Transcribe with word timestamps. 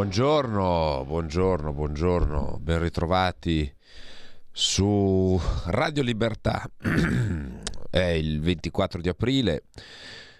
Buongiorno, 0.00 1.04
buongiorno, 1.06 1.74
buongiorno, 1.74 2.58
ben 2.58 2.80
ritrovati 2.80 3.70
su 4.50 5.38
Radio 5.66 6.02
Libertà. 6.02 6.66
È 7.90 7.98
il 7.98 8.40
24 8.40 9.02
di 9.02 9.10
aprile. 9.10 9.64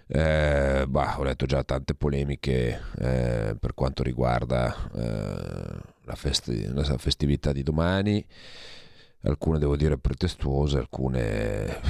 Eh, 0.07 0.85
bah, 0.87 1.19
ho 1.19 1.23
letto 1.23 1.45
già 1.45 1.63
tante 1.63 1.93
polemiche 1.93 2.81
eh, 2.97 3.55
per 3.59 3.75
quanto 3.75 4.01
riguarda 4.01 4.75
eh, 4.95 5.79
la, 6.05 6.15
festi- 6.15 6.65
la 6.73 6.97
festività 6.97 7.51
di 7.51 7.61
domani, 7.61 8.25
alcune 9.25 9.59
devo 9.59 9.75
dire 9.75 9.99
pretestuose, 9.99 10.79
alcune 10.79 11.81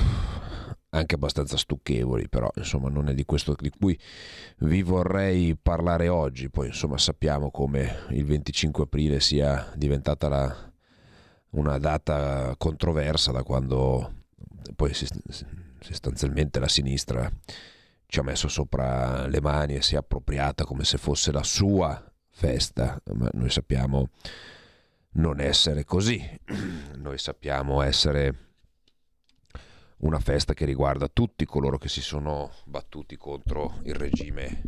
anche 0.93 1.15
abbastanza 1.15 1.57
stucchevoli, 1.57 2.27
però 2.27 2.49
insomma 2.55 2.89
non 2.89 3.09
è 3.09 3.13
di 3.13 3.23
questo 3.25 3.55
di 3.57 3.69
cui 3.69 3.97
vi 4.59 4.81
vorrei 4.81 5.55
parlare 5.55 6.07
oggi. 6.09 6.49
Poi 6.49 6.67
insomma 6.67 6.97
sappiamo 6.97 7.51
come 7.51 8.05
il 8.09 8.25
25 8.25 8.83
aprile 8.83 9.19
sia 9.19 9.71
diventata 9.75 10.27
la- 10.27 10.71
una 11.51 11.77
data 11.77 12.55
controversa 12.57 13.31
da 13.31 13.43
quando 13.43 14.13
poi 14.75 14.93
sostanzialmente 15.79 16.59
la 16.59 16.67
sinistra 16.67 17.29
ci 18.05 18.19
ha 18.19 18.23
messo 18.23 18.47
sopra 18.47 19.25
le 19.27 19.41
mani 19.41 19.75
e 19.75 19.81
si 19.81 19.95
è 19.95 19.97
appropriata 19.97 20.65
come 20.65 20.83
se 20.83 20.97
fosse 20.97 21.31
la 21.31 21.43
sua 21.43 22.03
festa, 22.29 23.01
ma 23.13 23.29
noi 23.33 23.49
sappiamo 23.49 24.09
non 25.13 25.39
essere 25.39 25.85
così. 25.85 26.21
Noi 26.97 27.17
sappiamo 27.17 27.81
essere 27.81 28.50
una 30.01 30.19
festa 30.19 30.53
che 30.53 30.65
riguarda 30.65 31.07
tutti 31.07 31.45
coloro 31.45 31.77
che 31.77 31.89
si 31.89 32.01
sono 32.01 32.51
battuti 32.65 33.17
contro 33.17 33.79
il 33.83 33.95
regime 33.95 34.61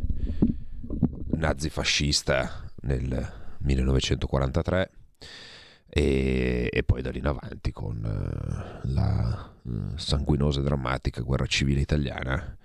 nazifascista 1.32 2.70
nel 2.82 3.56
1943 3.58 4.90
e, 5.88 6.68
e 6.72 6.82
poi 6.82 7.02
da 7.02 7.10
lì 7.10 7.18
in 7.18 7.26
avanti 7.26 7.72
con 7.72 8.04
eh, 8.04 8.88
la 8.92 9.52
eh, 9.66 9.70
sanguinosa 9.96 10.60
e 10.60 10.64
drammatica 10.64 11.20
guerra 11.22 11.46
civile 11.46 11.80
italiana 11.80 12.56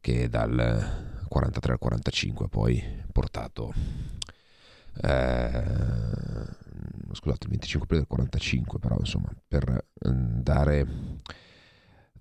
che 0.00 0.28
dal 0.28 1.24
43 1.28 1.72
al 1.72 1.78
45 1.78 2.44
ha 2.44 2.48
poi 2.48 3.04
portato 3.10 3.72
eh, 5.02 5.64
scusate 7.12 7.44
il 7.44 7.50
25 7.50 7.84
aprile 7.84 8.00
del 8.00 8.06
45 8.06 8.78
però 8.78 8.96
insomma 8.98 9.30
per 9.48 9.68
eh, 9.68 10.10
dare 10.10 10.86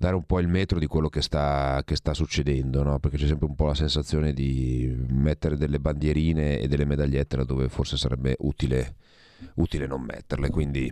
dare 0.02 0.16
un 0.16 0.24
po' 0.24 0.40
il 0.40 0.48
metro 0.48 0.80
di 0.80 0.88
quello 0.88 1.10
che 1.10 1.22
sta, 1.22 1.84
che 1.86 1.96
sta 1.96 2.16
succedendo, 2.16 2.82
no? 2.82 2.98
perché 2.98 3.18
c'è 3.18 3.28
sempre 3.28 3.46
un 3.46 3.54
po' 3.54 3.68
la 3.68 3.76
sensazione 3.76 4.34
di 4.34 4.92
mettere 5.10 5.56
delle 5.56 5.80
bandierine 5.80 6.58
e 6.60 6.68
delle 6.68 6.86
medagliette 6.86 7.38
laddove 7.38 7.70
forse 7.70 7.98
sarebbe 7.98 8.36
utile, 8.40 8.96
utile 9.56 9.86
non 9.86 10.02
metterle. 10.02 10.50
Quindi, 10.50 10.92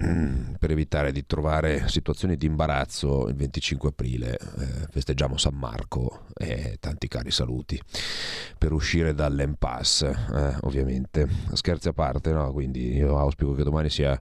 mm, 0.00 0.54
per 0.60 0.70
evitare 0.70 1.10
di 1.10 1.26
trovare 1.26 1.88
situazioni 1.88 2.36
di 2.36 2.46
imbarazzo, 2.46 3.26
il 3.26 3.34
25 3.34 3.88
aprile 3.88 4.38
eh, 4.38 4.86
festeggiamo 4.90 5.36
San 5.36 5.56
Marco 5.56 6.26
e 6.34 6.76
tanti 6.78 7.08
cari 7.08 7.32
saluti 7.32 7.80
per 8.56 8.72
uscire 8.72 9.12
dall'impasse, 9.12 10.16
eh, 10.32 10.56
ovviamente. 10.60 11.26
Scherzi 11.52 11.88
a 11.88 11.92
parte, 11.92 12.30
no? 12.30 12.52
quindi 12.52 12.94
io 12.94 13.18
auspico 13.18 13.54
che 13.54 13.64
domani 13.64 13.90
sia 13.90 14.16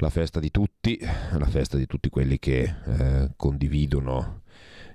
la 0.00 0.10
festa 0.10 0.40
di 0.40 0.50
tutti, 0.50 0.77
la 0.96 1.46
festa 1.46 1.76
di 1.76 1.86
tutti 1.86 2.08
quelli 2.08 2.38
che 2.38 2.62
eh, 2.62 3.30
condividono 3.34 4.42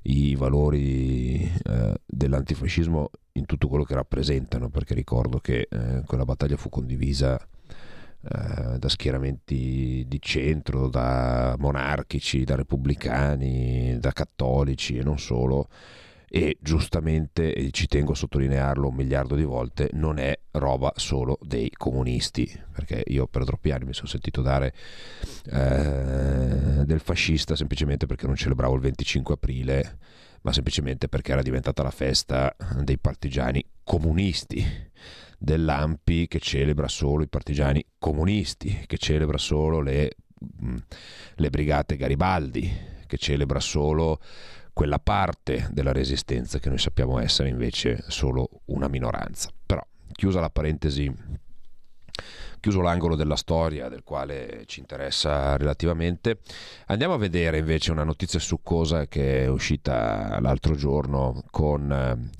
i 0.04 0.36
valori 0.36 1.42
eh, 1.42 1.94
dell'antifascismo 2.06 3.10
in 3.34 3.46
tutto 3.46 3.68
quello 3.68 3.84
che 3.84 3.96
rappresentano, 3.96 4.70
perché 4.70 4.94
ricordo 4.94 5.40
che 5.40 5.68
eh, 5.70 6.04
quella 6.06 6.26
battaglia 6.26 6.58
fu 6.58 6.70
condivisa 6.70 7.38
eh, 7.38 8.78
da 8.80 8.90
schieramenti 8.90 10.06
di 10.08 10.22
centro, 10.22 10.88
da 10.88 11.56
monarchici, 11.58 12.44
da 12.44 12.56
repubblicani, 12.56 13.98
da 14.00 14.12
cattolici 14.12 14.98
e 14.98 15.04
non 15.04 15.20
solo. 15.20 15.68
E 16.36 16.58
giustamente, 16.60 17.54
e 17.54 17.70
ci 17.70 17.86
tengo 17.86 18.14
a 18.14 18.16
sottolinearlo 18.16 18.88
un 18.88 18.96
miliardo 18.96 19.36
di 19.36 19.44
volte, 19.44 19.92
non 19.94 20.18
è 20.18 20.36
roba 20.54 20.92
solo 20.96 21.38
dei 21.44 21.70
comunisti, 21.70 22.52
perché 22.72 23.04
io 23.06 23.28
per 23.28 23.46
troppi 23.46 23.70
anni 23.70 23.86
mi 23.86 23.94
sono 23.94 24.08
sentito 24.08 24.42
dare 24.42 24.74
eh, 25.52 26.86
del 26.86 27.00
fascista 27.02 27.56
semplicemente 27.56 28.08
perché 28.08 28.26
non 28.26 28.36
celebravo 28.36 28.74
il 28.74 28.82
25 28.82 29.36
aprile, 29.36 30.00
ma 30.42 30.52
semplicemente 30.52 31.08
perché 31.08 31.34
era 31.34 31.44
diventata 31.44 31.84
la 31.84 31.92
festa 31.92 32.56
dei 32.82 32.98
partigiani 32.98 33.64
comunisti, 33.84 34.66
dell'AMPI 35.38 36.28
che 36.28 36.40
celebra 36.40 36.88
solo 36.88 37.22
i 37.22 37.28
partigiani 37.28 37.86
comunisti, 38.00 38.86
che 38.88 38.98
celebra 38.98 39.38
solo 39.38 39.82
le, 39.82 40.16
le 41.36 41.50
brigate 41.52 41.96
Garibaldi, 41.96 42.72
che 43.06 43.18
celebra 43.18 43.60
solo 43.60 44.20
quella 44.74 45.00
parte 45.00 45.70
della 45.72 45.92
resistenza 45.92 46.60
che 46.60 46.70
noi 46.70 46.80
sappiamo 46.80 47.20
essere 47.20 47.50
invece 47.50 48.04
solo 48.08 48.50
una 48.66 48.88
minoranza. 48.88 49.50
Però, 49.66 49.86
chiusa 50.12 50.40
la 50.40 50.50
parentesi, 50.50 51.14
chiuso 52.60 52.82
l'angolo 52.82 53.16
della 53.16 53.36
storia 53.36 53.88
del 53.88 54.04
quale 54.04 54.64
ci 54.66 54.80
interessa 54.80 55.56
relativamente, 55.58 56.40
andiamo 56.88 57.14
a 57.14 57.18
vedere 57.18 57.60
invece 57.60 57.92
una 57.92 58.04
notizia 58.04 58.40
succosa 58.40 59.08
che 59.08 59.44
è 59.44 59.48
uscita 59.48 60.40
l'altro 60.42 60.76
giorno 60.76 61.44
con... 61.52 62.32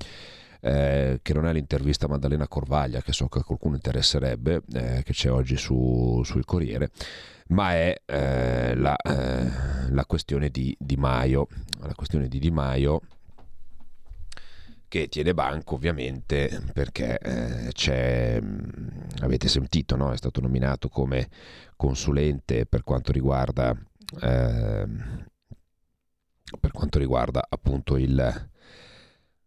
eh, 0.60 1.20
che 1.22 1.34
non 1.34 1.46
è 1.46 1.52
l'intervista 1.52 2.06
a 2.06 2.08
Maddalena 2.08 2.48
Corvaglia, 2.48 3.02
che 3.02 3.12
so 3.12 3.28
che 3.28 3.40
a 3.40 3.44
qualcuno 3.44 3.74
interesserebbe, 3.74 4.62
eh, 4.72 5.02
che 5.04 5.12
c'è 5.12 5.30
oggi 5.30 5.58
su, 5.58 6.22
sul 6.24 6.46
Corriere, 6.46 6.90
ma 7.48 7.72
è 7.72 7.94
eh, 8.06 8.74
la, 8.74 8.96
eh, 8.96 9.90
la 9.90 10.06
questione 10.06 10.48
di 10.50 10.74
Di 10.78 10.96
Maio. 10.96 11.48
La 11.80 11.94
questione 11.94 12.28
di 12.28 12.38
Di 12.38 12.50
Maio 12.50 13.00
che 14.94 15.08
tiene 15.08 15.34
banco 15.34 15.74
ovviamente 15.74 16.62
perché 16.72 17.18
eh, 17.18 17.72
c'è, 17.72 18.40
mh, 18.40 19.08
avete 19.22 19.48
sentito, 19.48 19.96
no? 19.96 20.12
è 20.12 20.16
stato 20.16 20.40
nominato 20.40 20.88
come 20.88 21.28
consulente 21.74 22.64
per 22.64 22.84
quanto 22.84 23.10
riguarda, 23.10 23.76
ehm, 24.20 25.26
per 26.60 26.70
quanto 26.70 27.00
riguarda 27.00 27.44
appunto 27.48 27.96
il, 27.96 28.48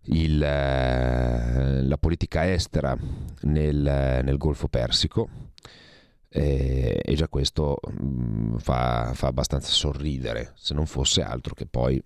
il, 0.02 0.44
eh, 0.44 1.82
la 1.82 1.98
politica 1.98 2.52
estera 2.52 2.98
nel, 3.44 4.22
nel 4.24 4.38
Golfo 4.38 4.68
Persico 4.68 5.30
e, 6.38 7.02
e 7.04 7.16
già 7.16 7.28
questo 7.28 7.80
mh, 7.82 8.58
fa, 8.58 9.12
fa 9.16 9.28
abbastanza 9.28 9.72
sorridere, 9.72 10.54
se 10.56 10.76
non 10.76 10.86
fosse 10.86 11.24
altro 11.24 11.56
che 11.56 11.66
poi 11.66 12.02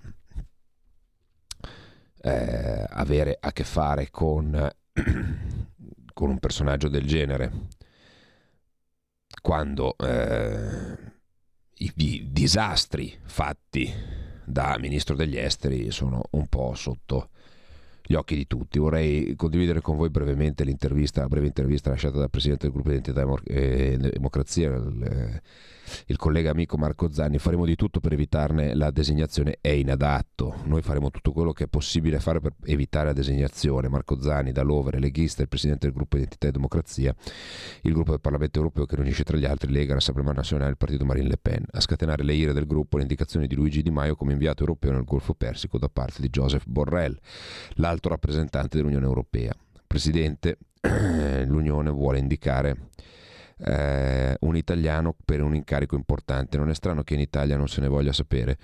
eh, 2.22 2.86
avere 2.88 3.38
a 3.38 3.52
che 3.52 3.66
fare 3.66 4.10
con, 4.10 4.52
con 6.14 6.30
un 6.30 6.40
personaggio 6.40 6.88
del 6.88 7.06
genere. 7.06 7.68
Quando 9.42 9.98
eh, 9.98 10.98
i, 11.74 11.92
i 11.94 12.28
disastri 12.32 13.20
fatti 13.24 13.94
da 14.46 14.78
ministro 14.80 15.16
degli 15.16 15.38
esteri 15.38 15.92
sono 15.92 16.22
un 16.32 16.48
po' 16.48 16.74
sotto 16.74 17.32
gli 18.12 18.16
occhi 18.16 18.36
di 18.36 18.46
tutti. 18.46 18.78
Vorrei 18.78 19.36
condividere 19.36 19.82
con 19.82 19.96
voi 19.96 20.10
brevemente 20.10 20.64
l'intervista, 20.66 21.22
la 21.22 21.28
breve 21.28 21.48
intervista 21.48 21.90
lasciata 21.90 22.18
dal 22.18 22.30
Presidente 22.30 22.66
del 22.66 22.74
Gruppo 22.74 22.90
Identità 22.90 23.26
e 23.46 23.98
Democrazia, 23.98 24.68
il, 24.76 25.42
il 26.08 26.18
collega 26.18 26.52
amico 26.52 26.78
Marco 26.78 27.12
Zanni. 27.12 27.38
Faremo 27.38 27.66
di 27.66 27.76
tutto 27.76 28.00
per 28.02 28.14
evitarne 28.14 28.76
la 28.76 28.92
designazione, 28.92 29.58
è 29.62 29.70
inadatto. 29.70 30.56
Noi 30.66 30.82
faremo 30.82 31.10
tutto 31.10 31.32
quello 31.32 31.54
che 31.54 31.66
è 31.66 31.68
possibile 31.68 32.20
fare 32.20 32.42
per 32.42 32.54
evitare 32.66 33.08
la 33.08 33.14
designazione. 33.14 33.88
Marco 33.88 34.22
Zanni, 34.22 34.52
da 34.52 34.62
Lovere, 34.62 35.00
leghista, 35.00 35.42
il 35.42 35.48
Presidente 35.48 35.86
del 35.86 35.96
Gruppo 35.96 36.18
Identità 36.18 36.48
e 36.48 36.52
Democrazia, 36.52 37.16
il 37.84 37.94
gruppo 37.94 38.12
del 38.12 38.20
Parlamento 38.22 38.60
Europeo 38.60 38.86
che 38.86 38.96
riunisce 38.96 39.24
tra 39.24 39.38
gli 39.38 39.46
altri 39.46 39.72
Lega, 39.72 39.94
l'Assemblea 39.94 40.34
Nazionale 40.34 40.68
e 40.68 40.72
il 40.72 40.78
partito 40.78 41.06
Marine 41.06 41.30
Le 41.30 41.38
Pen. 41.38 41.66
A 41.72 41.80
scatenare 41.80 42.24
le 42.24 42.34
ire 42.34 42.52
del 42.52 42.68
gruppo 42.68 42.98
le 42.98 43.04
indicazioni 43.04 43.48
di 43.48 43.56
Luigi 43.56 43.82
Di 43.82 43.90
Maio 43.90 44.16
come 44.16 44.34
inviato 44.34 44.62
europeo 44.62 44.92
nel 44.92 45.06
Golfo 45.06 45.34
Persico 45.34 45.78
da 45.78 45.88
parte 45.88 46.22
di 46.22 46.30
Joseph 46.30 46.66
Borrell, 46.66 47.18
l'alto 48.02 48.10
rappresentante 48.10 48.78
dell'Unione 48.78 49.06
Europea. 49.06 49.54
Presidente, 49.86 50.58
l'Unione 51.46 51.92
vuole 51.92 52.18
indicare 52.18 52.90
eh, 53.64 54.36
un 54.40 54.56
italiano 54.56 55.16
per 55.24 55.44
un 55.44 55.54
incarico 55.54 55.96
importante. 55.96 56.58
Non 56.58 56.70
è 56.70 56.74
strano 56.74 57.04
che 57.04 57.14
in 57.14 57.20
Italia 57.20 57.58
non 57.58 57.68
se 57.68 57.80
ne 57.82 57.88
voglia 57.88 58.12
sapere. 58.12 58.58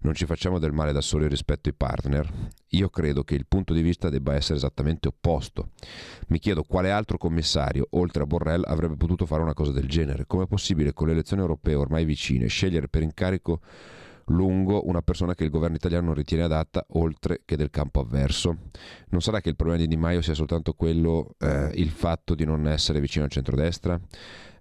Non 0.00 0.14
ci 0.14 0.26
facciamo 0.26 0.58
del 0.58 0.72
male 0.72 0.92
da 0.92 1.00
soli 1.00 1.26
rispetto 1.26 1.68
ai 1.68 1.74
partner. 1.74 2.30
Io 2.68 2.88
credo 2.90 3.24
che 3.24 3.34
il 3.34 3.46
punto 3.46 3.72
di 3.72 3.82
vista 3.82 4.08
debba 4.10 4.34
essere 4.34 4.58
esattamente 4.58 5.08
opposto. 5.08 5.70
Mi 6.28 6.38
chiedo 6.38 6.62
quale 6.62 6.90
altro 6.90 7.16
commissario, 7.18 7.88
oltre 7.90 8.22
a 8.22 8.26
Borrell, 8.26 8.62
avrebbe 8.66 8.96
potuto 8.96 9.26
fare 9.26 9.42
una 9.42 9.54
cosa 9.54 9.72
del 9.72 9.88
genere. 9.88 10.26
Com'è 10.26 10.46
possibile 10.46 10.92
con 10.92 11.06
le 11.06 11.14
elezioni 11.14 11.42
europee 11.42 11.74
ormai 11.74 12.04
vicine 12.04 12.46
scegliere 12.46 12.88
per 12.88 13.02
incarico 13.02 13.60
lungo 14.26 14.86
una 14.86 15.02
persona 15.02 15.34
che 15.34 15.44
il 15.44 15.50
governo 15.50 15.76
italiano 15.76 16.06
non 16.06 16.14
ritiene 16.14 16.44
adatta 16.44 16.84
oltre 16.90 17.42
che 17.44 17.56
del 17.56 17.70
campo 17.70 18.00
avverso? 18.00 18.56
Non 19.08 19.20
sarà 19.20 19.40
che 19.40 19.48
il 19.48 19.56
problema 19.56 19.80
di 19.80 19.88
Di 19.88 19.96
Maio 19.96 20.22
sia 20.22 20.34
soltanto 20.34 20.72
quello, 20.74 21.34
eh, 21.38 21.70
il 21.74 21.90
fatto 21.90 22.34
di 22.34 22.44
non 22.44 22.66
essere 22.66 23.00
vicino 23.00 23.24
al 23.24 23.30
centrodestra? 23.30 24.00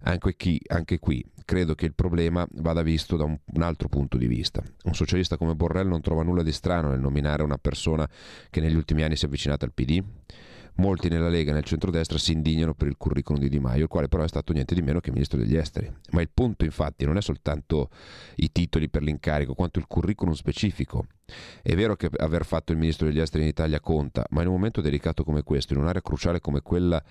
Anche 0.06 0.36
qui, 0.36 0.60
anche 0.68 1.00
qui, 1.00 1.26
credo 1.46 1.76
che 1.76 1.86
il 1.86 1.94
problema 1.94 2.46
vada 2.56 2.82
visto 2.82 3.16
da 3.16 3.24
un, 3.24 3.38
un, 3.54 3.62
altro 3.62 3.88
punto 3.88 4.18
di 4.18 4.28
vista. 4.28 4.62
Un 4.84 4.94
socialista 4.94 5.38
come 5.38 5.56
Borrell 5.56 5.88
non 5.88 6.02
trova 6.02 6.24
nulla 6.24 6.44
di 6.44 6.52
strano 6.52 6.90
nel 6.90 7.00
nominare 7.00 7.44
una 7.44 7.58
persona 7.58 8.08
che 8.50 8.60
negli 8.60 8.76
ultimi 8.76 9.04
anni 9.04 9.16
si 9.16 9.24
è 9.24 9.28
avvicinata 9.28 9.66
al 9.66 9.72
PD? 9.74 10.04
Molti 10.76 11.08
nella 11.08 11.30
Lega 11.30 11.52
e 11.52 11.54
nel 11.54 11.64
centrodestra 11.64 12.18
si 12.18 12.32
indignano 12.32 12.74
per 12.74 12.88
il 12.88 12.98
curriculum 12.98 13.42
di 13.42 13.50
Di 13.50 13.60
Maio, 13.60 13.84
il 13.84 13.88
quale 13.88 14.08
però 14.08 14.24
è 14.24 14.28
stato 14.28 14.54
niente 14.54 14.74
di 14.74 14.82
meno 14.82 15.00
che 15.00 15.12
ministro 15.12 15.38
degli 15.38 15.56
esteri. 15.56 15.92
Ma 16.12 16.22
il 16.22 16.30
punto 16.34 16.66
infatti 16.66 17.06
non 17.06 17.18
è 17.18 17.22
soltanto 17.22 17.90
i 18.36 18.52
titoli 18.52 18.90
per 18.90 19.04
l'incarico, 19.04 19.54
quanto 19.54 19.80
il 19.80 19.86
curriculum 19.88 20.34
specifico. 20.34 21.06
È 21.62 21.76
vero 21.76 21.96
che 21.96 22.10
aver 22.18 22.46
fatto 22.46 22.72
il 22.72 22.80
ministro 22.80 23.08
degli 23.08 23.20
esteri 23.20 23.44
in 23.44 23.50
Italia 23.50 23.80
conta, 23.80 24.26
ma 24.32 24.42
in 24.42 24.48
un 24.48 24.54
momento 24.54 24.82
delicato 24.82 25.24
come 25.24 25.44
questo, 25.44 25.74
in 25.74 25.80
un'area 25.80 26.02
cruciale 26.02 26.40
come 26.40 26.62
quella 26.62 27.02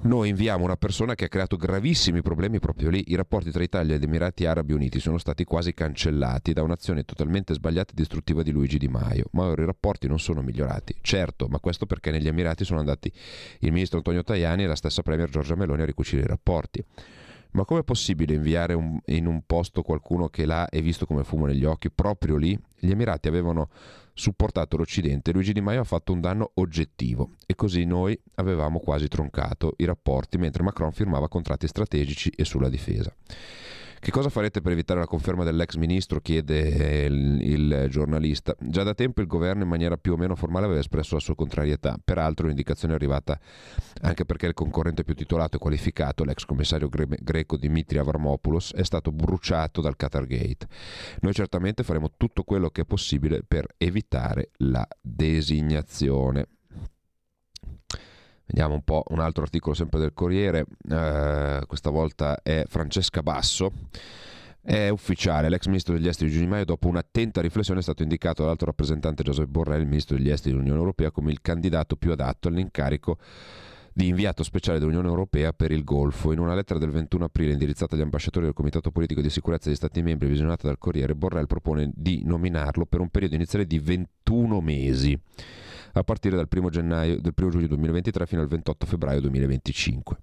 noi 0.00 0.28
inviamo 0.28 0.64
una 0.64 0.76
persona 0.76 1.14
che 1.14 1.24
ha 1.24 1.28
creato 1.28 1.56
gravissimi 1.56 2.22
problemi 2.22 2.60
proprio 2.60 2.88
lì. 2.88 3.04
I 3.08 3.16
rapporti 3.16 3.50
tra 3.50 3.62
Italia 3.62 3.96
ed 3.96 4.02
Emirati 4.02 4.46
Arabi 4.46 4.72
Uniti 4.72 5.00
sono 5.00 5.18
stati 5.18 5.44
quasi 5.44 5.74
cancellati 5.74 6.52
da 6.52 6.62
un'azione 6.62 7.04
totalmente 7.04 7.52
sbagliata 7.54 7.92
e 7.92 7.96
distruttiva 7.96 8.42
di 8.42 8.52
Luigi 8.52 8.78
Di 8.78 8.88
Maio. 8.88 9.24
Ma 9.32 9.44
ora 9.44 9.62
i 9.62 9.66
rapporti 9.66 10.06
non 10.06 10.20
sono 10.20 10.40
migliorati. 10.40 10.94
Certo, 11.00 11.48
ma 11.48 11.58
questo 11.58 11.84
perché 11.86 12.12
negli 12.12 12.28
Emirati 12.28 12.64
sono 12.64 12.78
andati 12.78 13.12
il 13.60 13.72
ministro 13.72 13.98
Antonio 13.98 14.22
Tajani 14.22 14.62
e 14.62 14.66
la 14.66 14.76
stessa 14.76 15.02
Premier 15.02 15.28
Giorgia 15.28 15.56
Meloni 15.56 15.82
a 15.82 15.86
ricucire 15.86 16.22
i 16.22 16.26
rapporti. 16.26 16.84
Ma 17.52 17.64
com'è 17.64 17.82
possibile 17.82 18.34
inviare 18.34 18.74
un, 18.74 18.98
in 19.06 19.26
un 19.26 19.42
posto 19.46 19.82
qualcuno 19.82 20.28
che 20.28 20.44
l'ha 20.44 20.68
e 20.68 20.82
visto 20.82 21.06
come 21.06 21.24
fumo 21.24 21.46
negli 21.46 21.64
occhi 21.64 21.90
proprio 21.90 22.36
lì? 22.36 22.58
Gli 22.78 22.90
Emirati 22.90 23.28
avevano 23.28 23.68
supportato 24.12 24.76
l'Occidente, 24.76 25.32
Luigi 25.32 25.52
Di 25.52 25.60
Maio 25.60 25.80
ha 25.80 25.84
fatto 25.84 26.12
un 26.12 26.20
danno 26.20 26.50
oggettivo 26.54 27.30
e 27.46 27.54
così 27.54 27.84
noi 27.84 28.20
avevamo 28.34 28.80
quasi 28.80 29.06
troncato 29.06 29.74
i 29.76 29.84
rapporti 29.84 30.38
mentre 30.38 30.64
Macron 30.64 30.92
firmava 30.92 31.28
contratti 31.28 31.68
strategici 31.68 32.30
e 32.30 32.44
sulla 32.44 32.68
difesa. 32.68 33.14
Che 34.00 34.10
cosa 34.12 34.28
farete 34.28 34.60
per 34.60 34.72
evitare 34.72 35.00
la 35.00 35.06
conferma 35.06 35.44
dell'ex 35.44 35.74
ministro? 35.74 36.20
chiede 36.20 37.04
il, 37.06 37.38
il, 37.42 37.86
giornalista. 37.90 38.54
Già 38.58 38.82
da 38.82 38.94
tempo 38.94 39.20
il 39.20 39.26
governo 39.26 39.64
in 39.64 39.68
maniera 39.68 39.96
più 39.96 40.12
o 40.12 40.16
meno 40.16 40.36
formale 40.36 40.66
aveva 40.66 40.80
espresso 40.80 41.14
la 41.14 41.20
sua 41.20 41.34
contrarietà. 41.34 41.98
Peraltro 42.02 42.46
l'indicazione 42.46 42.94
è 42.94 42.96
arrivata 42.96 43.38
anche 44.02 44.24
perché 44.24 44.46
il 44.46 44.54
concorrente 44.54 45.04
più 45.04 45.14
titolato 45.14 45.56
e 45.56 45.58
qualificato, 45.58 46.24
l'ex 46.24 46.44
commissario 46.44 46.88
gre- 46.88 47.18
greco 47.20 47.56
Dimitri 47.56 47.98
Avramopoulos, 47.98 48.72
è 48.72 48.84
stato 48.84 49.10
bruciato 49.10 49.80
dal 49.80 49.96
Qatar 49.96 50.26
Gate. 50.26 50.66
Noi 51.20 51.32
certamente 51.32 51.82
faremo 51.82 52.12
tutto 52.16 52.44
quello 52.44 52.70
che 52.70 52.82
è 52.82 52.84
possibile 52.84 53.42
per 53.46 53.66
evitare 53.78 54.50
la 54.58 54.86
designazione. 55.00 56.46
Vediamo 58.50 58.72
un 58.72 58.82
po' 58.82 59.04
un 59.08 59.20
altro 59.20 59.42
articolo 59.42 59.74
sempre 59.74 60.00
del 60.00 60.14
Corriere, 60.14 60.64
eh, 60.88 61.60
questa 61.66 61.90
volta 61.90 62.40
è 62.42 62.64
Francesca 62.66 63.22
Basso. 63.22 63.70
È 64.62 64.88
ufficiale, 64.88 65.50
l'ex 65.50 65.66
ministro 65.66 65.94
degli 65.94 66.08
esteri 66.08 66.30
Giugni 66.30 66.46
Maio 66.46 66.64
dopo 66.64 66.88
un'attenta 66.88 67.42
riflessione 67.42 67.80
è 67.80 67.82
stato 67.82 68.02
indicato 68.02 68.42
dall'alto 68.42 68.64
rappresentante 68.64 69.22
Joseph 69.22 69.48
Borrell, 69.48 69.84
ministro 69.84 70.16
degli 70.16 70.30
esteri 70.30 70.52
dell'Unione 70.54 70.78
Europea, 70.78 71.10
come 71.10 71.30
il 71.30 71.42
candidato 71.42 71.96
più 71.96 72.10
adatto 72.10 72.48
all'incarico 72.48 73.18
di 73.98 74.06
inviato 74.06 74.44
speciale 74.44 74.78
dell'Unione 74.78 75.08
Europea 75.08 75.52
per 75.52 75.72
il 75.72 75.82
Golfo. 75.82 76.30
In 76.30 76.38
una 76.38 76.54
lettera 76.54 76.78
del 76.78 76.90
21 76.90 77.24
aprile 77.24 77.50
indirizzata 77.50 77.96
agli 77.96 78.02
ambasciatori 78.02 78.44
del 78.44 78.54
Comitato 78.54 78.92
Politico 78.92 79.20
di 79.20 79.28
Sicurezza 79.28 79.64
degli 79.64 79.74
Stati 79.74 80.02
Membri 80.02 80.28
visionata 80.28 80.68
dal 80.68 80.78
Corriere, 80.78 81.16
Borrell 81.16 81.46
propone 81.46 81.90
di 81.92 82.22
nominarlo 82.24 82.86
per 82.86 83.00
un 83.00 83.08
periodo 83.08 83.34
iniziale 83.34 83.66
di 83.66 83.80
21 83.80 84.60
mesi 84.60 85.20
a 85.94 86.04
partire 86.04 86.36
dal 86.36 86.48
1 86.48 86.68
gennaio, 86.70 87.20
del 87.20 87.34
1 87.36 87.50
giugno 87.50 87.66
2023 87.66 88.26
fino 88.26 88.40
al 88.40 88.46
28 88.46 88.86
febbraio 88.86 89.20
2025. 89.20 90.16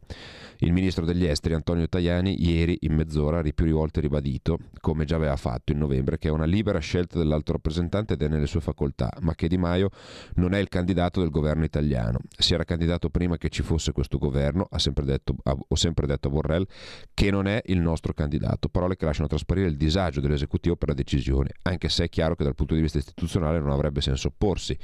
Il 0.60 0.72
ministro 0.72 1.04
degli 1.04 1.26
esteri 1.26 1.54
Antonio 1.54 1.88
Tajani 1.90 2.42
ieri 2.42 2.78
in 2.82 2.94
mezz'ora 2.94 3.40
ha 3.40 3.44
più 3.54 3.74
volte 3.74 4.00
ribadito, 4.00 4.58
come 4.80 5.04
già 5.04 5.18
aveva 5.18 5.36
fatto 5.36 5.74
in 5.74 5.80
novembre, 5.80 6.18
che 6.18 6.30
è 6.30 6.32
una 6.32 6.46
libera 6.46 6.80
scelta 6.80 7.18
dell'alto 7.18 7.52
rappresentante 7.52 8.14
ed 8.14 8.22
è 8.22 8.30
nelle 8.30 8.48
sue 8.48 8.62
facoltà, 8.62 9.12
ma 9.20 9.36
che 9.36 9.50
Di 9.50 9.58
Maio 9.58 9.90
non 10.36 10.54
è 10.54 10.60
il 10.60 10.70
candidato 10.70 11.20
del 11.20 11.30
governo 11.30 11.66
italiano. 11.66 12.20
Si 12.38 12.54
era 12.54 12.64
candidato 12.64 13.10
prima 13.10 13.38
che 13.38 13.50
ci 13.50 13.64
fosse 13.66 13.92
questo 13.92 14.18
governo, 14.18 14.68
sempre 14.78 15.04
detto, 15.04 15.36
ho 15.44 15.76
sempre 15.76 16.08
detto 16.08 16.28
a 16.28 16.32
Borrell, 16.32 16.66
che 17.14 17.32
non 17.32 17.48
è 17.48 17.62
il 17.66 17.80
nostro 17.80 18.14
candidato. 18.14 18.70
Parole 18.70 18.96
che 18.96 19.06
lasciano 19.06 19.28
trasparire 19.28 19.68
il 19.68 19.76
disagio 19.76 20.22
dell'esecutivo 20.22 20.76
per 20.76 20.90
la 20.90 20.94
decisione, 20.94 21.50
anche 21.64 21.90
se 21.90 22.06
è 22.06 22.10
chiaro 22.10 22.36
che 22.36 22.44
dal 22.44 22.56
punto 22.56 22.76
di 22.76 22.82
vista 22.82 22.98
istituzionale 22.98 23.60
non 23.60 23.72
avrebbe 23.72 24.02
senso 24.02 24.30
opporsi, 24.30 24.78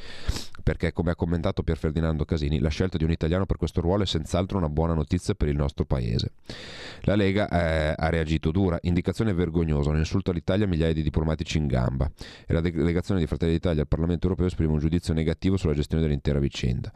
perché 0.64 0.92
come 0.92 1.12
ha 1.12 1.16
commentato 1.16 1.64
Pier 1.64 1.78
Ferdinando 1.78 2.26
Casini, 2.26 2.60
la 2.60 2.70
scelta 2.70 2.98
di 2.98 3.04
un 3.04 3.12
italiano 3.12 3.46
per 3.46 3.58
questo 3.58 3.82
ruolo 3.82 4.04
è 4.04 4.06
senz'altro 4.06 4.58
una 4.58 4.70
buona 4.70 4.94
notizia 4.94 5.34
per 5.34 5.48
il 5.48 5.56
nostro 5.56 5.86
paese. 5.86 6.34
La 7.02 7.16
Lega 7.16 7.50
eh, 7.50 7.96
ha 7.98 8.10
reagito 8.10 8.52
dura, 8.52 8.78
indicazione 8.82 9.34
vergognosa, 9.34 9.90
un 9.90 9.98
insulto 9.98 10.32
all'Italia, 10.32 10.68
migliaia 10.68 10.94
di 10.94 11.04
diplomatici 11.04 11.58
in 11.58 11.68
gamba 11.68 12.12
e 12.46 12.54
la 12.54 12.62
delegazione 12.62 13.20
di 13.20 13.28
Fratelli 13.28 13.54
d'Italia 13.54 13.82
al 13.82 13.88
Parlamento 13.88 14.26
europeo 14.26 14.48
esprime 14.48 14.72
un 14.72 14.80
giudizio 14.80 15.14
negativo 15.14 15.58
sulla 15.58 15.74
gestione 15.74 16.04
dell'intera 16.04 16.40
vicenda. 16.40 16.92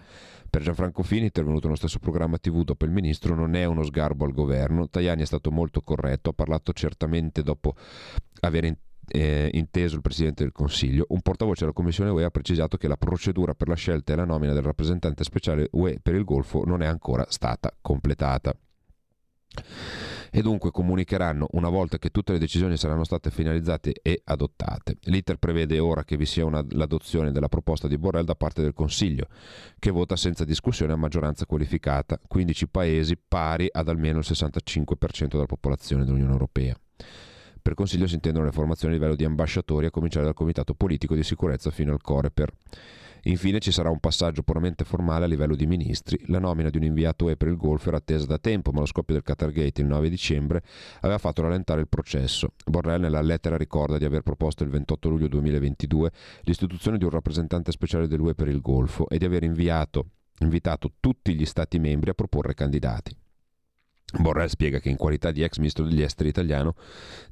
Per 0.55 0.63
Gianfranco 0.63 1.03
Fini, 1.03 1.23
intervenuto 1.23 1.65
nello 1.65 1.75
stesso 1.75 1.99
programma 1.99 2.37
TV 2.37 2.63
dopo 2.63 2.85
il 2.85 2.91
ministro, 2.91 3.35
non 3.35 3.55
è 3.55 3.65
uno 3.65 3.83
sgarbo 3.83 4.23
al 4.23 4.31
governo. 4.31 4.87
Tajani 4.87 5.21
è 5.21 5.25
stato 5.25 5.51
molto 5.51 5.81
corretto, 5.81 6.29
ha 6.29 6.33
parlato 6.33 6.71
certamente 6.71 7.43
dopo 7.43 7.75
aver 8.39 8.73
eh, 9.09 9.49
inteso 9.51 9.95
il 9.95 10.01
Presidente 10.01 10.43
del 10.43 10.53
Consiglio, 10.53 11.07
un 11.09 11.19
portavoce 11.19 11.59
della 11.59 11.73
Commissione 11.73 12.09
UE 12.09 12.23
ha 12.23 12.29
precisato 12.29 12.77
che 12.77 12.87
la 12.87 12.95
procedura 12.95 13.53
per 13.53 13.67
la 13.67 13.75
scelta 13.75 14.13
e 14.13 14.15
la 14.15 14.23
nomina 14.23 14.53
del 14.53 14.63
rappresentante 14.63 15.25
speciale 15.25 15.67
UE 15.71 15.99
per 16.01 16.15
il 16.15 16.23
Golfo 16.23 16.63
non 16.63 16.81
è 16.81 16.85
ancora 16.85 17.25
stata 17.27 17.75
completata 17.81 18.55
e 20.31 20.41
dunque 20.41 20.71
comunicheranno 20.71 21.47
una 21.51 21.69
volta 21.69 21.97
che 21.97 22.09
tutte 22.09 22.33
le 22.33 22.39
decisioni 22.39 22.77
saranno 22.77 23.03
state 23.03 23.31
finalizzate 23.31 23.93
e 24.01 24.21
adottate. 24.23 24.97
L'iter 25.03 25.37
prevede 25.37 25.79
ora 25.79 26.03
che 26.03 26.17
vi 26.17 26.25
sia 26.25 26.45
una, 26.45 26.63
l'adozione 26.69 27.31
della 27.31 27.49
proposta 27.49 27.87
di 27.87 27.97
Borrell 27.97 28.25
da 28.25 28.35
parte 28.35 28.61
del 28.61 28.73
Consiglio, 28.73 29.27
che 29.79 29.91
vota 29.91 30.15
senza 30.15 30.45
discussione 30.45 30.93
a 30.93 30.97
maggioranza 30.97 31.45
qualificata, 31.45 32.19
15 32.27 32.67
paesi 32.67 33.17
pari 33.17 33.67
ad 33.71 33.89
almeno 33.89 34.19
il 34.19 34.25
65% 34.27 35.27
della 35.27 35.45
popolazione 35.45 36.03
dell'Unione 36.03 36.31
Europea. 36.31 36.75
Per 37.65 37.73
Consiglio 37.73 38.05
si 38.05 38.13
intendono 38.13 38.45
le 38.45 38.51
formazioni 38.51 38.93
a 38.93 38.97
livello 38.97 39.15
di 39.15 39.25
ambasciatori, 39.25 39.87
a 39.87 39.91
cominciare 39.91 40.25
dal 40.25 40.35
Comitato 40.35 40.75
Politico 40.75 41.15
di 41.15 41.23
Sicurezza 41.23 41.71
fino 41.71 41.93
al 41.93 42.01
Coreper. 42.01 42.53
Infine 43.27 43.59
ci 43.59 43.71
sarà 43.71 43.89
un 43.89 43.99
passaggio 43.99 44.43
puramente 44.43 44.83
formale 44.83 45.25
a 45.25 45.27
livello 45.27 45.55
di 45.55 45.65
ministri. 45.65 46.19
La 46.27 46.37
nomina 46.37 46.69
di 46.69 46.77
un 46.77 46.83
inviato 46.83 47.25
UE 47.25 47.37
per 47.37 47.47
il 47.47 47.57
Golfo 47.57 47.87
era 47.87 47.97
attesa 47.97 48.27
da 48.27 48.37
tempo, 48.37 48.71
ma 48.71 48.81
lo 48.81 48.85
scoppio 48.85 49.15
del 49.15 49.23
Qatar 49.23 49.51
Gate 49.51 49.81
il 49.81 49.87
9 49.87 50.09
dicembre 50.09 50.61
aveva 51.01 51.17
fatto 51.17 51.41
rallentare 51.41 51.81
il 51.81 51.87
processo. 51.87 52.49
Borrell 52.65 53.01
nella 53.01 53.21
lettera 53.21 53.57
ricorda 53.57 53.97
di 53.97 54.05
aver 54.05 54.21
proposto 54.21 54.63
il 54.63 54.69
28 54.69 55.09
luglio 55.09 55.27
2022 55.27 56.11
l'istituzione 56.41 56.99
di 56.99 57.03
un 57.03 57.09
rappresentante 57.09 57.71
speciale 57.71 58.07
dell'UE 58.07 58.35
per 58.35 58.47
il 58.47 58.61
Golfo 58.61 59.09
e 59.09 59.17
di 59.17 59.25
aver 59.25 59.43
inviato, 59.43 60.05
invitato 60.41 60.91
tutti 60.99 61.33
gli 61.33 61.45
Stati 61.45 61.79
membri 61.79 62.11
a 62.11 62.13
proporre 62.13 62.53
candidati. 62.53 63.24
Borrell 64.19 64.47
spiega 64.47 64.79
che 64.79 64.89
in 64.89 64.95
qualità 64.95 65.31
di 65.31 65.43
ex 65.43 65.57
ministro 65.57 65.85
degli 65.85 66.01
esteri 66.01 66.29
italiano 66.29 66.75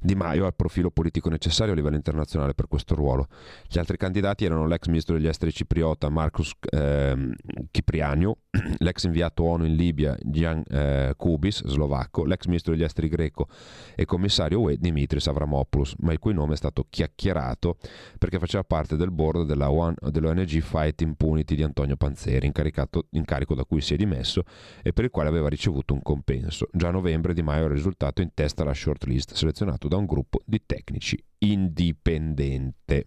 Di 0.00 0.14
Maio 0.14 0.44
ha 0.44 0.48
il 0.48 0.54
profilo 0.54 0.90
politico 0.90 1.28
necessario 1.28 1.72
a 1.72 1.76
livello 1.76 1.96
internazionale 1.96 2.54
per 2.54 2.68
questo 2.68 2.94
ruolo. 2.94 3.28
Gli 3.68 3.78
altri 3.78 3.96
candidati 3.96 4.44
erano 4.44 4.66
l'ex 4.66 4.86
ministro 4.86 5.16
degli 5.16 5.26
esteri 5.26 5.52
cipriota 5.52 6.08
Marcus 6.08 6.52
ehm, 6.70 7.32
Cipriano, 7.70 8.38
l'ex 8.78 9.04
inviato 9.04 9.44
ONU 9.44 9.64
in 9.64 9.74
Libia 9.74 10.16
Gian 10.22 10.62
eh, 10.68 11.14
Kubis, 11.16 11.64
slovacco, 11.66 12.24
l'ex 12.24 12.46
ministro 12.46 12.72
degli 12.72 12.84
esteri 12.84 13.08
greco 13.08 13.48
e 13.94 14.04
commissario 14.04 14.60
UE 14.60 14.76
Dimitris 14.78 15.26
Avramopoulos, 15.26 15.94
ma 15.98 16.12
il 16.12 16.18
cui 16.18 16.34
nome 16.34 16.54
è 16.54 16.56
stato 16.56 16.86
chiacchierato 16.88 17.76
perché 18.18 18.38
faceva 18.38 18.64
parte 18.64 18.96
del 18.96 19.10
board 19.10 19.46
della 19.46 19.70
One- 19.70 19.96
dell'ONG 20.10 20.60
Fight 20.60 21.00
Impunity 21.00 21.54
di 21.54 21.62
Antonio 21.62 21.96
Panzeri, 21.96 22.46
incarico 22.46 23.54
da 23.54 23.64
cui 23.64 23.80
si 23.80 23.94
è 23.94 23.96
dimesso 23.96 24.42
e 24.82 24.92
per 24.92 25.04
il 25.04 25.10
quale 25.10 25.28
aveva 25.28 25.48
ricevuto 25.48 25.94
un 25.94 26.02
compenso. 26.02 26.68
Già 26.76 26.88
a 26.88 26.90
novembre 26.90 27.34
Di 27.34 27.42
Maio 27.42 27.66
era 27.66 27.74
risultato 27.74 28.20
in 28.20 28.34
testa 28.34 28.62
alla 28.62 28.74
shortlist 28.74 29.34
selezionato 29.34 29.86
da 29.86 29.96
un 29.96 30.06
gruppo 30.06 30.40
di 30.44 30.60
tecnici 30.66 31.16
indipendente. 31.38 33.06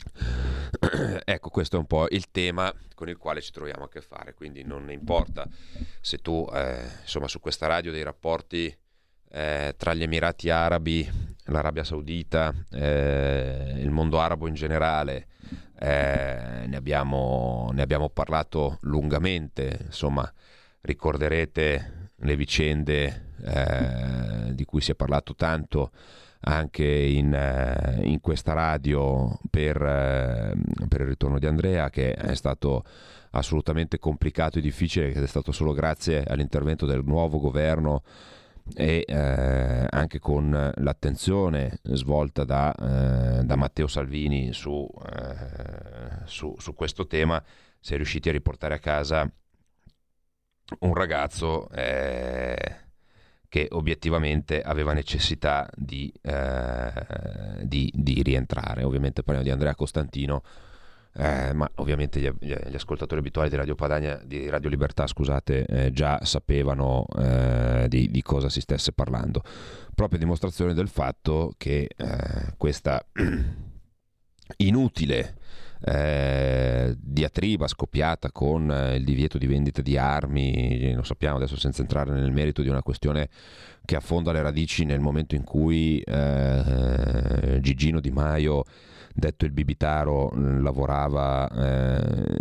ecco, 1.26 1.50
questo 1.50 1.76
è 1.76 1.78
un 1.78 1.84
po' 1.84 2.06
il 2.08 2.30
tema 2.30 2.72
con 2.94 3.10
il 3.10 3.18
quale 3.18 3.42
ci 3.42 3.52
troviamo 3.52 3.84
a 3.84 3.88
che 3.90 4.00
fare, 4.00 4.32
quindi 4.32 4.64
non 4.64 4.90
importa 4.90 5.46
se 6.00 6.16
tu, 6.20 6.48
eh, 6.54 6.84
insomma, 7.02 7.28
su 7.28 7.38
questa 7.38 7.66
radio 7.66 7.92
dei 7.92 8.02
rapporti 8.02 8.74
eh, 9.28 9.74
tra 9.76 9.92
gli 9.92 10.02
Emirati 10.02 10.48
Arabi, 10.48 11.06
l'Arabia 11.44 11.84
Saudita, 11.84 12.50
eh, 12.70 13.74
il 13.76 13.90
mondo 13.90 14.20
arabo 14.20 14.46
in 14.46 14.54
generale, 14.54 15.26
eh, 15.78 16.64
ne, 16.66 16.76
abbiamo, 16.76 17.68
ne 17.74 17.82
abbiamo 17.82 18.08
parlato 18.08 18.78
lungamente, 18.84 19.80
insomma, 19.84 20.32
ricorderete 20.80 22.03
le 22.16 22.36
vicende 22.36 23.32
eh, 23.44 24.54
di 24.54 24.64
cui 24.64 24.80
si 24.80 24.92
è 24.92 24.94
parlato 24.94 25.34
tanto 25.34 25.90
anche 26.46 26.84
in, 26.84 27.32
eh, 27.32 28.00
in 28.04 28.20
questa 28.20 28.52
radio 28.52 29.38
per, 29.50 29.80
eh, 29.80 30.54
per 30.88 31.00
il 31.00 31.06
ritorno 31.06 31.38
di 31.38 31.46
Andrea 31.46 31.90
che 31.90 32.12
è 32.12 32.34
stato 32.34 32.84
assolutamente 33.30 33.98
complicato 33.98 34.58
e 34.58 34.62
difficile 34.62 35.12
ed 35.12 35.22
è 35.22 35.26
stato 35.26 35.52
solo 35.52 35.72
grazie 35.72 36.22
all'intervento 36.22 36.86
del 36.86 37.02
nuovo 37.04 37.38
governo 37.38 38.02
e 38.74 39.04
eh, 39.06 39.86
anche 39.90 40.18
con 40.18 40.72
l'attenzione 40.76 41.80
svolta 41.82 42.44
da, 42.44 42.72
eh, 42.72 43.44
da 43.44 43.56
Matteo 43.56 43.86
Salvini 43.86 44.52
su, 44.52 44.88
eh, 45.12 46.22
su, 46.24 46.54
su 46.58 46.74
questo 46.74 47.06
tema 47.06 47.42
si 47.78 47.92
è 47.92 47.96
riusciti 47.96 48.28
a 48.30 48.32
riportare 48.32 48.74
a 48.74 48.78
casa 48.78 49.30
un 50.80 50.94
ragazzo 50.94 51.68
eh, 51.70 52.56
che 53.48 53.68
obiettivamente 53.70 54.62
aveva 54.62 54.92
necessità 54.92 55.70
di, 55.76 56.12
eh, 56.22 56.92
di, 57.62 57.88
di 57.94 58.22
rientrare. 58.22 58.82
Ovviamente 58.82 59.22
parliamo 59.22 59.46
di 59.46 59.52
Andrea 59.52 59.74
Costantino, 59.76 60.42
eh, 61.16 61.52
ma 61.52 61.70
ovviamente 61.76 62.18
gli, 62.18 62.28
gli- 62.40 62.74
ascoltatori 62.74 63.20
abituali 63.20 63.48
di 63.48 63.54
Radio 63.54 63.76
Padania, 63.76 64.20
di 64.24 64.48
Radio 64.48 64.68
Libertà, 64.68 65.06
scusate, 65.06 65.66
eh, 65.66 65.92
già 65.92 66.24
sapevano 66.24 67.06
eh, 67.16 67.86
di, 67.88 68.10
di 68.10 68.22
cosa 68.22 68.48
si 68.48 68.60
stesse 68.60 68.92
parlando. 68.92 69.42
Proprio 69.94 70.18
dimostrazione 70.18 70.74
del 70.74 70.88
fatto 70.88 71.52
che 71.56 71.88
eh, 71.96 72.54
questa 72.56 73.06
inutile 74.58 75.36
eh, 75.86 76.96
diatriba 76.98 77.66
scoppiata 77.66 78.32
con 78.32 78.70
eh, 78.70 78.96
il 78.96 79.04
divieto 79.04 79.36
di 79.36 79.46
vendita 79.46 79.82
di 79.82 79.98
armi, 79.98 80.94
lo 80.94 81.02
sappiamo 81.02 81.36
adesso 81.36 81.56
senza 81.56 81.82
entrare 81.82 82.10
nel 82.12 82.32
merito 82.32 82.62
di 82.62 82.68
una 82.68 82.82
questione 82.82 83.28
che 83.84 83.96
affonda 83.96 84.32
le 84.32 84.40
radici 84.40 84.84
nel 84.84 85.00
momento 85.00 85.34
in 85.34 85.44
cui 85.44 86.00
eh, 86.00 87.58
Gigino 87.60 88.00
Di 88.00 88.10
Maio, 88.10 88.64
detto 89.12 89.44
il 89.44 89.52
Bibitaro, 89.52 90.30
mh, 90.30 90.62
lavorava 90.62 91.48
eh, 91.50 92.38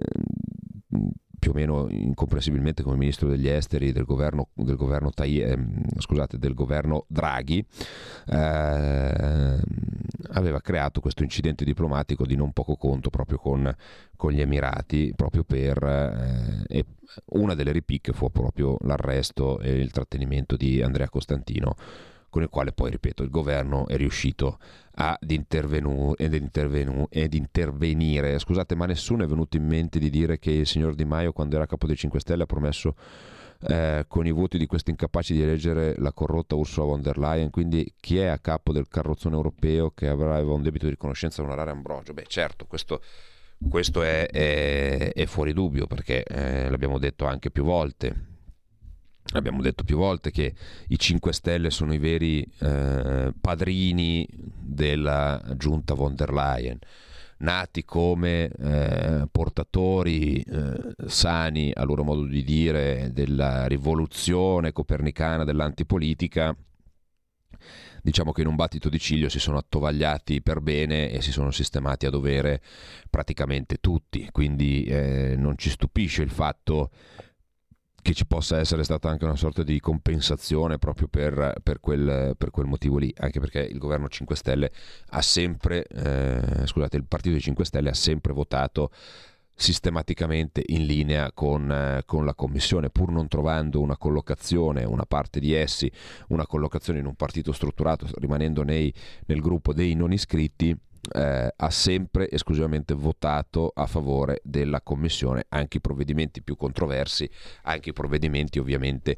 più 1.44 1.52
o 1.52 1.56
meno 1.56 1.88
incomprensibilmente 1.90 2.84
come 2.84 2.96
ministro 2.96 3.28
degli 3.28 3.50
esteri 3.50 3.92
del 3.92 4.06
governo, 4.06 4.48
del 4.54 4.78
governo, 4.78 5.12
Tai- 5.12 5.42
ehm, 5.42 5.82
scusate, 5.98 6.38
del 6.38 6.54
governo 6.54 7.04
Draghi, 7.10 7.66
eh, 8.28 9.60
aveva 10.30 10.62
creato 10.62 11.02
questo 11.02 11.22
incidente 11.22 11.66
diplomatico 11.66 12.26
di 12.26 12.38
non 12.38 12.54
poco 12.54 12.78
conto 12.78 13.10
proprio 13.10 13.40
con, 13.40 13.76
con 14.16 14.32
gli 14.32 14.40
Emirati, 14.40 15.12
proprio 15.18 15.44
per... 15.44 15.84
eh, 16.70 16.86
una 17.34 17.54
delle 17.56 17.74
ripicche 17.74 18.14
fu 18.14 18.32
proprio 18.32 18.78
l'arresto 18.82 19.60
e 19.60 19.72
il 19.74 19.92
trattenimento 19.92 20.56
di 20.56 20.82
Andrea 20.82 21.10
Costantino, 21.10 21.76
con 22.34 22.42
il 22.42 22.50
quale 22.50 22.72
poi, 22.72 22.90
ripeto, 22.90 23.22
il 23.22 23.30
governo 23.30 23.86
è 23.88 23.96
riuscito 23.96 24.58
ad 24.96 25.30
intervenu- 25.30 26.20
ed, 26.20 26.34
intervenu- 26.34 27.06
ed 27.12 27.36
intervenire. 27.36 28.40
Scusate, 28.40 28.74
ma 28.74 28.88
nessuno 28.88 29.24
è 29.24 29.28
venuto 29.28 29.56
in 29.56 29.68
mente 29.68 30.00
di 30.00 30.10
dire 30.10 30.40
che 30.40 30.50
il 30.50 30.66
signor 30.66 30.96
Di 30.96 31.06
Maio, 31.06 31.32
quando 31.32 31.58
era 31.58 31.68
capo 31.68 31.86
dei 31.86 31.96
5 31.96 32.20
Stelle, 32.20 32.42
ha 32.42 32.46
promesso 32.48 32.96
eh, 33.68 34.06
con 34.08 34.26
i 34.26 34.32
voti 34.32 34.58
di 34.58 34.66
questi 34.66 34.90
incapaci 34.90 35.36
di 35.36 35.44
eleggere 35.44 35.94
la 35.98 36.12
corrotta 36.12 36.56
Ursula 36.56 36.88
von 36.88 37.04
der 37.04 37.20
Leyen. 37.20 37.52
Quindi 37.52 37.94
chi 38.00 38.18
è 38.18 38.26
a 38.26 38.40
capo 38.40 38.74
del 38.74 38.88
carrozzone 38.88 39.36
europeo 39.36 39.92
che 39.92 40.08
avrà 40.08 40.40
un 40.40 40.64
debito 40.64 40.86
di 40.86 40.92
riconoscenza 40.92 41.44
a 41.44 41.46
onorare 41.46 41.70
Ambrogio? 41.70 42.14
Beh, 42.14 42.26
certo, 42.26 42.66
questo, 42.66 43.00
questo 43.70 44.02
è, 44.02 44.26
è- 44.26 45.14
è 45.14 45.26
fuori 45.28 45.54
dubbio 45.54 45.86
perché 45.86 46.24
eh, 46.24 46.68
l'abbiamo 46.68 46.98
detto 46.98 47.26
anche 47.26 47.52
più 47.52 47.64
volte. 47.64 48.32
Abbiamo 49.34 49.62
detto 49.62 49.84
più 49.84 49.98
volte 49.98 50.32
che 50.32 50.54
i 50.88 51.00
5 51.00 51.34
Stelle 51.34 51.70
sono 51.72 51.94
i 51.94 51.98
veri 51.98 52.48
eh, 52.60 53.34
padrini 53.40 54.28
della 54.30 55.42
giunta 55.58 55.96
von 55.96 56.16
der 56.16 56.32
Leyen, 56.32 56.78
nati 57.40 57.84
come 57.84 58.50
eh, 58.50 59.28
portatori 59.32 60.40
eh, 60.42 60.94
sani, 61.08 61.72
a 61.74 61.84
loro 61.84 62.04
modo 62.04 62.26
di 62.26 62.44
dire, 62.44 63.10
della 63.12 63.66
rivoluzione 63.66 64.72
copernicana 64.72 65.44
dell'antipolitica. 65.44 66.56
Diciamo 68.04 68.34
che 68.34 68.42
in 68.42 68.48
un 68.48 68.56
battito 68.56 68.90
di 68.90 69.00
ciglio 69.00 69.30
si 69.30 69.40
sono 69.40 69.58
attovagliati 69.58 70.42
per 70.42 70.60
bene 70.60 71.10
e 71.10 71.22
si 71.22 71.32
sono 71.32 71.52
sistemati 71.52 72.06
a 72.06 72.10
dovere 72.10 72.62
praticamente 73.10 73.78
tutti, 73.80 74.28
quindi 74.32 74.84
eh, 74.84 75.36
non 75.38 75.58
ci 75.58 75.70
stupisce 75.70 76.22
il 76.22 76.30
fatto 76.30 76.92
che 78.04 78.14
ci 78.14 78.28
possa 78.28 78.60
essere 78.60 78.84
stata 78.84 79.10
anche 79.10 79.24
una 79.24 79.38
sorta 79.38 79.64
di 79.64 79.80
compensazione 79.80 80.78
proprio 80.78 81.08
per, 81.08 81.56
per 81.64 81.80
quel, 81.80 82.36
per 82.38 82.52
quel 82.52 82.68
motivo 82.68 82.98
lì, 82.98 83.12
anche 83.18 83.40
perché 83.40 83.62
il 83.62 83.80
governo 83.80 84.10
5 84.10 84.36
Stelle 84.36 84.72
ha 85.10 85.22
sempre, 85.22 85.86
eh, 85.88 86.68
scusate, 86.68 86.98
il 86.98 87.06
partito 87.06 87.32
dei 87.32 87.42
5 87.42 87.66
Stelle 87.66 87.90
ha 87.90 87.96
sempre 87.96 88.34
votato 88.34 88.92
sistematicamente 89.56 90.64
in 90.68 90.86
linea 90.86 91.32
con, 91.32 91.72
eh, 91.72 92.04
con 92.06 92.26
la 92.26 92.34
commissione, 92.34 92.90
pur 92.90 93.10
non 93.10 93.28
trovando 93.30 93.80
una 93.80 93.98
collocazione, 93.98 94.84
una 94.84 95.06
parte 95.06 95.40
di 95.40 95.54
essi, 95.54 95.90
una 96.28 96.46
collocazione 96.46 97.00
in 97.00 97.06
un 97.06 97.16
partito 97.16 97.54
strutturato, 97.54 98.06
rimanendo 98.16 98.64
nei, 98.64 98.94
nel 99.28 99.40
gruppo 99.40 99.74
dei 99.74 99.96
non 99.96 100.12
iscritti, 100.12 100.76
eh, 101.12 101.54
ha 101.56 101.70
sempre 101.70 102.30
esclusivamente 102.30 102.94
votato 102.94 103.72
a 103.74 103.86
favore 103.86 104.42
della 104.44 104.82
commissione, 104.82 105.46
anche 105.50 105.78
i 105.78 105.82
provvedimenti 105.82 106.42
più 106.42 106.56
controversi, 106.56 107.30
anche 107.64 107.90
i 107.90 107.94
provvedimenti 107.94 108.60
ovviamente 108.60 109.18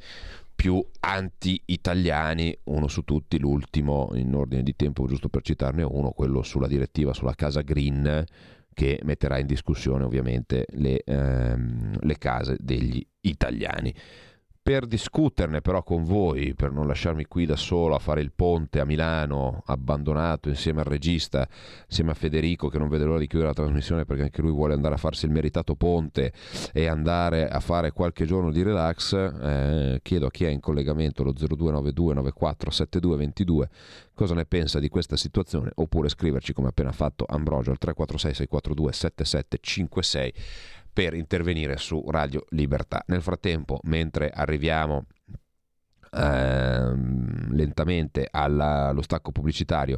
più 0.56 0.84
anti-italiani, 1.02 2.58
uno 2.66 2.88
su 2.88 3.04
tutti, 3.04 3.38
l'ultimo 3.38 4.12
in 4.14 4.34
ordine 4.34 4.64
di 4.64 4.76
tempo, 4.76 5.06
giusto 5.06 5.28
per 5.28 5.42
citarne 5.42 5.84
uno, 5.84 6.12
quello 6.12 6.44
sulla 6.44 6.68
direttiva 6.68 7.14
sulla 7.14 7.36
casa 7.36 7.62
green 7.62 8.24
che 8.74 9.00
metterà 9.04 9.38
in 9.38 9.48
discussione 9.48 10.04
ovviamente 10.04 10.66
le, 10.72 11.02
ehm, 11.04 11.98
le 12.00 12.18
case 12.18 12.58
degli 12.60 13.06
italiani. 13.22 13.94
Per 14.66 14.88
discuterne 14.88 15.62
però 15.62 15.84
con 15.84 16.04
voi, 16.04 16.56
per 16.56 16.72
non 16.72 16.88
lasciarmi 16.88 17.26
qui 17.26 17.46
da 17.46 17.56
solo 17.56 17.94
a 17.94 18.00
fare 18.00 18.22
il 18.22 18.32
ponte 18.36 18.80
a 18.80 18.84
Milano, 18.84 19.62
abbandonato 19.68 20.50
insieme 20.50 20.80
al 20.80 20.88
regista, 20.88 21.48
insieme 21.86 22.10
a 22.10 22.14
Federico 22.16 22.68
che 22.68 22.80
non 22.80 22.90
vede 22.90 23.04
l'ora 23.04 23.20
di 23.20 23.28
chiudere 23.28 23.52
la 23.52 23.56
trasmissione 23.56 24.06
perché 24.06 24.24
anche 24.24 24.42
lui 24.42 24.50
vuole 24.50 24.74
andare 24.74 24.96
a 24.96 24.98
farsi 24.98 25.26
il 25.26 25.32
meritato 25.32 25.76
ponte 25.76 26.34
e 26.74 26.88
andare 26.88 27.48
a 27.48 27.60
fare 27.60 27.92
qualche 27.92 28.26
giorno 28.26 28.52
di 28.52 28.64
relax, 28.64 29.14
eh, 29.14 30.00
chiedo 30.02 30.26
a 30.26 30.32
chi 30.32 30.46
è 30.46 30.50
in 30.50 30.62
collegamento 30.62 31.22
lo 31.22 31.32
0292 31.32 32.14
94 32.16 32.72
7222 32.72 33.70
cosa 34.16 34.34
ne 34.34 34.46
pensa 34.46 34.80
di 34.80 34.90
questa 34.90 35.16
situazione 35.16 35.70
oppure 35.76 36.10
scriverci 36.10 36.54
come 36.54 36.70
appena 36.70 36.92
fatto 36.92 37.26
Ambrogio 37.28 37.70
al 37.70 37.78
346 37.78 38.34
642 38.34 38.94
7756 38.94 40.34
per 40.96 41.14
intervenire 41.14 41.76
su 41.76 42.02
Radio 42.08 42.46
Libertà. 42.52 43.04
Nel 43.08 43.22
frattempo, 43.22 43.82
mentre 43.84 44.30
arriviamo 44.30 45.08
ehm, 46.10 47.54
lentamente 47.54 48.30
alla- 48.32 48.88
allo 48.88 49.02
stacco 49.02 49.34
pubblicitario, 49.34 49.98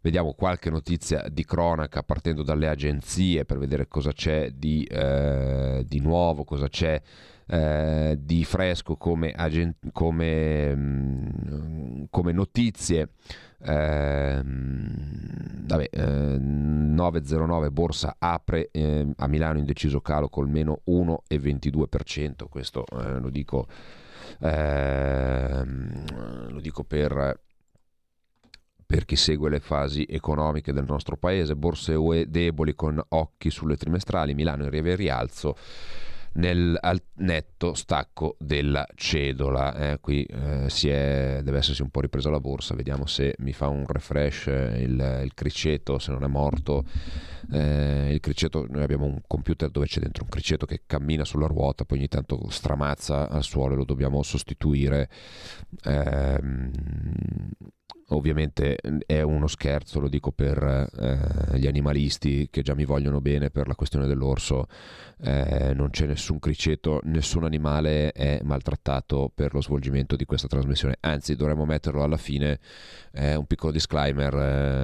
vediamo 0.00 0.34
qualche 0.34 0.70
notizia 0.70 1.26
di 1.28 1.44
cronaca 1.44 2.04
partendo 2.04 2.44
dalle 2.44 2.68
agenzie 2.68 3.44
per 3.44 3.58
vedere 3.58 3.88
cosa 3.88 4.12
c'è 4.12 4.50
di, 4.50 4.84
eh, 4.84 5.82
di 5.84 5.98
nuovo, 5.98 6.44
cosa 6.44 6.68
c'è 6.68 7.02
eh, 7.48 8.16
di 8.18 8.44
fresco 8.44 8.96
come, 8.96 9.32
agen- 9.32 9.76
come, 9.92 10.74
mm, 10.74 12.04
come 12.10 12.32
notizie. 12.32 13.10
Eh, 13.58 14.42
vabbè, 14.42 15.88
eh, 15.90 16.38
909 16.38 17.70
borsa 17.70 18.16
apre 18.18 18.68
eh, 18.70 19.06
a 19.16 19.26
Milano 19.26 19.58
indeciso 19.58 20.00
calo 20.00 20.28
col 20.28 20.48
meno 20.48 20.82
1,22%. 20.86 22.48
Questo 22.48 22.84
eh, 22.86 23.18
lo 23.18 23.30
dico, 23.30 23.66
ehm, 24.40 26.50
lo 26.50 26.60
dico 26.60 26.84
per 26.84 27.40
per 28.86 29.04
chi 29.04 29.16
segue 29.16 29.50
le 29.50 29.58
fasi 29.58 30.06
economiche 30.08 30.72
del 30.72 30.84
nostro 30.86 31.16
paese, 31.16 31.56
borse 31.56 31.94
UE 31.94 32.30
deboli 32.30 32.76
con 32.76 33.02
occhi 33.08 33.50
sulle 33.50 33.76
trimestrali, 33.76 34.32
Milano 34.32 34.64
in 34.64 34.96
rialzo 34.96 35.56
nel 36.36 36.76
al 36.80 37.02
netto 37.16 37.74
stacco 37.74 38.36
della 38.38 38.86
cedola. 38.94 39.92
Eh, 39.92 40.00
qui 40.00 40.24
eh, 40.24 40.66
è, 40.66 41.40
deve 41.42 41.58
essersi 41.58 41.82
un 41.82 41.90
po' 41.90 42.00
ripresa 42.00 42.30
la 42.30 42.40
borsa, 42.40 42.74
vediamo 42.74 43.06
se 43.06 43.34
mi 43.38 43.52
fa 43.52 43.68
un 43.68 43.84
refresh 43.86 44.46
eh, 44.48 44.82
il, 44.82 45.20
il 45.24 45.34
criceto, 45.34 45.98
se 45.98 46.12
non 46.12 46.24
è 46.24 46.28
morto. 46.28 46.84
Eh, 47.52 48.12
il 48.12 48.20
criceto, 48.20 48.66
noi 48.68 48.82
abbiamo 48.82 49.04
un 49.04 49.20
computer 49.26 49.70
dove 49.70 49.86
c'è 49.86 50.00
dentro 50.00 50.24
un 50.24 50.30
criceto 50.30 50.66
che 50.66 50.82
cammina 50.86 51.24
sulla 51.24 51.46
ruota, 51.46 51.84
poi 51.84 51.98
ogni 51.98 52.08
tanto 52.08 52.48
stramazza 52.50 53.28
al 53.28 53.42
suolo 53.42 53.74
e 53.74 53.76
lo 53.76 53.84
dobbiamo 53.84 54.22
sostituire. 54.22 55.08
Ovviamente 58.10 58.76
è 59.04 59.20
uno 59.22 59.48
scherzo, 59.48 59.98
lo 59.98 60.08
dico 60.08 60.30
per 60.30 60.62
eh, 60.62 61.58
gli 61.58 61.66
animalisti 61.66 62.48
che 62.50 62.62
già 62.62 62.74
mi 62.74 62.84
vogliono 62.84 63.20
bene 63.20 63.50
per 63.50 63.66
la 63.66 63.74
questione 63.74 64.06
dell'orso, 64.06 64.68
eh, 65.22 65.72
non 65.74 65.90
c'è 65.90 66.06
nessun 66.06 66.38
criceto, 66.38 67.00
nessun 67.02 67.42
animale 67.42 68.12
è 68.12 68.38
maltrattato 68.44 69.32
per 69.34 69.54
lo 69.54 69.60
svolgimento 69.60 70.14
di 70.14 70.24
questa 70.24 70.46
trasmissione, 70.46 70.98
anzi 71.00 71.34
dovremmo 71.34 71.64
metterlo 71.64 72.04
alla 72.04 72.16
fine, 72.16 72.60
eh, 73.12 73.34
un 73.34 73.46
piccolo 73.46 73.72
disclaimer 73.72 74.34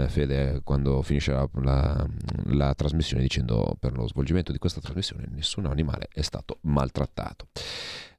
eh, 0.05 0.09
Fede 0.09 0.61
quando 0.65 1.01
finisce 1.03 1.31
la, 1.31 1.49
la, 1.61 2.09
la 2.47 2.75
trasmissione 2.75 3.23
dicendo 3.23 3.77
per 3.79 3.93
lo 3.93 4.09
svolgimento 4.09 4.51
di 4.51 4.59
questa 4.59 4.81
trasmissione 4.81 5.29
nessun 5.31 5.67
animale 5.67 6.09
è 6.13 6.23
stato 6.23 6.59
maltrattato. 6.63 7.47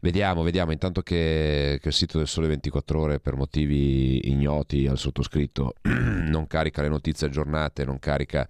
Vediamo, 0.04 0.44
vediamo, 0.44 0.74
intanto 0.74 1.02
che, 1.02 1.80
che, 1.82 1.88
il 1.88 1.94
sito 1.94 2.18
del 2.18 2.28
Sole 2.28 2.48
24 2.48 3.00
Ore 3.00 3.20
per 3.22 3.38
motivi 3.38 4.30
ignoti 4.30 4.86
al 4.86 4.98
sottoscritto 4.98 5.76
non 5.84 6.46
carica 6.46 6.82
le 6.82 6.90
notizie 6.90 7.28
aggiornate, 7.28 7.86
non 7.86 8.00
carica 8.00 8.46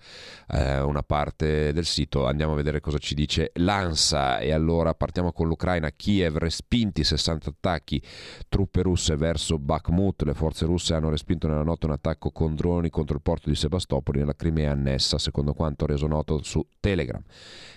eh, 0.50 0.82
una 0.82 1.04
parte 1.04 1.72
del 1.72 1.86
sito, 1.86 2.26
andiamo 2.26 2.54
a 2.54 2.56
vedere 2.56 2.80
cosa 2.80 2.98
ci 2.98 3.14
dice 3.14 3.52
l'ANSA. 3.54 4.40
E 4.40 4.52
allora 4.52 4.96
partiamo 4.96 5.32
con 5.32 5.48
l'Ucraina, 5.48 5.92
Kiev 5.92 6.38
respinti 6.38 7.04
60 7.04 7.52
attacchi, 7.52 8.02
truppe 8.50 8.82
russe 8.82 9.16
verso 9.16 9.60
Bakhmut, 9.60 10.24
le 10.24 10.34
forze 10.34 10.66
russe 10.66 10.96
hanno 10.96 11.12
respinto 11.12 11.48
nella 11.48 11.62
notte 11.62 11.86
un 11.86 11.92
attacco 11.92 12.32
con 12.32 12.56
droni 12.56 12.90
contro 12.90 13.16
il 13.16 13.22
porto 13.22 13.50
di 13.50 13.56
Sebastopoli 13.56 14.18
nella 14.18 14.34
Crimea 14.34 14.72
annessa, 14.72 15.20
secondo 15.20 15.54
quanto 15.54 15.86
reso 15.86 16.08
noto 16.08 16.42
su 16.42 16.66
Telegram. 16.80 17.22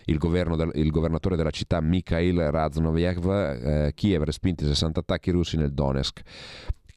Il, 0.09 0.19
del, 0.19 0.71
il 0.75 0.91
governatore 0.91 1.35
della 1.35 1.51
città 1.51 1.81
Mikhail 1.81 2.53
Raznoviev 2.53 3.65
eh, 3.67 3.93
Kiev 3.95 4.23
respinti 4.23 4.65
60 4.65 5.01
attacchi 5.01 5.31
russi 5.31 5.57
nel 5.57 5.73
Donetsk. 5.73 6.21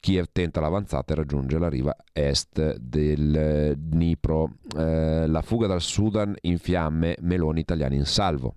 Kiev 0.00 0.26
tenta 0.32 0.60
l'avanzata 0.60 1.12
e 1.12 1.16
raggiunge 1.16 1.58
la 1.58 1.68
riva 1.68 1.94
est 2.12 2.76
del 2.76 3.74
Dnipro. 3.76 4.56
Eh, 4.76 5.26
la 5.26 5.42
fuga 5.42 5.66
dal 5.66 5.82
Sudan 5.82 6.34
in 6.42 6.58
fiamme, 6.58 7.16
Meloni 7.20 7.60
italiani 7.60 7.96
in 7.96 8.06
salvo 8.06 8.54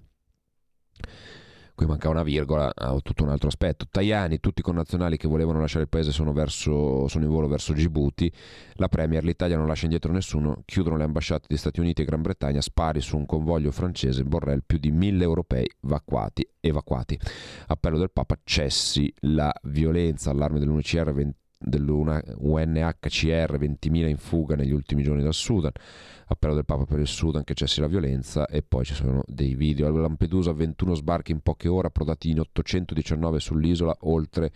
qui 1.76 1.86
manca 1.86 2.10
una 2.10 2.24
virgola, 2.24 2.72
ha 2.74 2.96
tutto 3.02 3.24
un 3.24 3.30
altro 3.30 3.48
aspetto. 3.48 3.86
Tajani, 3.90 4.40
tutti 4.40 4.60
i 4.60 4.64
connazionali 4.64 5.18
che 5.18 5.28
volevano 5.28 5.60
lasciare 5.60 5.84
il 5.84 5.90
paese 5.90 6.12
sono, 6.12 6.32
verso, 6.32 7.08
sono 7.08 7.26
in 7.26 7.32
volo 7.32 7.48
verso 7.48 7.74
Djibouti, 7.74 8.32
la 8.74 8.88
Premier, 8.88 9.24
l'Italia 9.24 9.58
non 9.58 9.68
lascia 9.68 9.86
indietro 9.86 10.12
nessuno, 10.12 10.62
chiudono 10.66 10.98
le 10.98 11.04
ambasciate 11.04 11.48
di 11.50 11.58
Stati 11.58 11.80
Uniti 11.80 12.02
e 12.02 12.06
Gran 12.06 12.22
Bretagna, 12.22 12.62
spari 12.62 13.02
su 13.02 13.18
un 13.18 13.26
convoglio 13.26 13.72
francese, 13.72 14.24
Borrell, 14.24 14.62
più 14.66 14.78
di 14.78 14.92
mille 14.92 15.24
europei 15.24 15.70
evacuati. 15.84 16.48
evacuati. 16.60 17.20
Appello 17.68 17.98
del 17.98 18.12
Papa, 18.12 18.38
cessi 18.44 19.14
la 19.22 19.54
violenza, 19.64 20.30
allarme 20.32 20.60
dell'UNCR 20.60 21.12
20 21.12 21.42
dell'UNHCR 21.64 23.58
20.000 23.58 24.08
in 24.08 24.18
fuga 24.18 24.56
negli 24.56 24.72
ultimi 24.72 25.04
giorni 25.04 25.24
dal 25.24 25.34
Sudan 25.34 25.72
appello 26.34 26.54
del 26.54 26.66
Papa 26.66 26.86
per 26.86 27.00
il 27.00 27.08
Sudan 27.08 27.44
che 27.44 27.54
cessi 27.54 27.80
la 27.80 27.88
violenza 27.88 28.46
e 28.48 28.62
poi 28.62 28.86
ci 28.86 28.94
sono 28.94 29.24
dei 29.26 29.56
video. 29.56 29.88
A 29.88 29.92
Lampedusa 29.92 30.52
21 30.52 30.96
sbarchi 30.96 31.32
in 31.32 31.40
poche 31.40 31.68
ore, 31.68 31.88
approdati 31.88 32.30
in 32.30 32.40
819 32.40 33.40
sull'isola, 33.40 33.96
oltre 34.02 34.52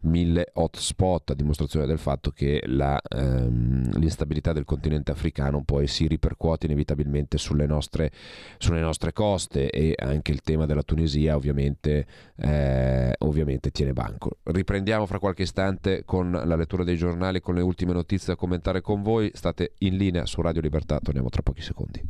1000 0.00 0.50
hotspot, 0.54 1.30
a 1.30 1.34
dimostrazione 1.34 1.86
del 1.86 1.98
fatto 1.98 2.30
che 2.30 2.62
la, 2.66 3.00
ehm, 3.00 3.98
l'instabilità 3.98 4.52
del 4.52 4.64
continente 4.64 5.10
africano 5.10 5.62
poi 5.64 5.86
si 5.86 6.06
ripercuote 6.06 6.66
inevitabilmente 6.66 7.38
sulle 7.38 7.66
nostre, 7.66 8.10
sulle 8.58 8.80
nostre 8.80 9.12
coste 9.12 9.70
e 9.70 9.94
anche 9.96 10.32
il 10.32 10.42
tema 10.42 10.66
della 10.66 10.82
Tunisia 10.82 11.36
ovviamente, 11.36 12.06
eh, 12.36 13.14
ovviamente 13.18 13.70
tiene 13.70 13.92
banco. 13.92 14.38
Riprendiamo 14.44 15.06
fra 15.06 15.18
qualche 15.18 15.42
istante 15.42 16.02
con 16.04 16.30
la 16.50 16.56
lettura 16.56 16.84
dei 16.84 16.96
giornali, 16.96 17.40
con 17.40 17.54
le 17.54 17.62
ultime 17.62 17.92
notizie 17.92 18.34
da 18.34 18.36
commentare 18.36 18.80
con 18.80 19.02
voi. 19.02 19.30
State 19.32 19.74
in 19.78 19.96
linea 19.96 20.26
su 20.26 20.42
Radio 20.42 20.60
Libertà 20.60 20.98
torniamo 21.00 21.28
tra 21.28 21.42
pochi 21.42 21.62
secondi. 21.62 22.02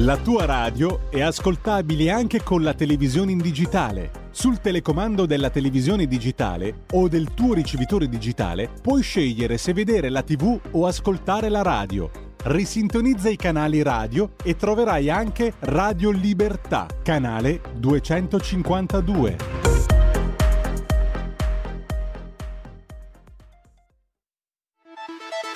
La 0.00 0.18
tua 0.18 0.44
radio 0.44 1.10
è 1.10 1.22
ascoltabile 1.22 2.10
anche 2.10 2.42
con 2.42 2.62
la 2.62 2.74
televisione 2.74 3.32
in 3.32 3.38
digitale. 3.38 4.24
Sul 4.30 4.60
telecomando 4.60 5.24
della 5.24 5.48
televisione 5.48 6.06
digitale 6.06 6.84
o 6.92 7.08
del 7.08 7.32
tuo 7.32 7.54
ricevitore 7.54 8.06
digitale 8.06 8.68
puoi 8.82 9.02
scegliere 9.02 9.56
se 9.56 9.72
vedere 9.72 10.10
la 10.10 10.22
TV 10.22 10.60
o 10.72 10.86
ascoltare 10.86 11.48
la 11.48 11.62
radio. 11.62 12.10
Risintonizza 12.44 13.30
i 13.30 13.36
canali 13.36 13.82
radio 13.82 14.32
e 14.44 14.54
troverai 14.54 15.08
anche 15.08 15.54
Radio 15.60 16.10
Libertà, 16.10 16.86
canale 17.02 17.62
252. 17.78 19.95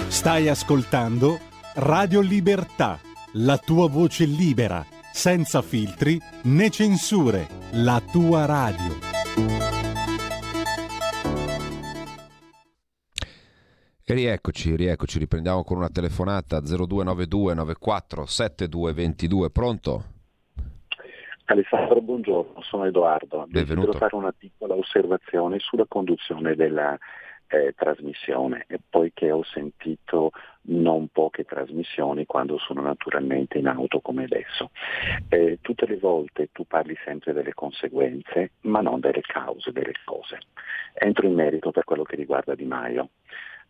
Stai 0.09 0.49
ascoltando 0.49 1.39
Radio 1.75 2.21
Libertà, 2.21 2.99
la 3.35 3.59
tua 3.59 3.89
voce 3.89 4.25
libera, 4.25 4.85
senza 5.13 5.63
filtri 5.63 6.19
né 6.45 6.71
censure, 6.71 7.47
la 7.73 8.03
tua 8.11 8.45
radio. 8.45 9.09
E 14.05 14.15
rieccoci, 14.15 14.75
rieccoci, 14.75 15.19
riprendiamo 15.21 15.63
con 15.63 15.77
una 15.77 15.89
telefonata 15.89 16.61
0292 16.61 17.55
94 17.55 18.27
7222, 18.27 19.51
pronto? 19.51 20.05
Alessandro, 21.45 22.01
buongiorno, 22.01 22.63
sono 22.63 22.85
Edoardo. 22.87 23.47
Benvenuto. 23.49 23.87
Desidero 23.87 23.93
fare 23.93 24.17
una 24.17 24.33
piccola 24.37 24.75
osservazione 24.75 25.59
sulla 25.59 25.85
conduzione 25.89 26.55
della 26.55 26.97
eh, 27.51 27.75
trasmissione, 27.77 28.65
e 28.69 28.79
poiché 28.89 29.31
ho 29.33 29.43
sentito 29.43 30.31
non 30.63 31.09
poche 31.09 31.45
trasmissioni 31.45 32.25
quando 32.25 32.59
sono 32.59 32.81
naturalmente 32.81 33.59
in 33.59 33.67
auto 33.67 34.01
come 34.01 34.25
adesso. 34.25 34.71
Eh, 35.29 35.59
tutte 35.61 35.87
le 35.87 35.99
volte 35.99 36.51
tu 36.53 36.65
parli 36.67 36.97
sempre 37.05 37.33
delle 37.33 37.53
conseguenze, 37.53 38.53
ma 38.63 38.81
non 38.81 39.01
delle 39.01 39.23
cause 39.23 39.73
delle 39.73 39.95
cose. 40.05 40.39
Entro 40.95 41.27
in 41.27 41.35
merito 41.35 41.73
per 41.73 41.85
quello 41.85 42.05
che 42.05 42.17
riguarda 42.17 42.55
Di 42.55 42.65
Maio. 42.65 43.11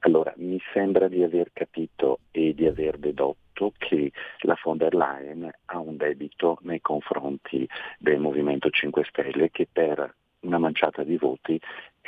Allora, 0.00 0.32
mi 0.36 0.60
sembra 0.72 1.08
di 1.08 1.22
aver 1.22 1.50
capito 1.52 2.20
e 2.30 2.54
di 2.54 2.66
aver 2.66 2.98
dedotto 2.98 3.72
che 3.76 4.10
la 4.40 4.58
von 4.62 4.78
der 4.78 4.94
Leyen 4.94 5.50
ha 5.66 5.78
un 5.78 5.96
debito 5.96 6.58
nei 6.62 6.80
confronti 6.80 7.68
del 7.98 8.18
Movimento 8.18 8.70
5 8.70 9.04
Stelle 9.04 9.50
che 9.50 9.68
per 9.70 10.14
una 10.40 10.58
manciata 10.58 11.02
di 11.02 11.16
voti 11.16 11.60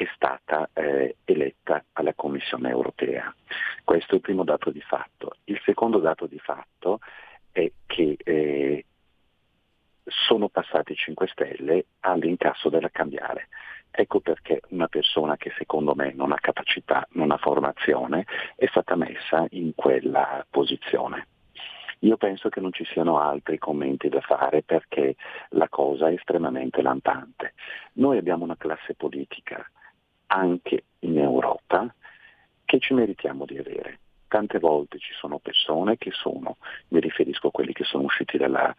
è 0.03 0.09
stata 0.15 0.69
eh, 0.73 1.17
eletta 1.25 1.85
alla 1.93 2.15
Commissione 2.15 2.71
europea. 2.71 3.33
Questo 3.85 4.13
è 4.13 4.15
il 4.17 4.21
primo 4.21 4.45
dato 4.45 4.71
di 4.71 4.81
fatto. 4.81 5.37
Il 5.45 5.61
secondo 5.65 5.99
dato 5.99 6.27
di 6.27 6.39
fatto 6.39 6.99
è 7.53 7.71
che 7.87 8.17
eh, 8.19 8.85
sono 10.05 10.49
passati 10.49 10.95
5 10.95 11.29
Stelle 11.29 11.87
all'incasso 12.01 12.69
della 12.69 12.91
cambiare. 12.91 13.49
Ecco 13.91 14.21
perché 14.21 14.63
una 14.71 14.89
persona 14.89 15.37
che 15.37 15.53
secondo 15.57 15.95
me 15.95 16.13
non 16.15 16.33
ha 16.33 16.37
capacità, 16.37 17.07
non 17.13 17.31
ha 17.31 17.37
formazione, 17.37 18.27
è 18.57 18.67
stata 18.67 18.97
messa 18.97 19.47
in 19.51 19.75
quella 19.75 20.45
posizione. 20.51 21.29
Io 22.01 22.17
penso 22.17 22.49
che 22.49 22.61
non 22.61 22.73
ci 22.73 22.85
siano 22.87 23.21
altri 23.21 23.59
commenti 23.59 24.09
da 24.09 24.21
fare 24.21 24.63
perché 24.63 25.15
la 25.51 25.69
cosa 25.69 26.09
è 26.09 26.15
estremamente 26.15 26.83
lampante. 26.83 27.53
Noi 27.95 28.19
abbiamo 28.19 28.43
una 28.43 28.57
classe 28.57 28.95
politica 28.95 29.65
anche 30.33 30.85
in 31.01 31.19
Europa 31.19 31.95
che 32.65 32.79
ci 32.79 32.95
meritiamo 32.95 33.45
di 33.45 33.59
avere. 33.59 33.99
Tante 34.29 34.59
volte 34.59 34.99
ci 34.99 35.13
sono 35.13 35.39
persone 35.39 35.99
che 35.99 36.11
sono, 36.11 36.57
mi 36.89 37.01
riferisco 37.01 37.49
a 37.49 37.51
quelli 37.51 37.75
che 37.75 37.85
sono 37.85 38.05
usciti 38.05 38.39
dalla, 38.39 38.75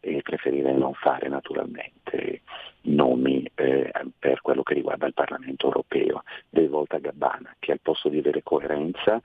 e 0.00 0.20
preferire 0.22 0.72
non 0.74 0.92
fare 0.92 1.28
naturalmente 1.28 2.42
nomi 2.82 3.50
eh, 3.54 3.90
per 4.18 4.42
quello 4.42 4.62
che 4.62 4.74
riguarda 4.74 5.06
il 5.06 5.14
Parlamento 5.14 5.66
europeo. 5.66 6.22
Dei 6.50 6.66
Volta 6.66 6.98
Gabbana, 6.98 7.56
che 7.58 7.72
al 7.72 7.80
posto 7.80 8.10
di 8.10 8.18
avere 8.18 8.42
coerenza 8.42 9.18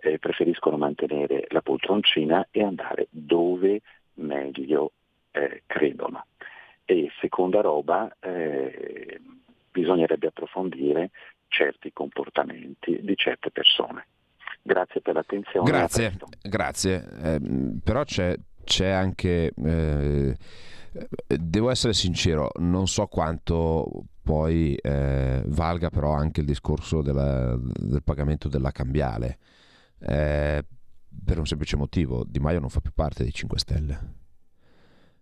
eh, 0.00 0.20
preferiscono 0.20 0.76
mantenere 0.76 1.46
la 1.48 1.62
poltroncina 1.62 2.46
e 2.52 2.62
andare 2.62 3.08
dove 3.10 3.80
meglio 4.14 4.92
eh, 5.32 5.64
credono. 5.66 6.26
E 6.84 7.10
seconda 7.20 7.60
roba, 7.60 8.14
eh, 8.20 9.20
bisognerebbe 9.78 10.28
approfondire 10.28 11.10
certi 11.48 11.92
comportamenti 11.92 12.98
di 13.02 13.16
certe 13.16 13.50
persone. 13.50 14.06
Grazie 14.62 15.00
per 15.00 15.14
l'attenzione. 15.14 15.70
Grazie, 15.70 16.16
grazie. 16.42 17.04
Eh, 17.22 17.40
però 17.82 18.04
c'è, 18.04 18.36
c'è 18.64 18.88
anche... 18.88 19.52
Eh, 19.54 20.36
devo 21.26 21.70
essere 21.70 21.92
sincero, 21.92 22.50
non 22.56 22.88
so 22.88 23.06
quanto 23.06 24.04
poi 24.22 24.74
eh, 24.74 25.42
valga 25.46 25.90
però 25.90 26.12
anche 26.12 26.40
il 26.40 26.46
discorso 26.46 27.02
della, 27.02 27.56
del 27.58 28.02
pagamento 28.02 28.48
della 28.48 28.72
cambiale. 28.72 29.38
Eh, 30.00 30.64
per 31.24 31.38
un 31.38 31.46
semplice 31.46 31.76
motivo, 31.76 32.24
Di 32.26 32.38
Maio 32.38 32.60
non 32.60 32.68
fa 32.68 32.80
più 32.80 32.92
parte 32.92 33.22
dei 33.22 33.32
5 33.32 33.58
Stelle. 33.58 33.98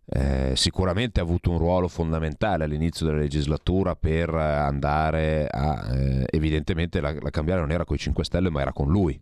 Eh, 0.09 0.53
sicuramente 0.55 1.19
ha 1.19 1.25
avuto 1.25 1.51
un 1.51 1.59
ruolo 1.59 1.88
fondamentale 1.88 2.62
all'inizio 2.62 3.07
della 3.07 3.19
legislatura 3.19 3.97
per 3.97 4.33
andare 4.33 5.49
a... 5.49 5.97
Eh, 5.97 6.27
evidentemente 6.31 7.01
la, 7.01 7.12
la 7.21 7.31
cambiale 7.31 7.61
non 7.61 7.73
era 7.73 7.85
con 7.85 7.97
i 7.97 7.99
5 7.99 8.25
Stelle 8.25 8.51
ma 8.51 8.61
era 8.61 8.73
con 8.73 8.88
lui 8.88 9.21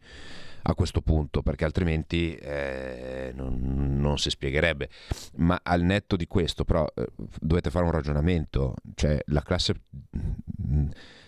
a 0.66 0.74
questo 0.74 1.00
punto 1.00 1.42
perché 1.42 1.64
altrimenti 1.64 2.34
eh, 2.34 3.32
non, 3.34 3.98
non, 3.98 4.18
si 4.18 4.30
spiegherebbe. 4.30 4.88
Ma 5.36 5.60
al 5.62 5.82
netto 5.82 6.16
di 6.16 6.26
questo 6.26 6.64
però 6.64 6.86
eh, 6.94 7.06
dovete 7.40 7.70
fare 7.70 7.84
un 7.84 7.90
ragionamento. 7.90 8.74
Cioè 8.94 9.18
la 9.26 9.42
classe 9.42 9.74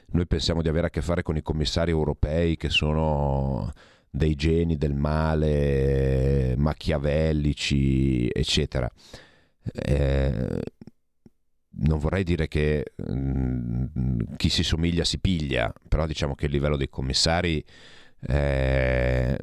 noi 0.08 0.26
pensiamo 0.26 0.62
di 0.62 0.68
avere 0.68 0.86
a 0.86 0.90
che 0.90 1.02
fare 1.02 1.22
con 1.22 1.36
i 1.36 1.42
commissari 1.42 1.90
europei 1.90 2.56
che 2.56 2.70
sono 2.70 3.72
dei 4.08 4.34
geni 4.34 4.76
del 4.76 4.94
male 4.94 6.54
machiavellici 6.56 8.28
eccetera 8.28 8.90
eh, 9.72 10.60
non 11.78 11.98
vorrei 11.98 12.24
dire 12.24 12.48
che 12.48 12.92
mh, 12.96 13.84
mm, 13.98 14.20
chi 14.36 14.48
si 14.48 14.62
somiglia 14.62 15.04
si 15.04 15.18
piglia, 15.18 15.72
però 15.88 16.06
diciamo 16.06 16.34
che 16.34 16.46
il 16.46 16.52
livello 16.52 16.76
dei 16.76 16.88
commissari 16.88 17.64
eh, 18.28 19.36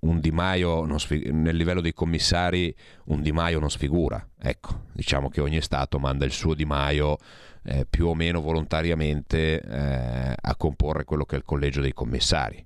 un 0.00 0.20
Di 0.20 0.30
Maio 0.30 0.98
sfig- 0.98 1.30
nel 1.30 1.56
livello 1.56 1.80
dei 1.80 1.92
commissari 1.92 2.74
un 3.06 3.22
Di 3.22 3.32
Maio 3.32 3.58
non 3.58 3.70
sfigura. 3.70 4.26
Ecco, 4.38 4.86
diciamo 4.92 5.28
che 5.28 5.40
ogni 5.40 5.60
Stato 5.60 5.98
manda 5.98 6.24
il 6.24 6.32
suo 6.32 6.54
Di 6.54 6.64
Maio 6.64 7.16
eh, 7.64 7.86
più 7.88 8.06
o 8.06 8.14
meno 8.14 8.40
volontariamente 8.40 9.60
eh, 9.60 10.34
a 10.38 10.56
comporre 10.56 11.04
quello 11.04 11.24
che 11.24 11.36
è 11.36 11.38
il 11.38 11.44
collegio 11.44 11.80
dei 11.80 11.92
commissari. 11.92 12.64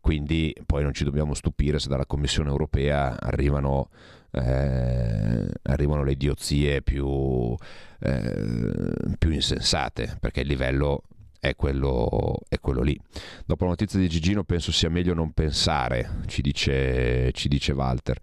Quindi 0.00 0.54
poi 0.66 0.82
non 0.82 0.92
ci 0.92 1.04
dobbiamo 1.04 1.32
stupire 1.34 1.78
se 1.78 1.88
dalla 1.88 2.06
Commissione 2.06 2.50
europea 2.50 3.18
arrivano 3.18 3.88
eh, 4.34 5.46
arrivano 5.62 6.02
le 6.02 6.12
idiozie 6.12 6.82
più, 6.82 7.54
eh, 8.00 8.92
più, 9.16 9.30
insensate, 9.30 10.16
perché 10.20 10.40
il 10.40 10.48
livello 10.48 11.04
è 11.38 11.54
quello, 11.54 12.40
è 12.48 12.58
quello, 12.58 12.82
lì. 12.82 12.98
Dopo 13.46 13.64
la 13.64 13.70
notizia 13.70 13.98
di 13.98 14.08
Gigino 14.08 14.44
penso 14.44 14.72
sia 14.72 14.90
meglio 14.90 15.14
non 15.14 15.32
pensare, 15.32 16.22
ci 16.26 16.42
dice, 16.42 17.30
ci 17.32 17.48
dice 17.48 17.72
Walter. 17.72 18.18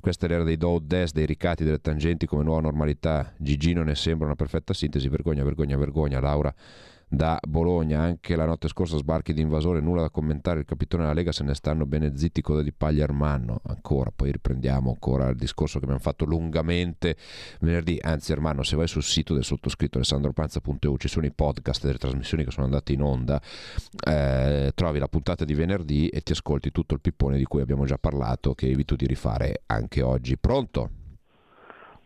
Questa 0.00 0.26
è 0.26 0.28
l'era 0.28 0.42
dei 0.42 0.56
do 0.56 0.80
des, 0.82 1.12
dei 1.12 1.26
ricatti, 1.26 1.62
delle 1.62 1.80
tangenti 1.80 2.26
come 2.26 2.42
nuova 2.42 2.60
normalità. 2.60 3.32
Gigino 3.36 3.84
ne 3.84 3.94
sembra 3.94 4.26
una 4.26 4.34
perfetta 4.34 4.74
sintesi. 4.74 5.08
Vergogna, 5.08 5.44
vergogna, 5.44 5.76
vergogna. 5.76 6.18
Laura 6.18 6.52
da 7.12 7.38
Bologna. 7.46 8.00
Anche 8.00 8.34
la 8.36 8.46
notte 8.46 8.68
scorsa 8.68 8.96
sbarchi 8.96 9.34
di 9.34 9.42
invasore, 9.42 9.80
nulla 9.80 10.00
da 10.00 10.10
commentare. 10.10 10.60
Il 10.60 10.64
capitone 10.64 11.02
della 11.02 11.14
Lega 11.14 11.30
se 11.30 11.44
ne 11.44 11.54
stanno 11.54 11.84
bene 11.84 12.16
zitti, 12.16 12.40
coda 12.40 12.62
di 12.62 12.72
paglia 12.72 13.04
Armanno. 13.04 13.60
Ancora, 13.66 14.10
poi 14.14 14.32
riprendiamo 14.32 14.90
ancora 14.90 15.28
il 15.28 15.36
discorso 15.36 15.78
che 15.78 15.84
abbiamo 15.84 16.02
fatto 16.02 16.24
lungamente 16.24 17.16
venerdì. 17.60 17.98
Anzi, 18.00 18.32
Armanno, 18.32 18.62
se 18.62 18.76
vai 18.76 18.88
sul 18.88 19.02
sito 19.02 19.34
del 19.34 19.44
sottoscritto 19.44 19.98
alessandropanza.eu 19.98 20.96
ci 20.96 21.08
sono 21.08 21.26
i 21.26 21.32
podcast 21.32 21.84
delle 21.84 21.98
trasmissioni 21.98 22.44
che 22.44 22.50
sono 22.50 22.64
andate 22.64 22.94
in 22.94 23.02
onda. 23.02 23.40
Eh, 24.06 24.72
trovi 24.74 24.98
la 24.98 25.08
puntata 25.08 25.44
di 25.44 25.52
venerdì 25.52 26.08
e 26.08 26.22
ti 26.22 26.32
ascolti 26.32 26.72
tutto 26.72 26.94
il 26.94 27.00
pippone 27.00 27.36
di 27.36 27.44
cui 27.44 27.60
abbiamo 27.60 27.84
già 27.84 27.98
parlato, 27.98 28.54
che 28.54 28.70
evito 28.70 28.96
di 28.96 29.06
rifare 29.06 29.62
anche 29.66 30.00
oggi. 30.00 30.38
Pronto? 30.38 30.88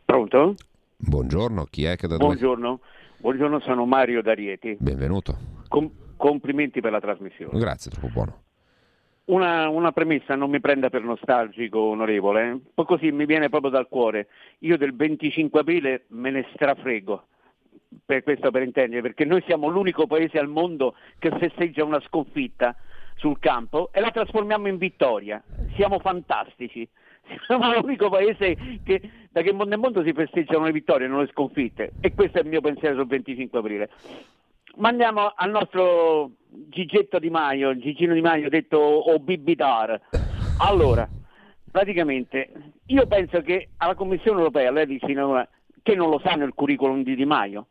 Pronto? 0.04 0.54
Buongiorno, 0.98 1.64
chi 1.64 1.84
è 1.84 1.94
che 1.96 2.08
da 2.08 2.16
Buongiorno. 2.16 2.68
dove? 2.70 2.78
Buongiorno, 2.78 2.80
sono 3.60 3.86
Mario 3.86 4.22
D'Arieti. 4.22 4.76
Benvenuto. 4.78 5.36
Com- 5.68 5.90
complimenti 6.16 6.80
per 6.80 6.92
la 6.92 7.00
trasmissione. 7.00 7.58
Grazie, 7.58 7.90
troppo 7.90 8.08
buono. 8.12 8.42
Una, 9.26 9.68
una, 9.68 9.90
premessa, 9.90 10.36
non 10.36 10.50
mi 10.50 10.60
prenda 10.60 10.88
per 10.88 11.02
nostalgico, 11.02 11.80
onorevole, 11.80 12.50
eh? 12.50 12.60
poi 12.72 12.84
così 12.84 13.10
mi 13.10 13.26
viene 13.26 13.48
proprio 13.48 13.72
dal 13.72 13.88
cuore. 13.88 14.28
Io 14.60 14.76
del 14.76 14.94
25 14.94 15.60
aprile 15.60 16.04
me 16.08 16.30
ne 16.30 16.46
strafrego, 16.54 17.26
per 18.04 18.22
questo 18.22 18.52
per 18.52 18.62
intendere, 18.62 19.02
perché 19.02 19.24
noi 19.24 19.42
siamo 19.44 19.66
l'unico 19.66 20.06
paese 20.06 20.38
al 20.38 20.46
mondo 20.46 20.94
che 21.18 21.36
festeggia 21.38 21.82
una 21.82 22.00
sconfitta 22.06 22.76
sul 23.16 23.40
campo 23.40 23.90
e 23.92 24.00
la 24.00 24.12
trasformiamo 24.12 24.68
in 24.68 24.76
vittoria. 24.76 25.42
Siamo 25.74 25.98
fantastici. 25.98 26.88
Siamo 27.46 27.72
l'unico 27.72 28.08
paese 28.08 28.56
che 28.84 29.00
da 29.30 29.42
che 29.42 29.52
mondo 29.52 29.74
in 29.74 29.80
mondo 29.80 30.02
si 30.02 30.12
festeggiano 30.12 30.64
le 30.64 30.72
vittorie, 30.72 31.08
non 31.08 31.20
le 31.20 31.28
sconfitte. 31.32 31.92
E 32.00 32.14
questo 32.14 32.38
è 32.38 32.42
il 32.42 32.48
mio 32.48 32.60
pensiero 32.60 32.96
sul 32.96 33.06
25 33.06 33.58
aprile. 33.58 33.90
Ma 34.76 34.88
andiamo 34.88 35.32
al 35.34 35.50
nostro 35.50 36.32
Gigetto 36.48 37.18
Di 37.18 37.30
Maio, 37.30 37.76
Gigino 37.76 38.14
Di 38.14 38.20
Maio 38.20 38.48
detto 38.48 38.78
o 38.78 39.18
Bibitar. 39.18 40.00
Allora, 40.58 41.08
praticamente 41.70 42.50
io 42.86 43.06
penso 43.06 43.40
che 43.40 43.70
alla 43.78 43.94
Commissione 43.94 44.38
europea, 44.38 44.70
lei 44.70 44.86
dice 44.86 45.06
che 45.06 45.94
non 45.94 46.10
lo 46.10 46.20
sanno 46.24 46.44
il 46.44 46.54
curriculum 46.54 47.02
di 47.02 47.14
Di 47.14 47.24
Maio, 47.24 47.68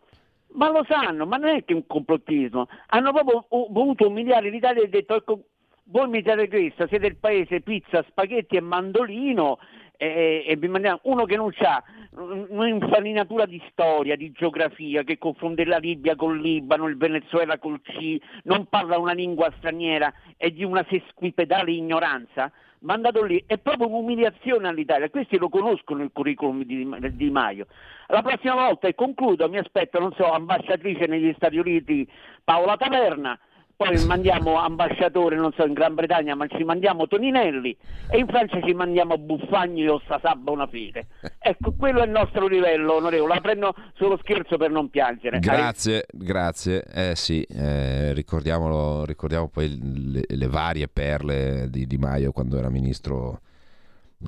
ma 0.54 0.70
lo 0.70 0.86
sanno, 0.88 1.26
ma 1.26 1.38
non 1.38 1.50
è 1.50 1.64
che 1.64 1.74
un 1.74 1.86
complottismo, 1.86 2.68
hanno 2.88 3.12
proprio 3.12 3.46
voluto 3.70 4.08
umiliare 4.08 4.50
l'Italia 4.50 4.84
e 4.84 4.90
detto 4.90 5.16
ecco, 5.16 5.40
voi 5.88 6.08
mi 6.08 6.22
date 6.22 6.48
questo, 6.48 6.88
siete 6.88 7.08
il 7.08 7.18
paese 7.18 7.62
pizza, 7.62 8.04
spaghetti 8.08 8.56
e 8.56 8.62
mandolino 8.62 9.60
e, 9.98 10.44
e 10.48 10.68
mandiamo 10.68 11.00
uno 11.04 11.26
che 11.26 11.36
non 11.36 11.54
ha 11.60 11.84
un'infarinatura 12.16 13.46
di 13.46 13.62
storia, 13.70 14.16
di 14.16 14.32
geografia, 14.32 15.04
che 15.04 15.18
confonde 15.18 15.66
la 15.66 15.78
Libia 15.78 16.16
col 16.16 16.40
Libano, 16.40 16.88
il 16.88 16.98
Venezuela 16.98 17.58
col 17.58 17.82
C, 17.82 18.18
non 18.44 18.68
parla 18.68 18.98
una 18.98 19.14
lingua 19.14 19.52
straniera 19.58 20.14
e 20.38 20.52
di 20.52 20.64
una 20.64 20.86
sesquipedale 20.90 21.72
ignoranza, 21.72 22.52
mandato 22.80 23.24
lì, 23.24 23.44
è 23.46 23.58
proprio 23.58 23.88
un'umiliazione 23.88 24.68
all'Italia, 24.68 25.10
questi 25.10 25.38
lo 25.38 25.50
conoscono 25.50 26.04
il 26.04 26.12
curriculum 26.12 26.64
di, 26.64 26.88
di 27.12 27.30
Maio. 27.30 27.68
La 28.08 28.22
prossima 28.22 28.56
volta, 28.56 28.88
e 28.88 28.96
concludo, 28.96 29.50
mi 29.50 29.58
aspetto, 29.58 30.00
non 30.00 30.14
so, 30.14 30.32
ambasciatrice 30.32 31.06
negli 31.08 31.34
Stati 31.36 31.58
Uniti 31.58 32.08
Paola 32.44 32.78
Taverna, 32.78 33.38
poi 33.76 34.06
mandiamo 34.06 34.56
ambasciatore, 34.56 35.36
non 35.36 35.52
so, 35.56 35.66
in 35.66 35.74
Gran 35.74 35.96
Bretagna, 35.96 36.34
ma 36.36 36.48
ci 36.48 36.64
mandiamo 36.64 37.08
Toninelli 37.08 37.76
e 38.10 38.18
in 38.18 38.28
Francia 38.28 38.62
ci 38.62 38.74
mandiamo 38.74 39.18
Buffagni 39.18 39.88
o 39.88 40.02
Sasabba 40.08 40.52
una 40.52 40.68
fede. 40.68 41.08
Ecco, 41.40 41.74
quello 41.78 42.00
è 42.02 42.06
il 42.06 42.12
nostro 42.12 42.48
livello, 42.48 42.96
onorevole. 42.96 43.34
La 43.34 43.42
prendo 43.42 43.76
sullo 43.96 44.18
scherzo 44.22 44.58
per 44.58 44.72
non 44.72 44.90
piangere. 44.90 45.40
Grazie, 45.40 46.06
grazie. 46.12 46.84
Eh 46.84 47.16
sì, 47.16 47.42
eh, 47.44 48.14
ricordiamo 48.14 49.50
poi 49.50 49.78
le, 50.12 50.24
le, 50.26 50.48
varie 50.48 50.88
perle 50.88 51.68
di 51.70 51.86
Di 51.86 51.98
Maio 51.98 52.32
quando 52.32 52.58
era 52.58 52.70
ministro 52.70 53.42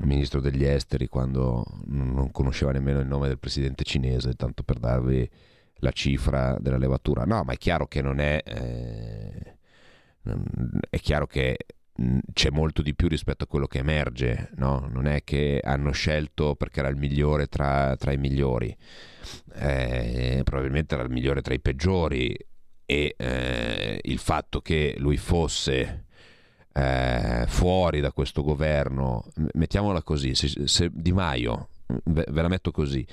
ministro 0.02 0.42
degli 0.42 0.64
esteri 0.64 1.08
quando 1.08 1.64
non 1.86 2.30
conosceva 2.32 2.72
nemmeno 2.72 3.00
il 3.00 3.08
nome 3.08 3.28
del 3.28 3.40
presidente 3.40 3.84
cinese, 3.84 4.34
tanto 4.34 4.62
per 4.64 4.78
darvi 4.78 5.28
la 5.80 5.92
cifra 5.92 6.58
della 6.60 6.78
levatura. 6.78 7.24
No, 7.24 7.44
ma 7.44 7.54
è 7.54 7.58
chiaro 7.58 7.88
che 7.88 8.02
non 8.02 8.20
è... 8.20 8.42
Eh, 8.44 9.56
è 10.90 11.00
chiaro 11.00 11.26
che 11.26 11.58
c'è 12.34 12.52
molto 12.52 12.84
di 12.84 12.94
più 12.94 13.08
rispetto 13.08 13.46
a 13.46 13.48
quello 13.48 13.66
che 13.66 13.80
emerge, 13.80 14.52
no? 14.56 14.88
non 14.92 15.08
è 15.08 15.24
che 15.24 15.60
hanno 15.64 15.92
scelto 15.92 16.56
perché 16.56 16.80
era 16.80 16.90
il 16.90 16.96
migliore 16.96 17.48
tra, 17.48 17.96
tra 17.98 18.12
i 18.12 18.18
migliori, 18.18 18.76
eh, 19.56 20.42
probabilmente 20.44 20.94
era 20.94 21.04
il 21.04 21.10
migliore 21.10 21.42
tra 21.42 21.56
i 21.56 21.60
peggiori 21.60 22.38
e 22.86 23.16
eh, 23.18 24.00
il 24.04 24.20
fatto 24.20 24.62
che 24.62 24.96
lui 25.00 25.18
fosse 25.18 26.06
eh, 26.72 27.46
fuori 27.48 28.00
da 28.00 28.12
questo 28.12 28.44
governo, 28.44 29.26
mettiamola 29.54 30.04
così, 30.04 30.36
se, 30.36 30.68
se 30.68 30.90
Di 30.94 31.12
Maio, 31.12 31.70
ve, 32.04 32.26
ve 32.30 32.42
la 32.44 32.48
metto 32.48 32.70
così, 32.70 33.06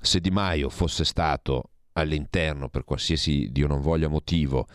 se 0.00 0.18
Di 0.18 0.30
Maio 0.30 0.70
fosse 0.70 1.04
stato 1.04 1.69
all'interno 1.94 2.68
per 2.68 2.84
qualsiasi 2.84 3.48
Dio 3.50 3.66
non 3.66 3.80
voglia 3.80 4.08
motivo 4.08 4.66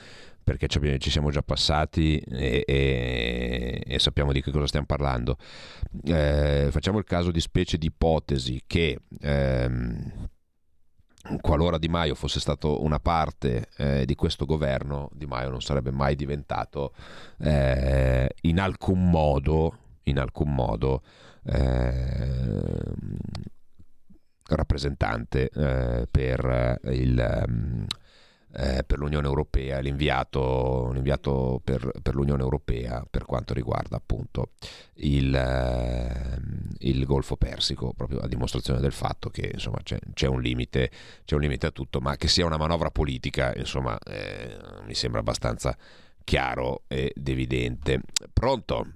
perché 0.46 0.68
ci, 0.68 1.10
siamo 1.10 1.32
già 1.32 1.42
passati 1.42 2.20
e, 2.20 2.64
e, 2.68 3.84
e, 3.84 4.00
sappiamo 4.00 4.32
di 4.32 4.44
che 4.44 4.52
cosa 4.52 4.68
stiamo 4.68 4.86
parlando. 4.86 5.38
Eh, 6.04 6.68
facciamo 6.70 7.00
il 7.00 7.04
caso 7.04 7.32
di 7.32 7.42
specie 7.42 7.80
di 7.80 7.88
ipotesi 7.88 8.62
che 8.68 9.00
ehm, 9.22 10.28
qualora 11.42 11.80
Di 11.80 11.88
Maio 11.88 12.14
fosse 12.14 12.40
stato 12.40 12.84
una 12.84 13.00
parte 13.00 13.70
eh, 13.78 14.06
di 14.06 14.14
questo 14.14 14.46
governo, 14.46 15.10
Di 15.14 15.26
Maio 15.26 15.50
non 15.50 15.62
sarebbe 15.62 15.90
mai 15.90 16.16
diventato 16.16 16.94
eh, 17.40 18.30
in 18.42 18.60
alcun 18.60 19.10
modo, 19.10 19.78
in 20.04 20.20
alcun 20.20 20.54
modo 20.54 21.02
eh, 21.44 22.84
rappresentante 24.48 25.50
eh, 25.50 26.08
per 26.10 26.80
il 26.84 27.44
um, 27.48 27.86
eh, 28.58 28.84
per 28.86 29.00
l'Unione 29.00 29.28
Europea, 29.28 29.80
l'inviato, 29.80 30.90
l'inviato 30.94 31.60
per, 31.62 31.92
per, 32.02 32.16
l'Unione 32.16 32.42
Europea 32.42 33.06
per 33.10 33.26
quanto 33.26 33.54
riguarda 33.54 33.98
appunto 33.98 34.52
il, 34.96 35.36
eh, 35.36 36.40
il, 36.80 37.06
Golfo 37.06 37.36
Persico, 37.36 37.92
proprio 37.94 38.20
a 38.20 38.28
dimostrazione 38.28 38.80
del 38.80 38.94
fatto 38.94 39.30
che 39.30 39.52
insomma, 39.54 39.80
c'è, 39.84 40.00
c'è, 40.14 40.28
un 40.28 40.42
limite, 40.42 40.90
c'è, 41.26 41.36
un 41.36 41.42
limite, 41.42 41.68
a 41.68 41.72
tutto, 41.72 42.00
ma 42.00 42.16
che 42.16 42.30
sia 42.30 42.46
una 42.46 42.58
manovra 42.58 42.92
politica 42.92 43.54
insomma, 43.56 43.98
eh, 44.00 44.58
mi 44.86 44.96
sembra 44.96 45.20
abbastanza 45.20 45.76
chiaro 46.24 46.84
ed 46.88 47.28
evidente. 47.28 48.02
Pronto? 48.32 48.88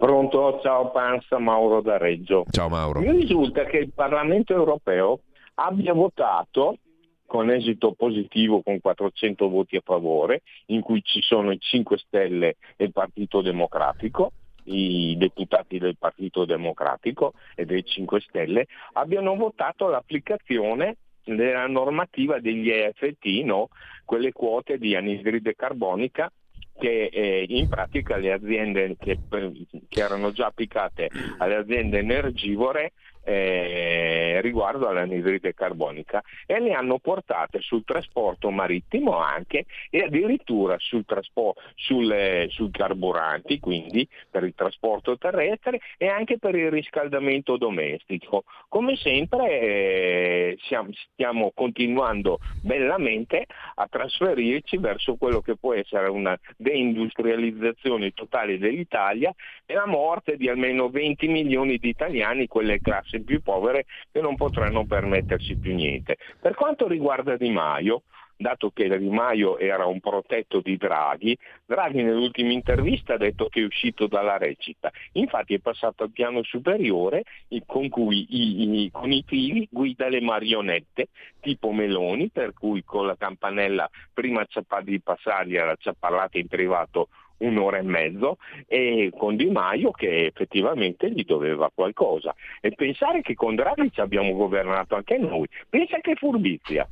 Pronto, 0.00 0.60
ciao 0.62 0.90
Panza, 0.92 1.36
Mauro 1.38 1.82
da 1.82 1.98
Reggio. 1.98 2.46
Ciao 2.48 2.70
Mauro. 2.70 3.00
Mi 3.00 3.10
risulta 3.10 3.64
che 3.64 3.76
il 3.76 3.92
Parlamento 3.92 4.54
europeo 4.54 5.20
abbia 5.56 5.92
votato 5.92 6.78
con 7.26 7.50
esito 7.50 7.92
positivo 7.92 8.62
con 8.62 8.80
400 8.80 9.50
voti 9.50 9.76
a 9.76 9.82
favore, 9.84 10.40
in 10.68 10.80
cui 10.80 11.02
ci 11.04 11.20
sono 11.20 11.50
i 11.50 11.60
5 11.60 11.98
Stelle 11.98 12.56
e 12.76 12.84
il 12.84 12.92
Partito 12.92 13.42
Democratico, 13.42 14.32
i 14.64 15.16
deputati 15.18 15.76
del 15.76 15.98
Partito 15.98 16.46
Democratico 16.46 17.34
e 17.54 17.66
dei 17.66 17.84
5 17.84 18.20
Stelle, 18.22 18.68
abbiano 18.94 19.36
votato 19.36 19.88
l'applicazione 19.88 20.96
della 21.22 21.66
normativa 21.66 22.40
degli 22.40 22.70
EFT, 22.70 23.26
no? 23.44 23.68
quelle 24.06 24.32
quote 24.32 24.78
di 24.78 24.96
anidride 24.96 25.54
carbonica 25.54 26.32
che 26.80 27.10
eh, 27.12 27.44
in 27.46 27.68
pratica 27.68 28.16
le 28.16 28.32
aziende 28.32 28.96
che, 28.98 29.18
che, 29.28 30.00
erano 30.00 30.32
già 30.32 30.46
applicate 30.46 31.10
alle 31.38 31.56
aziende 31.56 31.98
energivore 31.98 32.92
eh, 33.24 34.40
riguardo 34.40 34.88
all'anidride 34.88 35.54
carbonica 35.54 36.22
e 36.46 36.58
le 36.60 36.72
hanno 36.72 36.98
portate 36.98 37.60
sul 37.60 37.84
trasporto 37.84 38.50
marittimo 38.50 39.18
anche 39.18 39.66
e 39.90 40.02
addirittura 40.02 40.76
sul 40.78 41.04
trasporto, 41.04 41.60
sulle, 41.74 42.46
sui 42.50 42.70
carburanti, 42.70 43.58
quindi 43.58 44.06
per 44.30 44.44
il 44.44 44.54
trasporto 44.54 45.18
terrestre 45.18 45.80
e 45.96 46.08
anche 46.08 46.38
per 46.38 46.54
il 46.54 46.70
riscaldamento 46.70 47.56
domestico. 47.56 48.44
Come 48.68 48.96
sempre 48.96 49.60
eh, 49.60 50.58
siamo, 50.62 50.90
stiamo 51.12 51.52
continuando 51.54 52.38
bellamente 52.62 53.46
a 53.74 53.86
trasferirci 53.88 54.78
verso 54.78 55.16
quello 55.16 55.40
che 55.40 55.56
può 55.56 55.74
essere 55.74 56.08
una 56.08 56.38
deindustrializzazione 56.56 58.12
totale 58.12 58.58
dell'Italia 58.58 59.34
e 59.66 59.74
la 59.74 59.86
morte 59.86 60.36
di 60.36 60.48
almeno 60.48 60.88
20 60.88 61.28
milioni 61.28 61.78
di 61.78 61.88
italiani, 61.88 62.46
quelle 62.46 62.80
classi 63.10 63.22
più 63.22 63.40
povere 63.42 63.86
che 64.12 64.20
non 64.20 64.36
potranno 64.36 64.86
permettersi 64.86 65.56
più 65.56 65.74
niente. 65.74 66.16
Per 66.40 66.54
quanto 66.54 66.86
riguarda 66.86 67.36
Di 67.36 67.50
Maio, 67.50 68.02
dato 68.36 68.70
che 68.70 68.96
Di 68.98 69.10
Maio 69.10 69.58
era 69.58 69.84
un 69.86 70.00
protetto 70.00 70.60
di 70.60 70.76
Draghi, 70.76 71.36
Draghi 71.66 72.02
nell'ultima 72.02 72.52
intervista 72.52 73.14
ha 73.14 73.18
detto 73.18 73.48
che 73.48 73.60
è 73.60 73.64
uscito 73.64 74.06
dalla 74.06 74.38
recita, 74.38 74.90
infatti 75.12 75.54
è 75.54 75.58
passato 75.58 76.04
al 76.04 76.12
piano 76.12 76.42
superiore 76.42 77.24
con 77.66 77.88
cui 77.88 78.26
i, 78.30 78.84
i, 78.84 78.90
con 78.90 79.10
i 79.10 79.24
fili 79.26 79.68
guida 79.70 80.08
le 80.08 80.20
marionette 80.20 81.08
tipo 81.40 81.72
Meloni, 81.72 82.30
per 82.30 82.52
cui 82.54 82.84
con 82.84 83.06
la 83.06 83.16
campanella 83.16 83.88
prima 84.12 84.46
di 84.82 85.00
passargli 85.00 85.56
era 85.56 85.76
parlata 85.98 86.38
in 86.38 86.46
privato 86.46 87.08
un'ora 87.40 87.78
e 87.78 87.82
mezzo 87.82 88.38
e 88.66 89.12
con 89.16 89.36
Di 89.36 89.50
Maio 89.50 89.90
che 89.90 90.26
effettivamente 90.26 91.10
gli 91.10 91.24
doveva 91.24 91.70
qualcosa. 91.74 92.34
E 92.60 92.72
pensare 92.72 93.22
che 93.22 93.34
con 93.34 93.54
Draghi 93.54 93.90
ci 93.92 94.00
abbiamo 94.00 94.32
governato 94.34 94.94
anche 94.94 95.18
noi, 95.18 95.48
pensa 95.68 95.98
che 96.00 96.14
furbizia. 96.14 96.88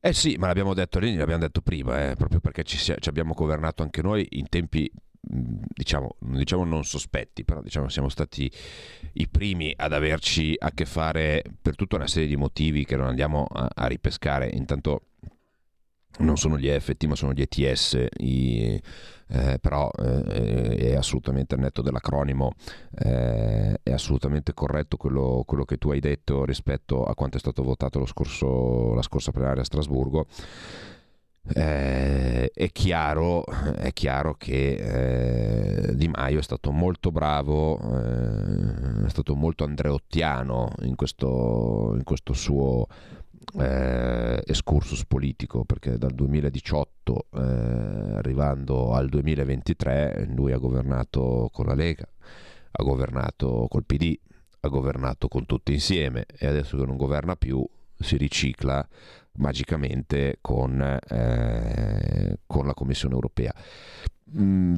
Eh 0.00 0.12
sì, 0.12 0.36
ma 0.38 0.46
l'abbiamo 0.46 0.74
detto 0.74 0.98
lì, 1.00 1.16
l'abbiamo 1.16 1.40
detto 1.40 1.60
prima, 1.60 2.10
eh, 2.10 2.16
proprio 2.16 2.38
perché 2.38 2.62
ci, 2.62 2.78
ci, 2.78 3.08
abbiamo 3.08 3.32
governato 3.34 3.82
anche 3.82 4.02
noi 4.02 4.24
in 4.30 4.48
tempi 4.48 4.88
diciamo, 5.28 6.14
diciamo 6.20 6.64
non 6.64 6.84
sospetti, 6.84 7.44
però 7.44 7.60
diciamo 7.60 7.88
siamo 7.88 8.08
stati 8.08 8.50
i 9.14 9.28
primi 9.28 9.72
ad 9.76 9.92
averci 9.92 10.54
a 10.56 10.70
che 10.70 10.84
fare 10.84 11.42
per 11.60 11.74
tutta 11.74 11.96
una 11.96 12.06
serie 12.06 12.28
di 12.28 12.36
motivi 12.36 12.84
che 12.84 12.96
non 12.96 13.06
andiamo 13.06 13.46
a, 13.50 13.68
a 13.74 13.86
ripescare. 13.86 14.48
Intanto 14.52 15.02
non 16.18 16.36
sono 16.36 16.58
gli 16.58 16.68
EFT 16.68 17.04
ma 17.04 17.14
sono 17.14 17.32
gli 17.32 17.42
ETS, 17.42 18.06
i, 18.18 18.80
eh, 19.28 19.58
però 19.60 19.90
eh, 19.98 20.76
è 20.76 20.94
assolutamente 20.94 21.56
netto 21.56 21.82
dell'acronimo, 21.82 22.52
eh, 22.98 23.78
è 23.82 23.92
assolutamente 23.92 24.54
corretto 24.54 24.96
quello, 24.96 25.42
quello, 25.46 25.64
che 25.64 25.78
tu 25.78 25.90
hai 25.90 26.00
detto 26.00 26.44
rispetto 26.44 27.04
a 27.04 27.14
quanto 27.14 27.36
è 27.36 27.40
stato 27.40 27.62
votato 27.62 28.04
scorso, 28.06 28.94
la 28.94 29.02
scorsa 29.02 29.32
plenaria 29.32 29.62
a 29.62 29.64
Strasburgo. 29.64 30.26
Eh, 31.48 32.50
è, 32.52 32.72
chiaro, 32.72 33.44
è, 33.44 33.92
chiaro, 33.92 34.34
che 34.34 35.86
eh, 35.86 35.94
Di 35.94 36.08
Maio 36.08 36.40
è 36.40 36.42
stato 36.42 36.72
molto 36.72 37.12
bravo, 37.12 37.78
eh, 37.78 39.04
è 39.06 39.08
stato 39.08 39.36
molto 39.36 39.62
andreottiano 39.62 40.72
in 40.82 40.96
questo, 40.96 41.92
in 41.94 42.02
questo 42.02 42.32
suo 42.32 42.88
eh, 43.58 44.42
excursus 44.46 45.04
politico 45.06 45.64
perché 45.64 45.98
dal 45.98 46.12
2018 46.12 47.26
eh, 47.32 47.40
arrivando 48.16 48.92
al 48.92 49.08
2023 49.08 50.28
lui 50.34 50.52
ha 50.52 50.58
governato 50.58 51.48
con 51.52 51.66
la 51.66 51.74
Lega, 51.74 52.08
ha 52.72 52.82
governato 52.82 53.66
col 53.68 53.84
PD, 53.84 54.18
ha 54.60 54.68
governato 54.68 55.28
con 55.28 55.46
tutti 55.46 55.72
insieme 55.72 56.26
e 56.36 56.46
adesso 56.46 56.76
che 56.76 56.84
non 56.84 56.96
governa 56.96 57.36
più 57.36 57.66
si 57.98 58.16
ricicla 58.16 58.86
magicamente 59.38 60.38
con, 60.40 60.80
eh, 61.08 62.38
con 62.46 62.66
la 62.66 62.74
Commissione 62.74 63.14
europea. 63.14 63.54
Mm, 64.38 64.74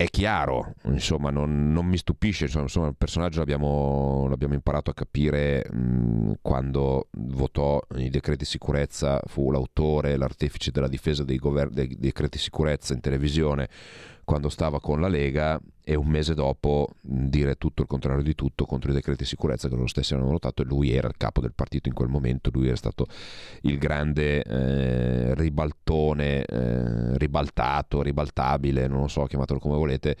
è 0.00 0.06
chiaro, 0.10 0.74
insomma, 0.84 1.30
non, 1.30 1.72
non 1.72 1.84
mi 1.84 1.96
stupisce, 1.96 2.44
insomma, 2.44 2.86
il 2.86 2.94
personaggio 2.96 3.40
l'abbiamo, 3.40 4.28
l'abbiamo 4.28 4.54
imparato 4.54 4.90
a 4.90 4.94
capire 4.94 5.68
mh, 5.68 6.34
quando 6.40 7.08
votò 7.10 7.80
i 7.96 8.08
decreti 8.08 8.44
sicurezza, 8.44 9.20
fu 9.26 9.50
l'autore, 9.50 10.16
l'artefice 10.16 10.70
della 10.70 10.86
difesa 10.86 11.24
dei, 11.24 11.38
gover- 11.38 11.72
dei 11.72 11.96
decreti 11.98 12.38
sicurezza 12.38 12.94
in 12.94 13.00
televisione, 13.00 13.68
quando 14.22 14.48
stava 14.50 14.78
con 14.78 15.00
la 15.00 15.08
Lega 15.08 15.60
e 15.88 15.94
un 15.94 16.06
mese 16.06 16.34
dopo 16.34 16.90
dire 17.00 17.54
tutto 17.54 17.80
il 17.80 17.88
contrario 17.88 18.22
di 18.22 18.34
tutto 18.34 18.66
contro 18.66 18.90
i 18.90 18.94
decreti 18.94 19.22
di 19.22 19.28
sicurezza 19.28 19.70
che 19.70 19.74
loro 19.74 19.86
stessi 19.86 20.12
hanno 20.12 20.26
votato 20.26 20.60
e 20.60 20.66
lui 20.66 20.92
era 20.92 21.08
il 21.08 21.16
capo 21.16 21.40
del 21.40 21.54
partito 21.54 21.88
in 21.88 21.94
quel 21.94 22.10
momento, 22.10 22.50
lui 22.52 22.66
era 22.66 22.76
stato 22.76 23.06
il 23.62 23.78
grande 23.78 24.42
eh, 24.42 25.34
ribaltone, 25.34 26.44
eh, 26.44 27.16
ribaltato, 27.16 28.02
ribaltabile, 28.02 28.86
non 28.86 29.00
lo 29.00 29.08
so, 29.08 29.24
chiamatelo 29.24 29.58
come 29.58 29.76
volete, 29.76 30.18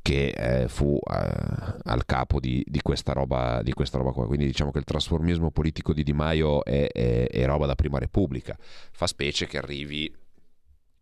che 0.00 0.28
eh, 0.28 0.68
fu 0.68 0.98
eh, 0.98 1.74
al 1.82 2.06
capo 2.06 2.40
di, 2.40 2.64
di, 2.66 2.80
questa 2.80 3.12
roba, 3.12 3.60
di, 3.62 3.74
questa 3.74 3.98
roba, 3.98 4.12
qua. 4.12 4.26
Quindi 4.26 4.46
diciamo 4.46 4.70
che 4.70 4.78
il 4.78 4.84
trasformismo 4.84 5.50
politico 5.50 5.92
di 5.92 6.04
Di 6.04 6.14
Maio 6.14 6.64
è, 6.64 6.86
è, 6.90 7.26
è 7.28 7.44
roba 7.44 7.66
da 7.66 7.74
prima 7.74 7.98
repubblica. 7.98 8.56
Fa 8.90 9.06
specie 9.06 9.46
che 9.46 9.58
arrivi 9.58 10.10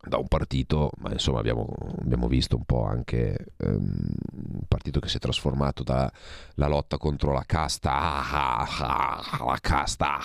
da 0.03 0.17
un 0.17 0.29
partito, 0.29 0.91
ma 0.99 1.13
insomma 1.13 1.41
abbiamo, 1.41 1.75
abbiamo 2.01 2.27
visto 2.27 2.57
un 2.57 2.65
po' 2.65 2.85
anche 2.85 3.37
um, 3.59 4.09
un 4.33 4.63
partito 4.67 4.99
che 4.99 5.09
si 5.09 5.19
è 5.19 5.21
trasformato 5.21 5.83
dalla 5.83 6.11
lotta 6.55 6.97
contro 6.97 7.33
la 7.33 7.45
casta, 7.45 7.93
ah, 7.93 8.61
ah, 8.61 9.23
ah, 9.31 9.45
la 9.45 9.59
casta, 9.61 10.19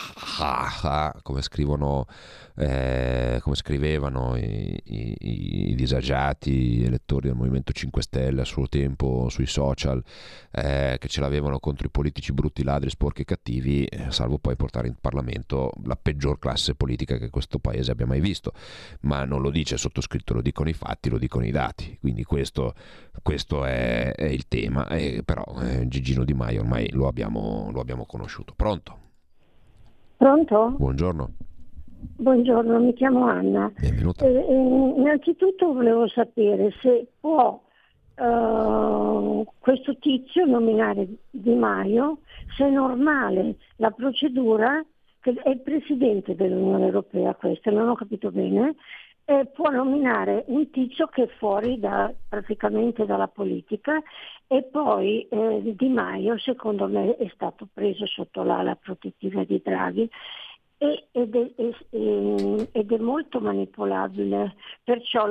come 1.24 1.42
scrivono, 1.42 2.06
eh, 2.56 3.40
come 3.42 3.56
scrivevano 3.56 4.38
i, 4.38 4.80
i, 4.86 5.16
i, 5.72 5.76
disagiati 5.76 6.84
elettori 6.86 7.28
del 7.28 7.36
Movimento 7.36 7.74
5 7.74 8.02
Stelle 8.02 8.42
a 8.42 8.46
suo 8.46 8.70
tempo 8.70 9.28
sui 9.28 9.48
social, 9.48 10.02
eh, 10.52 10.96
che 11.00 11.08
ce 11.10 11.20
l'avevano 11.20 11.60
contro 11.60 11.88
i 11.88 11.92
politici 11.92 12.32
brutti, 12.32 12.64
ladri, 12.64 12.90
sporchi 12.90 13.24
e 13.24 13.26
cattivi, 13.26 13.84
eh, 13.84 14.10
salvo 14.12 14.38
poi 14.38 14.56
portare 14.56 14.88
in 14.88 14.96
Parlamento 15.02 15.72
la 15.84 15.98
peggior 15.98 16.40
classe 16.40 16.76
politica 16.76 17.18
che 17.18 17.30
questo 17.30 17.60
paese 17.60 17.92
abbia 17.92 18.06
mai 18.06 18.22
visto, 18.22 18.54
ma 19.02 19.26
non 19.26 19.42
lo 19.42 19.50
dice 19.50 19.64
dice 19.65 19.78
sottoscritto, 19.78 20.36
lo 20.36 20.41
dicono 20.41 20.69
i 20.69 20.73
fatti, 20.73 21.10
lo 21.10 21.17
dicono 21.17 21.43
i 21.43 21.49
dati. 21.49 21.97
Quindi 21.99 22.23
questo, 22.23 22.75
questo 23.23 23.65
è, 23.65 24.13
è, 24.13 24.25
il 24.25 24.47
tema. 24.47 24.88
Eh, 24.88 25.23
però 25.25 25.43
eh, 25.60 25.88
Gigino 25.88 26.23
Di 26.23 26.36
Maio 26.36 26.62
ormai 26.62 26.91
lo 26.91 27.08
abbiamo, 27.08 27.71
lo 27.73 27.82
abbiamo 27.82 28.06
conosciuto. 28.06 28.54
Pronto? 28.56 28.97
Pronto? 30.17 30.75
Buongiorno. 30.78 31.34
Buongiorno, 32.17 32.80
mi 32.80 32.93
chiamo 32.93 33.25
Anna. 33.25 33.71
Benvenuta. 33.80 34.23
Eh, 34.23 34.32
eh, 34.32 34.93
innanzitutto 34.97 35.73
volevo 35.73 36.08
sapere 36.10 36.71
se 36.84 37.08
può 37.19 37.60
eh, 38.13 39.43
questo 39.58 39.97
tizio 39.97 40.45
nominare 40.45 41.08
Di 41.32 41.56
Maio, 41.56 42.19
se 42.56 42.67
è 42.67 42.69
normale 42.69 43.56
la 43.78 43.89
procedura, 43.89 44.86
che 45.21 45.34
è 45.41 45.49
il 45.49 45.62
Presidente 45.62 46.36
dell'Unione 46.36 46.86
Europea 46.86 47.34
questo, 47.34 47.71
non 47.71 47.89
ho 47.89 47.95
capito 47.95 48.30
bene, 48.30 48.75
e 49.26 49.48
può 49.48 49.70
nominare 49.72 50.44
un 50.48 50.70
tizio 50.70 51.08
che 51.08 51.24
è 51.24 51.28
fuori 51.38 51.80
da, 51.80 52.14
praticamente 52.30 53.06
dalla 53.06 53.28
politica 53.28 54.02
e 54.48 54.64
poi 54.64 55.28
eh, 55.28 55.74
Di 55.76 55.90
Maio 55.90 56.38
secondo 56.38 56.88
me 56.88 57.16
è 57.18 57.28
stato 57.34 57.68
preso 57.74 58.06
sotto 58.06 58.44
l'ala 58.44 58.76
protettiva 58.76 59.44
di 59.44 59.60
Draghi 59.64 60.08
e- 60.78 61.08
ed, 61.12 61.36
è, 61.36 61.52
e- 61.56 62.70
ed 62.72 62.92
è 62.92 62.98
molto 62.98 63.40
manipolabile, 63.40 64.56
perciò 64.84 65.28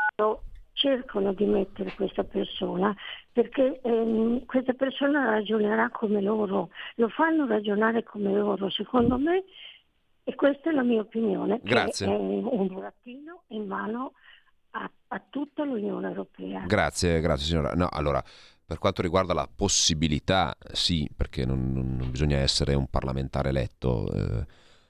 cercano 0.72 1.32
di 1.32 1.44
mettere 1.44 1.92
questa 1.92 2.24
persona 2.24 2.94
perché 3.32 3.80
ehm, 3.82 4.44
questa 4.44 4.72
persona 4.74 5.30
ragionerà 5.30 5.88
come 5.90 6.20
loro, 6.20 6.70
lo 6.96 7.08
fanno 7.08 7.46
ragionare 7.46 8.02
come 8.02 8.32
loro, 8.32 8.70
secondo 8.70 9.18
me, 9.18 9.44
e 10.24 10.34
questa 10.34 10.70
è 10.70 10.72
la 10.72 10.82
mia 10.82 11.00
opinione, 11.00 11.60
Grazie. 11.62 12.06
è 12.06 12.10
un 12.10 12.66
burattino 12.66 13.42
in 13.48 13.66
mano 13.66 14.12
a, 14.70 14.90
a 15.08 15.22
tutta 15.28 15.64
l'Unione 15.64 16.08
Europea. 16.08 16.64
Grazie, 16.66 17.20
grazie 17.20 17.46
signora. 17.46 17.74
No, 17.74 17.88
allora, 17.90 18.22
per 18.64 18.78
quanto 18.78 19.02
riguarda 19.02 19.34
la 19.34 19.48
possibilità, 19.54 20.56
sì, 20.72 21.08
perché 21.14 21.44
non, 21.44 21.72
non- 21.72 21.96
non 21.96 22.10
bisogna 22.10 22.38
essere 22.38 22.74
un 22.74 22.88
parlamentare 22.88 23.50
eletto, 23.50 24.10
eh, 24.12 24.46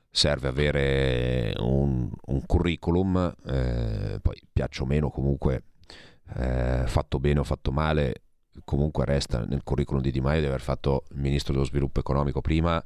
serve 0.09 0.47
avere 0.47 1.53
un, 1.59 2.09
un 2.27 2.47
curriculum, 2.47 3.35
eh, 3.47 4.19
poi 4.23 4.41
piaccia 4.53 4.85
o 4.85 4.87
meno 4.87 5.11
comunque, 5.11 5.65
eh, 6.37 6.85
fatto 6.87 7.19
bene 7.19 7.41
o 7.41 7.45
fatto 7.45 7.73
male, 7.73 8.23
comunque 8.65 9.05
resta 9.05 9.45
nel 9.45 9.65
curriculum 9.65 10.01
di 10.01 10.13
Di 10.13 10.21
Maio 10.21 10.41
di 10.41 10.47
aver 10.47 10.61
fatto 10.61 11.03
il 11.11 11.19
ministro 11.19 11.53
dello 11.53 11.65
sviluppo 11.65 11.99
economico 11.99 12.41
prima 12.41 12.81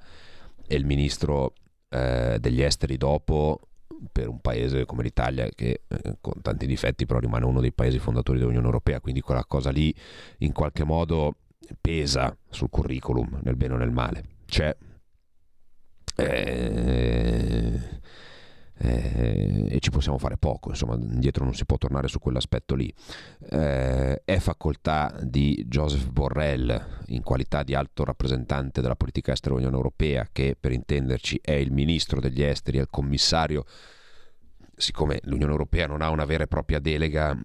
e 0.67 0.75
il 0.75 0.87
ministro 0.87 1.53
eh, 1.89 2.39
degli 2.41 2.63
esteri 2.63 2.97
dopo 2.97 3.61
per 4.13 4.29
un 4.29 4.41
paese 4.41 4.85
come 4.85 5.03
l'Italia 5.03 5.49
che 5.49 5.83
eh, 5.89 6.19
con 6.21 6.41
tanti 6.41 6.67
difetti 6.67 7.07
però 7.07 7.19
rimane 7.19 7.45
uno 7.45 7.61
dei 7.61 7.73
paesi 7.73 7.99
fondatori 7.99 8.39
dell'Unione 8.39 8.67
Europea, 8.67 9.01
quindi 9.01 9.21
quella 9.21 9.45
cosa 9.45 9.71
lì 9.71 9.95
in 10.39 10.53
qualche 10.53 10.85
modo 10.85 11.35
pesa 11.81 12.37
sul 12.49 12.71
curriculum, 12.71 13.41
nel 13.43 13.57
bene 13.57 13.75
o 13.75 13.77
nel 13.77 13.91
male. 13.91 14.25
C'è 14.47 14.75
eh, 16.17 17.81
eh, 18.81 19.67
e 19.69 19.79
ci 19.81 19.91
possiamo 19.91 20.19
fare 20.19 20.37
poco, 20.37 20.71
insomma, 20.71 20.95
indietro 20.95 21.45
non 21.45 21.55
si 21.55 21.65
può 21.65 21.77
tornare 21.77 22.09
su 22.09 22.19
quell'aspetto 22.19 22.75
lì. 22.75 22.93
Eh, 23.51 24.23
è 24.25 24.39
facoltà 24.39 25.19
di 25.23 25.65
Joseph 25.69 26.09
Borrell, 26.11 27.03
in 27.09 27.23
qualità 27.23 27.63
di 27.63 27.75
alto 27.75 28.05
rappresentante 28.05 28.81
della 28.81 28.97
politica 28.97 29.33
estera 29.33 29.55
dell'Unione 29.55 29.83
Europea, 29.83 30.29
che 30.31 30.57
per 30.59 30.73
intenderci 30.73 31.41
è 31.43 31.53
il 31.53 31.73
ministro 31.73 32.21
degli 32.21 32.43
esteri, 32.43 32.79
è 32.79 32.83
il 32.83 32.91
commissario, 32.91 33.65
siccome 34.77 35.19
l'Unione 35.25 35.53
Europea 35.53 35.87
non 35.87 36.03
ha 36.03 36.11
una 36.11 36.25
vera 36.25 36.45
e 36.45 36.49
propria 36.49 36.79
delega 36.79 37.37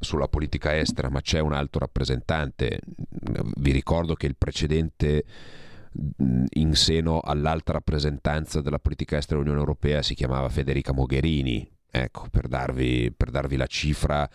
sulla 0.00 0.28
politica 0.28 0.76
estera, 0.76 1.08
ma 1.08 1.20
c'è 1.20 1.40
un 1.40 1.52
alto 1.52 1.78
rappresentante. 1.78 2.80
Vi 3.56 3.72
ricordo 3.72 4.14
che 4.14 4.26
il 4.26 4.36
precedente 4.36 5.24
in 6.50 6.74
seno 6.74 7.20
all'alta 7.20 7.72
rappresentanza 7.72 8.60
della 8.60 8.78
politica 8.78 9.16
estera 9.16 9.38
dell'Unione 9.38 9.64
Europea 9.64 10.02
si 10.02 10.14
chiamava 10.14 10.48
Federica 10.48 10.92
Mogherini. 10.92 11.68
Ecco, 11.90 12.28
per 12.30 12.48
darvi, 12.48 13.12
per 13.16 13.30
darvi 13.30 13.56
la 13.56 13.66
cifra 13.66 14.28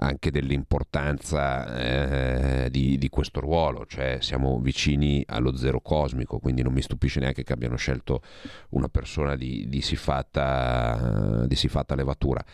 anche 0.00 0.30
dell'importanza 0.30 2.64
eh, 2.64 2.70
di, 2.70 2.98
di 2.98 3.08
questo 3.08 3.40
ruolo, 3.40 3.84
cioè 3.86 4.18
siamo 4.20 4.60
vicini 4.60 5.24
allo 5.26 5.56
zero 5.56 5.80
cosmico, 5.80 6.38
quindi 6.38 6.62
non 6.62 6.72
mi 6.72 6.82
stupisce 6.82 7.20
neanche 7.20 7.42
che 7.42 7.52
abbiano 7.52 7.76
scelto 7.76 8.22
una 8.70 8.88
persona 8.88 9.34
di, 9.34 9.66
di 9.68 9.80
siffatta, 9.80 11.44
di 11.46 11.56
siffatta 11.56 11.94
levatura. 11.94 12.44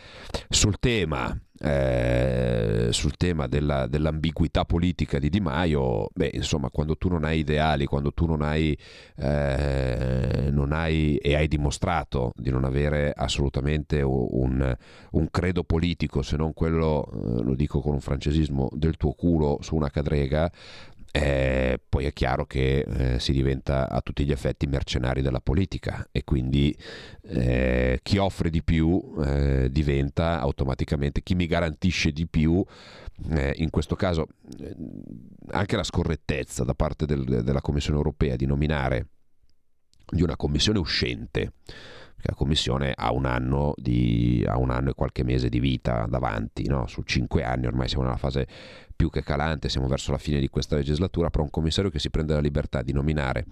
Sul 0.49 0.79
tema, 0.79 1.37
eh, 1.59 2.87
sul 2.91 3.15
tema 3.17 3.47
della- 3.47 3.87
dell'ambiguità 3.87 4.65
politica 4.65 5.19
di 5.19 5.29
Di 5.29 5.39
Maio, 5.39 6.09
beh, 6.13 6.31
insomma, 6.33 6.69
quando 6.69 6.97
tu 6.97 7.09
non 7.09 7.23
hai 7.23 7.39
ideali, 7.39 7.85
quando 7.85 8.11
tu 8.13 8.25
non 8.25 8.41
hai, 8.41 8.77
eh, 9.17 10.49
non 10.51 10.71
hai 10.71 11.15
e 11.17 11.35
hai 11.35 11.47
dimostrato 11.47 12.31
di 12.35 12.49
non 12.49 12.63
avere 12.63 13.13
assolutamente 13.15 14.01
un, 14.01 14.75
un 15.11 15.27
credo 15.31 15.63
politico, 15.63 16.21
se 16.21 16.37
non 16.37 16.53
quello, 16.53 17.09
eh, 17.11 17.43
lo 17.43 17.55
dico 17.55 17.81
con 17.81 17.93
un 17.93 18.01
francesismo, 18.01 18.69
del 18.73 18.97
tuo 18.97 19.13
culo 19.13 19.59
su 19.61 19.75
una 19.75 19.89
cadrega, 19.89 20.51
eh, 21.15 21.79
poi 21.87 22.03
è 22.05 22.11
chiaro 22.11 22.45
che 22.45 22.79
eh, 22.79 23.19
si 23.21 23.31
diventa 23.31 23.87
a 23.89 24.01
tutti 24.01 24.25
gli 24.25 24.33
effetti 24.33 24.67
mercenari 24.67 25.21
della 25.21 25.39
politica 25.39 26.05
e 26.11 26.25
quindi 26.25 26.75
eh, 27.21 28.01
chi 28.03 28.17
offre 28.17 28.49
di 28.49 28.61
più 28.61 29.01
eh, 29.23 29.69
diventa 29.71 30.41
automaticamente 30.41 31.23
chi 31.23 31.33
mi 31.33 31.45
garantisce 31.45 32.11
di 32.11 32.27
più. 32.27 32.61
eh, 33.29 33.53
in 33.57 33.69
questo 33.69 33.95
caso 33.95 34.27
eh, 34.59 34.75
anche 35.51 35.77
la 35.77 35.83
scorrettezza 35.83 36.65
da 36.65 36.73
parte 36.73 37.05
del- 37.05 37.43
della 37.45 37.61
Commissione 37.61 37.97
europea 37.97 38.35
di 38.35 38.45
nominare 38.45 39.07
di 40.11 40.21
una 40.21 40.35
commissione 40.35 40.79
uscente 40.79 41.53
perché 42.15 42.29
la 42.29 42.35
commissione 42.35 42.93
ha 42.95 43.11
un 43.11 43.25
anno, 43.25 43.73
di, 43.75 44.43
ha 44.47 44.57
un 44.57 44.71
anno 44.71 44.91
e 44.91 44.93
qualche 44.93 45.23
mese 45.23 45.49
di 45.49 45.59
vita 45.59 46.05
davanti, 46.07 46.67
no? 46.67 46.87
su 46.87 47.03
cinque 47.03 47.43
anni 47.43 47.67
ormai 47.67 47.87
siamo 47.87 48.03
nella 48.03 48.17
fase 48.17 48.47
più 48.95 49.09
che 49.09 49.23
calante, 49.23 49.69
siamo 49.69 49.87
verso 49.87 50.11
la 50.11 50.17
fine 50.17 50.39
di 50.39 50.47
questa 50.47 50.75
legislatura, 50.75 51.29
però 51.29 51.43
un 51.43 51.49
commissario 51.49 51.91
che 51.91 51.99
si 51.99 52.09
prende 52.09 52.33
la 52.33 52.39
libertà 52.39 52.81
di 52.81 52.93
nominare 52.93 53.45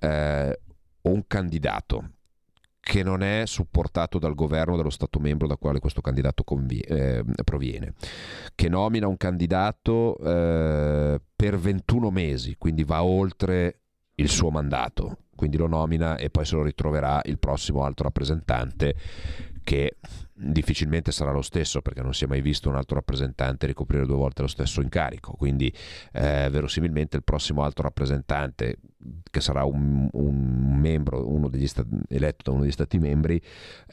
eh, 0.00 0.60
un 1.02 1.26
candidato 1.26 2.10
che 2.86 3.02
non 3.02 3.20
è 3.20 3.42
supportato 3.46 4.20
dal 4.20 4.36
governo 4.36 4.76
dello 4.76 4.90
Stato 4.90 5.18
membro 5.18 5.48
da 5.48 5.56
quale 5.56 5.80
questo 5.80 6.00
candidato 6.00 6.44
convie- 6.44 6.84
eh, 6.84 7.24
proviene, 7.42 7.94
che 8.54 8.68
nomina 8.68 9.08
un 9.08 9.16
candidato 9.16 10.16
eh, 10.18 11.20
per 11.34 11.58
21 11.58 12.10
mesi, 12.12 12.54
quindi 12.56 12.84
va 12.84 13.02
oltre 13.02 13.85
il 14.16 14.28
suo 14.28 14.50
mandato, 14.50 15.18
quindi 15.34 15.56
lo 15.56 15.66
nomina 15.66 16.16
e 16.16 16.30
poi 16.30 16.44
se 16.44 16.56
lo 16.56 16.62
ritroverà 16.62 17.20
il 17.24 17.38
prossimo 17.38 17.84
alto 17.84 18.02
rappresentante 18.02 18.94
che 19.62 19.96
difficilmente 20.32 21.10
sarà 21.12 21.32
lo 21.32 21.42
stesso 21.42 21.80
perché 21.80 22.02
non 22.02 22.14
si 22.14 22.24
è 22.24 22.26
mai 22.26 22.40
visto 22.40 22.68
un 22.68 22.76
alto 22.76 22.94
rappresentante 22.94 23.66
ricoprire 23.66 24.06
due 24.06 24.16
volte 24.16 24.42
lo 24.42 24.48
stesso 24.48 24.80
incarico. 24.80 25.32
Quindi 25.32 25.72
eh, 26.12 26.48
verosimilmente 26.50 27.16
il 27.16 27.24
prossimo 27.24 27.64
alto 27.64 27.82
rappresentante 27.82 28.78
che 29.28 29.40
sarà 29.40 29.64
un, 29.64 30.08
un 30.12 30.78
membro 30.78 31.28
uno 31.28 31.48
degli 31.48 31.66
sta- 31.66 31.84
eletto 32.08 32.44
da 32.44 32.50
uno 32.52 32.62
degli 32.62 32.72
stati 32.72 32.98
membri 32.98 33.40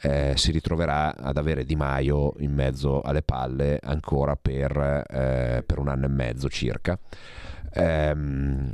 eh, 0.02 0.34
si 0.36 0.50
ritroverà 0.52 1.16
ad 1.16 1.36
avere 1.36 1.64
Di 1.64 1.76
Maio 1.76 2.34
in 2.38 2.52
mezzo 2.52 3.00
alle 3.00 3.22
palle 3.22 3.78
ancora 3.82 4.36
per, 4.36 4.76
eh, 5.08 5.62
per 5.66 5.78
un 5.78 5.88
anno 5.88 6.06
e 6.06 6.08
mezzo 6.08 6.48
circa. 6.48 6.98
Ehm, 7.72 8.72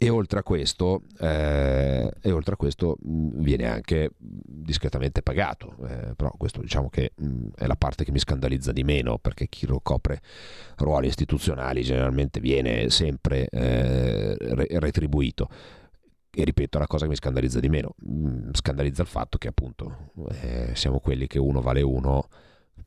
e 0.00 0.08
oltre 0.10 0.38
a 0.38 0.42
questo, 0.44 1.02
eh, 1.18 2.08
oltre 2.26 2.54
a 2.54 2.56
questo 2.56 2.96
mh, 3.00 3.42
viene 3.42 3.66
anche 3.66 4.12
discretamente 4.16 5.22
pagato, 5.22 5.74
eh, 5.88 6.14
però 6.14 6.30
questo 6.38 6.60
diciamo 6.60 6.88
che 6.88 7.12
mh, 7.16 7.48
è 7.56 7.66
la 7.66 7.74
parte 7.74 8.04
che 8.04 8.12
mi 8.12 8.20
scandalizza 8.20 8.70
di 8.70 8.84
meno, 8.84 9.18
perché 9.18 9.48
chi 9.48 9.66
ricopre 9.66 10.22
ruoli 10.76 11.08
istituzionali 11.08 11.82
generalmente 11.82 12.38
viene 12.38 12.90
sempre 12.90 13.48
eh, 13.48 14.36
re- 14.38 14.68
retribuito. 14.70 15.48
E 16.30 16.44
ripeto, 16.44 16.76
è 16.76 16.80
la 16.80 16.86
cosa 16.86 17.04
che 17.04 17.10
mi 17.10 17.16
scandalizza 17.16 17.58
di 17.58 17.68
meno. 17.68 17.94
Mh, 17.96 18.50
Scandalizza 18.52 19.02
il 19.02 19.08
fatto 19.08 19.36
che 19.36 19.48
appunto 19.48 20.12
eh, 20.30 20.70
siamo 20.74 21.00
quelli 21.00 21.26
che 21.26 21.40
uno 21.40 21.60
vale 21.60 21.82
uno, 21.82 22.28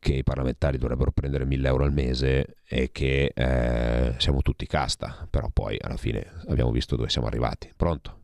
che 0.01 0.13
i 0.13 0.23
parlamentari 0.23 0.79
dovrebbero 0.79 1.11
prendere 1.11 1.45
1000 1.45 1.67
euro 1.67 1.83
al 1.83 1.93
mese 1.93 2.55
e 2.67 2.89
che 2.91 3.31
eh, 3.35 4.15
siamo 4.17 4.41
tutti 4.41 4.65
casta, 4.65 5.27
però 5.29 5.47
poi 5.53 5.77
alla 5.79 5.95
fine 5.95 6.25
abbiamo 6.47 6.71
visto 6.71 6.95
dove 6.95 7.07
siamo 7.07 7.27
arrivati. 7.27 7.71
Pronto? 7.77 8.17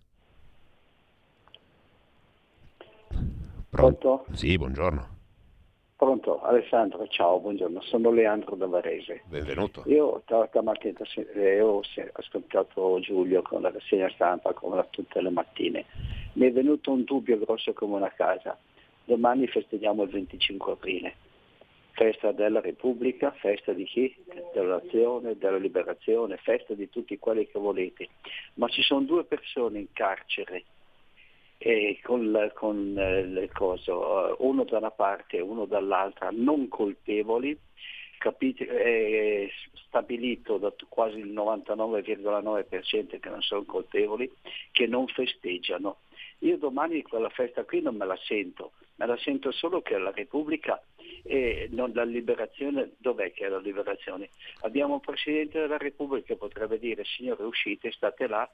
Pronto? 3.69 4.25
Sì, 4.31 4.57
buongiorno. 4.57 5.15
Pronto, 5.95 6.41
Alessandro, 6.41 7.07
ciao, 7.07 7.39
buongiorno, 7.39 7.79
sono 7.81 8.09
Leandro 8.09 8.55
da 8.55 8.65
Varese. 8.65 9.21
Benvenuto. 9.27 9.83
Io 9.85 10.23
stamattina 10.47 10.99
eh, 11.35 11.61
ho 11.61 11.81
ascoltato 12.13 12.99
Giulio 13.01 13.43
con 13.43 13.61
la 13.61 13.69
rassegna 13.69 14.09
stampa 14.09 14.53
come 14.53 14.83
tutte 14.89 15.21
le 15.21 15.29
mattine. 15.29 15.85
Mi 16.33 16.47
è 16.47 16.51
venuto 16.51 16.91
un 16.91 17.03
dubbio 17.03 17.37
grosso 17.37 17.73
come 17.73 17.97
una 17.97 18.11
casa. 18.15 18.57
Domani 19.05 19.45
festeggiamo 19.47 20.03
il 20.03 20.09
25 20.09 20.71
aprile, 20.71 21.15
festa 21.97 22.31
della 22.31 22.61
Repubblica, 22.61 23.31
festa 23.31 23.73
di 23.73 23.83
chi? 23.83 24.15
Della 24.53 24.79
nazione, 24.81 25.35
della 25.35 25.57
liberazione, 25.57 26.37
festa 26.37 26.75
di 26.75 26.89
tutti 26.89 27.17
quelli 27.17 27.47
che 27.47 27.57
volete. 27.57 28.07
Ma 28.53 28.67
ci 28.69 28.83
sono 28.83 29.01
due 29.01 29.25
persone 29.25 29.79
in 29.79 29.91
carcere 29.91 30.63
e 31.57 31.99
con, 32.03 32.51
con, 32.53 32.95
eh, 32.97 33.25
le 33.25 33.49
cose, 33.51 33.89
eh, 33.91 34.35
uno 34.37 34.63
da 34.63 34.77
una 34.77 34.91
parte 34.91 35.37
e 35.37 35.41
uno 35.41 35.65
dall'altra, 35.65 36.29
non 36.31 36.67
colpevoli, 36.67 37.57
capite, 38.19 38.67
è 38.67 39.49
stabilito 39.87 40.59
da 40.59 40.71
quasi 40.87 41.17
il 41.17 41.33
99,9% 41.33 43.19
che 43.19 43.29
non 43.29 43.41
sono 43.41 43.63
colpevoli, 43.63 44.31
che 44.71 44.85
non 44.85 45.07
festeggiano. 45.07 45.97
Io 46.39 46.57
domani 46.57 47.01
quella 47.01 47.29
festa 47.29 47.63
qui 47.63 47.81
non 47.81 47.95
me 47.95 48.05
la 48.05 48.17
sento, 48.21 48.73
me 48.97 49.05
la 49.05 49.17
sento 49.17 49.51
solo 49.51 49.81
che 49.81 49.97
la 49.97 50.11
Repubblica 50.11 50.81
e 51.23 51.67
non 51.71 51.91
la 51.93 52.03
liberazione, 52.03 52.93
dov'è 52.97 53.31
che 53.31 53.45
è 53.45 53.49
la 53.49 53.59
liberazione? 53.59 54.29
Abbiamo 54.61 54.95
un 54.95 54.99
Presidente 54.99 55.59
della 55.59 55.77
Repubblica 55.77 56.27
che 56.27 56.35
potrebbe 56.35 56.79
dire 56.79 57.03
signore 57.03 57.43
uscite, 57.43 57.91
state 57.91 58.27
là, 58.27 58.49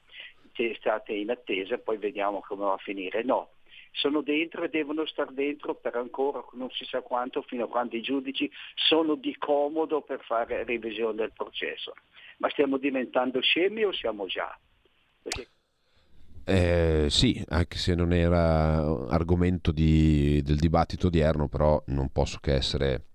te- 0.54 0.76
state 0.76 1.14
in 1.14 1.30
attesa, 1.30 1.78
poi 1.78 1.98
vediamo 1.98 2.42
come 2.42 2.66
va 2.66 2.74
a 2.74 2.78
finire. 2.78 3.24
No, 3.24 3.50
sono 3.92 4.22
dentro 4.22 4.64
e 4.64 4.70
devono 4.70 5.06
star 5.06 5.32
dentro 5.32 5.76
per 5.76 5.96
ancora 5.96 6.44
non 6.54 6.70
si 6.72 6.84
sa 6.86 7.02
quanto, 7.02 7.42
fino 7.44 7.66
a 7.66 7.70
quando 7.70 7.96
i 7.96 8.02
giudici 8.02 8.52
sono 8.74 9.16
di 9.16 9.36
comodo 9.38 10.02
per 10.02 10.22
fare 10.24 10.64
revisione 10.64 11.16
del 11.16 11.32
processo. 11.34 11.94
Ma 12.38 12.50
stiamo 12.50 12.78
diventando 12.78 13.40
scemi 13.42 13.84
o 13.84 13.94
siamo 13.94 14.26
già? 14.26 14.58
Perché 15.22 15.48
Eh, 16.46 17.08
sì, 17.10 17.42
anche 17.50 17.78
se 17.78 17.96
non 17.96 18.12
era 18.12 18.86
argomento 19.08 19.72
di- 19.72 20.42
del 20.44 20.58
dibattito 20.58 21.08
odierno, 21.08 21.48
però 21.48 21.82
non 21.88 22.10
posso 22.10 22.40
che 22.42 22.54
essere, 22.54 23.06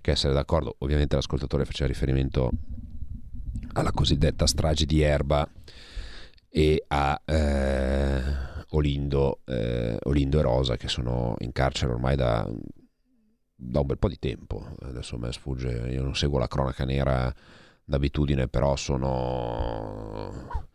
che 0.00 0.12
essere 0.12 0.32
d'accordo. 0.32 0.76
Ovviamente 0.78 1.16
l'ascoltatore 1.16 1.64
faceva 1.64 1.88
riferimento 1.88 2.50
alla 3.72 3.92
cosiddetta 3.92 4.46
strage 4.46 4.86
di 4.86 5.00
Erba 5.02 5.48
e 6.48 6.84
a 6.88 7.20
eh, 7.24 8.22
Olindo, 8.70 9.40
eh, 9.46 9.98
Olindo 10.04 10.38
e 10.38 10.42
Rosa 10.42 10.76
che 10.76 10.88
sono 10.88 11.34
in 11.40 11.52
carcere 11.52 11.92
ormai 11.92 12.16
da, 12.16 12.48
da 13.54 13.80
un 13.80 13.86
bel 13.86 13.98
po' 13.98 14.08
di 14.08 14.18
tempo. 14.18 14.74
Adesso 14.82 15.18
me 15.18 15.32
sfugge, 15.32 15.88
io 15.90 16.02
non 16.02 16.14
seguo 16.14 16.38
la 16.38 16.48
cronaca 16.48 16.84
nera 16.84 17.32
d'abitudine, 17.84 18.46
però 18.48 18.76
sono 18.76 20.68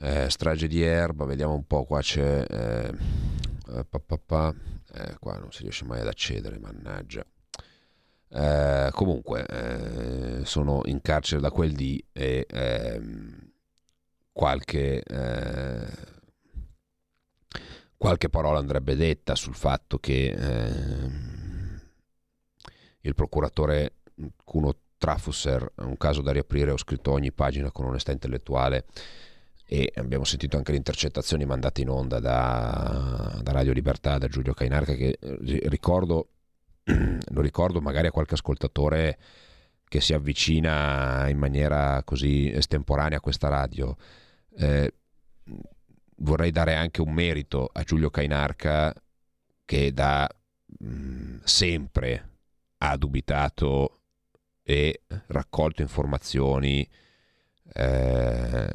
eh, 0.00 0.30
strage 0.30 0.66
di 0.66 0.82
erba, 0.82 1.24
vediamo 1.24 1.54
un 1.54 1.66
po', 1.66 1.84
qua 1.84 2.00
c'è... 2.00 2.44
eh, 2.48 3.28
eh, 3.72 3.84
pa, 3.84 4.00
pa, 4.00 4.18
pa, 4.18 4.54
eh, 4.94 5.16
qua 5.18 5.38
non 5.38 5.52
si 5.52 5.62
riesce 5.62 5.84
mai 5.84 6.00
ad 6.00 6.08
accedere, 6.08 6.58
mannaggia. 6.58 7.24
Eh, 8.32 8.90
comunque, 8.92 9.46
eh, 9.46 10.44
sono 10.44 10.82
in 10.84 11.00
carcere 11.00 11.40
da 11.40 11.50
quel 11.50 11.72
dì 11.72 12.02
e 12.12 12.46
ehm, 12.48 13.52
qualche, 14.32 15.02
eh, 15.02 15.88
qualche 17.96 18.28
parola 18.28 18.58
andrebbe 18.58 18.96
detta 18.96 19.34
sul 19.34 19.54
fatto 19.54 19.98
che 19.98 20.30
ehm, 20.30 21.80
il 23.02 23.14
procuratore 23.14 23.94
Cuno 24.44 24.76
Trafusser, 24.98 25.72
un 25.76 25.96
caso 25.96 26.20
da 26.20 26.32
riaprire, 26.32 26.72
ho 26.72 26.76
scritto 26.76 27.10
ogni 27.12 27.32
pagina 27.32 27.70
con 27.70 27.86
onestà 27.86 28.12
intellettuale 28.12 28.84
e 29.72 29.92
abbiamo 29.94 30.24
sentito 30.24 30.56
anche 30.56 30.72
le 30.72 30.78
intercettazioni 30.78 31.44
mandate 31.44 31.82
in 31.82 31.90
onda 31.90 32.18
da, 32.18 33.38
da 33.40 33.52
Radio 33.52 33.72
Libertà, 33.72 34.18
da 34.18 34.26
Giulio 34.26 34.52
Cainarca, 34.52 34.94
che 34.94 35.16
eh, 35.20 35.38
ricordo, 35.68 36.30
lo 36.82 37.40
ricordo 37.40 37.80
magari 37.80 38.08
a 38.08 38.10
qualche 38.10 38.34
ascoltatore 38.34 39.16
che 39.84 40.00
si 40.00 40.12
avvicina 40.12 41.28
in 41.28 41.38
maniera 41.38 42.02
così 42.02 42.50
estemporanea 42.50 43.18
a 43.18 43.20
questa 43.20 43.46
radio. 43.46 43.96
Eh, 44.56 44.92
vorrei 46.16 46.50
dare 46.50 46.74
anche 46.74 47.00
un 47.00 47.12
merito 47.12 47.70
a 47.72 47.84
Giulio 47.84 48.10
Cainarca 48.10 48.92
che 49.64 49.92
da 49.92 50.28
mh, 50.80 51.42
sempre 51.44 52.30
ha 52.78 52.96
dubitato 52.96 54.00
e 54.64 55.02
raccolto 55.28 55.80
informazioni 55.80 56.84
eh, 57.72 58.70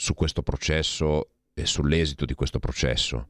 su 0.00 0.14
questo 0.14 0.42
processo 0.42 1.28
e 1.52 1.66
sull'esito 1.66 2.24
di 2.24 2.32
questo 2.32 2.58
processo, 2.58 3.28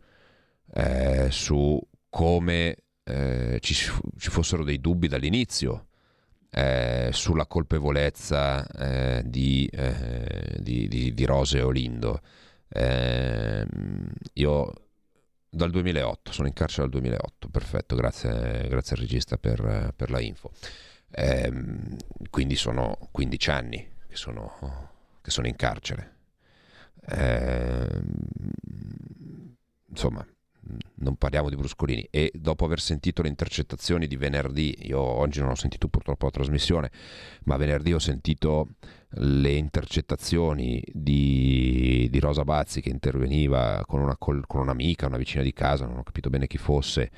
eh, 0.74 1.26
su 1.32 1.80
come 2.08 2.76
eh, 3.02 3.58
ci, 3.60 3.74
ci 3.74 4.30
fossero 4.30 4.62
dei 4.62 4.80
dubbi 4.80 5.08
dall'inizio 5.08 5.88
eh, 6.48 7.08
sulla 7.12 7.46
colpevolezza 7.46 8.64
eh, 8.68 9.22
di, 9.24 9.66
eh, 9.66 10.58
di, 10.60 10.86
di, 10.86 11.12
di 11.12 11.24
Rose 11.24 11.58
e 11.58 11.62
Olindo. 11.62 12.20
Eh, 12.68 13.66
io 14.34 14.72
dal 15.48 15.70
2008, 15.72 16.30
sono 16.30 16.46
in 16.46 16.54
carcere 16.54 16.82
dal 16.82 17.00
2008, 17.00 17.48
perfetto, 17.48 17.96
grazie, 17.96 18.68
grazie 18.68 18.94
al 18.94 19.02
regista 19.02 19.38
per, 19.38 19.92
per 19.96 20.08
la 20.08 20.20
info. 20.20 20.52
Eh, 21.10 21.52
quindi 22.30 22.54
sono 22.54 22.96
15 23.10 23.50
anni 23.50 23.88
che 24.06 24.14
sono, 24.14 25.18
che 25.20 25.32
sono 25.32 25.48
in 25.48 25.56
carcere. 25.56 26.18
Eh, 27.10 28.00
insomma, 29.88 30.26
non 30.96 31.16
parliamo 31.16 31.48
di 31.48 31.56
bruscolini. 31.56 32.06
E 32.10 32.30
dopo 32.34 32.64
aver 32.64 32.80
sentito 32.80 33.22
le 33.22 33.28
intercettazioni 33.28 34.06
di 34.06 34.16
venerdì, 34.16 34.76
io 34.86 35.00
oggi 35.00 35.40
non 35.40 35.50
ho 35.50 35.54
sentito 35.54 35.88
purtroppo 35.88 36.26
la 36.26 36.30
trasmissione, 36.32 36.90
ma 37.44 37.56
venerdì 37.56 37.92
ho 37.92 37.98
sentito 37.98 38.68
le 39.14 39.52
intercettazioni 39.52 40.82
di, 40.92 42.08
di 42.10 42.20
Rosa 42.20 42.44
Bazzi 42.44 42.80
che 42.80 42.90
interveniva 42.90 43.82
con, 43.86 44.00
una, 44.00 44.16
con 44.16 44.44
un'amica, 44.48 45.06
una 45.06 45.16
vicina 45.16 45.42
di 45.42 45.52
casa, 45.52 45.86
non 45.86 45.98
ho 45.98 46.02
capito 46.02 46.30
bene 46.30 46.46
chi 46.46 46.58
fosse, 46.58 47.10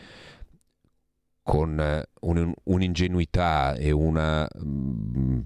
con 1.42 2.04
un- 2.20 2.54
un'ingenuità 2.64 3.74
e 3.74 3.90
una 3.90 4.48
mm, 4.64 5.40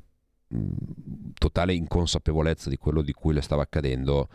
totale 1.34 1.74
inconsapevolezza 1.74 2.68
di 2.68 2.76
quello 2.76 3.02
di 3.02 3.12
cui 3.12 3.34
le 3.34 3.42
stava 3.42 3.62
accadendo, 3.62 4.28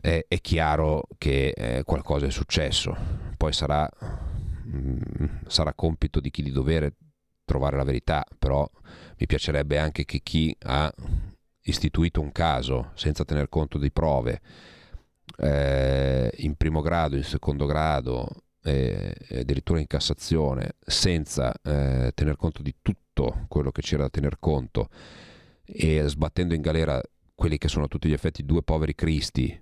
è, 0.00 0.24
è 0.28 0.40
chiaro 0.40 1.08
che 1.18 1.48
eh, 1.50 1.82
qualcosa 1.84 2.26
è 2.26 2.30
successo. 2.30 2.96
Poi 3.36 3.52
sarà, 3.52 3.88
mm, 4.66 4.98
sarà 5.46 5.72
compito 5.74 6.20
di 6.20 6.30
chi 6.30 6.42
di 6.42 6.52
dovere 6.52 6.94
trovare 7.44 7.76
la 7.76 7.84
verità, 7.84 8.24
però 8.38 8.68
mi 9.18 9.26
piacerebbe 9.26 9.78
anche 9.78 10.04
che 10.04 10.20
chi 10.20 10.54
ha 10.64 10.92
istituito 11.62 12.20
un 12.20 12.32
caso 12.32 12.90
senza 12.94 13.24
tener 13.24 13.48
conto 13.48 13.78
di 13.78 13.90
prove 13.90 14.40
eh, 15.38 16.30
in 16.38 16.54
primo 16.56 16.80
grado, 16.80 17.16
in 17.16 17.24
secondo 17.24 17.66
grado 17.66 18.28
e 18.62 19.14
e 19.28 19.40
addirittura 19.40 19.80
in 19.80 19.86
Cassazione 19.86 20.74
senza 20.84 21.52
eh, 21.62 22.10
tener 22.14 22.36
conto 22.36 22.62
di 22.62 22.74
tutto 23.16 23.46
quello 23.48 23.72
che 23.72 23.80
c'era 23.80 24.02
da 24.02 24.10
tener 24.10 24.36
conto. 24.38 24.90
E 25.64 26.06
sbattendo 26.06 26.54
in 26.54 26.60
galera 26.60 27.00
quelli 27.34 27.56
che 27.58 27.68
sono 27.68 27.86
a 27.86 27.88
tutti 27.88 28.08
gli 28.08 28.12
effetti 28.12 28.44
due 28.44 28.62
poveri 28.62 28.94
cristi 28.94 29.60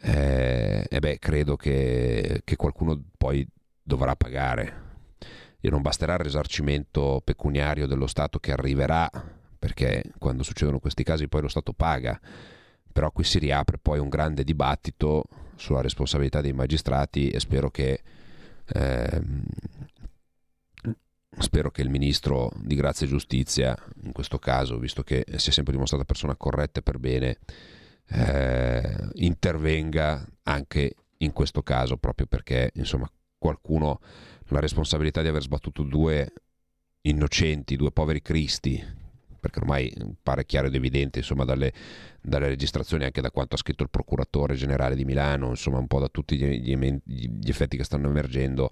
eh, 0.00 0.86
e 0.88 0.98
beh, 0.98 1.18
credo 1.18 1.56
che, 1.56 2.40
che 2.44 2.56
qualcuno 2.56 3.00
poi 3.18 3.46
dovrà 3.82 4.16
pagare. 4.16 4.90
E 5.60 5.70
non 5.70 5.82
basterà 5.82 6.14
il 6.14 6.20
risarcimento 6.20 7.20
pecuniario 7.22 7.86
dello 7.86 8.08
Stato 8.08 8.40
che 8.40 8.52
arriverà 8.52 9.08
perché 9.58 10.02
quando 10.18 10.42
succedono 10.42 10.80
questi 10.80 11.04
casi 11.04 11.28
poi 11.28 11.42
lo 11.42 11.48
Stato 11.48 11.72
paga. 11.72 12.18
Però 12.92 13.10
qui 13.10 13.24
si 13.24 13.38
riapre 13.38 13.78
poi 13.78 13.98
un 13.98 14.08
grande 14.08 14.44
dibattito 14.44 15.24
sulla 15.54 15.80
responsabilità 15.80 16.40
dei 16.40 16.52
magistrati 16.52 17.30
e 17.30 17.38
spero 17.38 17.70
che 17.70 18.02
ehm, 18.74 19.44
spero 21.38 21.70
che 21.70 21.82
il 21.82 21.88
ministro 21.88 22.50
di 22.56 22.74
grazia 22.74 23.06
e 23.06 23.08
giustizia 23.08 23.76
in 24.02 24.12
questo 24.12 24.38
caso 24.38 24.78
visto 24.78 25.02
che 25.02 25.24
si 25.36 25.48
è 25.48 25.52
sempre 25.52 25.72
dimostrata 25.72 26.04
persona 26.04 26.36
corretta 26.36 26.80
e 26.80 26.82
per 26.82 26.98
bene 26.98 27.38
eh, 28.08 29.08
intervenga 29.14 30.26
anche 30.42 30.94
in 31.18 31.32
questo 31.32 31.62
caso 31.62 31.96
proprio 31.96 32.26
perché 32.26 32.70
insomma 32.74 33.10
qualcuno 33.38 34.00
la 34.48 34.60
responsabilità 34.60 35.22
di 35.22 35.28
aver 35.28 35.42
sbattuto 35.42 35.82
due 35.82 36.32
innocenti, 37.02 37.76
due 37.76 37.90
poveri 37.90 38.20
cristi 38.20 39.00
perché 39.40 39.58
ormai 39.58 39.92
pare 40.22 40.44
chiaro 40.44 40.68
ed 40.68 40.74
evidente 40.74 41.18
insomma 41.18 41.44
dalle, 41.44 41.72
dalle 42.20 42.46
registrazioni 42.46 43.04
anche 43.04 43.20
da 43.20 43.32
quanto 43.32 43.56
ha 43.56 43.58
scritto 43.58 43.82
il 43.82 43.90
procuratore 43.90 44.54
generale 44.54 44.94
di 44.94 45.04
Milano 45.04 45.48
insomma 45.48 45.78
un 45.78 45.88
po' 45.88 45.98
da 45.98 46.08
tutti 46.08 46.36
gli, 46.36 46.76
gli 46.76 47.00
gli 47.04 47.48
effetti 47.48 47.76
che 47.76 47.84
stanno 47.84 48.08
emergendo 48.08 48.70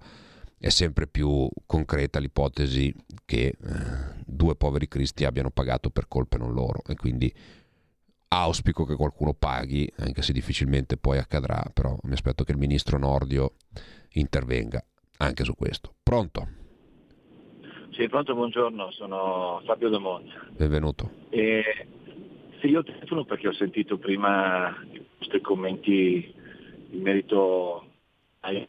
è 0.61 0.68
sempre 0.68 1.06
più 1.06 1.48
concreta 1.64 2.18
l'ipotesi 2.18 2.94
che 3.24 3.46
eh, 3.46 3.56
due 4.26 4.54
poveri 4.56 4.88
cristi 4.88 5.24
abbiano 5.24 5.50
pagato 5.50 5.88
per 5.88 6.06
colpe 6.06 6.36
non 6.36 6.52
loro 6.52 6.82
e 6.86 6.96
quindi 6.96 7.32
auspico 8.28 8.84
che 8.84 8.94
qualcuno 8.94 9.32
paghi 9.32 9.90
anche 9.96 10.20
se 10.20 10.34
difficilmente 10.34 10.98
poi 10.98 11.16
accadrà 11.16 11.64
però 11.72 11.96
mi 12.02 12.12
aspetto 12.12 12.44
che 12.44 12.52
il 12.52 12.58
ministro 12.58 12.98
Nordio 12.98 13.54
intervenga 14.12 14.84
anche 15.16 15.44
su 15.44 15.54
questo 15.54 15.94
pronto? 16.02 16.46
Sì, 17.92 18.06
pronto, 18.08 18.34
buongiorno, 18.34 18.92
sono 18.92 19.62
Fabio 19.64 19.88
De 19.88 19.98
Monte. 19.98 20.32
benvenuto 20.50 21.11
E, 21.30 21.62
sì, 22.61 22.66
io 22.66 22.82
telefono 22.82 23.24
perché 23.24 23.48
ho 23.48 23.52
sentito 23.54 23.96
prima 23.96 24.76
i 24.92 25.02
vostri 25.18 25.40
commenti 25.40 26.34
in 26.90 27.00
merito 27.00 27.86
ai... 28.40 28.68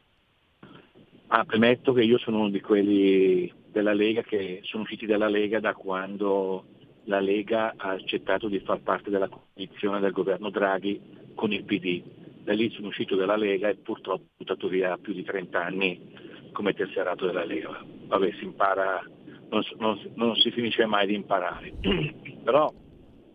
Ah, 1.34 1.46
premetto 1.46 1.94
che 1.94 2.04
io 2.04 2.18
sono 2.18 2.40
uno 2.40 2.50
di 2.50 2.60
quelli 2.60 3.50
della 3.72 3.94
Lega 3.94 4.22
che 4.22 4.60
sono 4.64 4.84
usciti 4.84 5.06
dalla 5.06 5.30
Lega 5.30 5.62
da 5.62 5.74
quando 5.74 6.66
la 7.06 7.22
Lega 7.22 7.74
ha 7.78 7.92
accettato 7.92 8.50
di 8.50 8.60
far 8.60 8.82
parte 8.82 9.10
della 9.10 9.30
coalizione 9.30 10.02
del 10.02 10.12
governo 10.12 10.50
Draghi 10.50 11.00
con 11.34 11.54
il 11.54 11.64
PD. 11.64 12.04
Da 12.44 12.52
lì 12.52 12.70
sono 12.72 12.88
uscito 12.88 13.16
dalla 13.16 13.38
Lega 13.38 13.70
e 13.70 13.78
purtroppo 13.78 14.24
ho 14.24 14.34
buttato 14.40 14.68
via 14.68 14.98
più 14.98 15.14
di 15.14 15.24
30 15.24 15.64
anni 15.64 16.50
come 16.52 16.74
tesserato 16.74 17.26
della 17.26 17.46
Lega. 17.46 17.82
Vabbè, 18.08 18.30
si 18.34 18.44
impara, 18.44 19.02
non, 19.50 19.64
non- 19.78 20.12
non 20.16 20.36
si 20.36 20.52
finisce 20.52 20.86
mai 20.86 21.08
di 21.08 21.14
imparare. 21.16 21.72
Però 22.44 22.74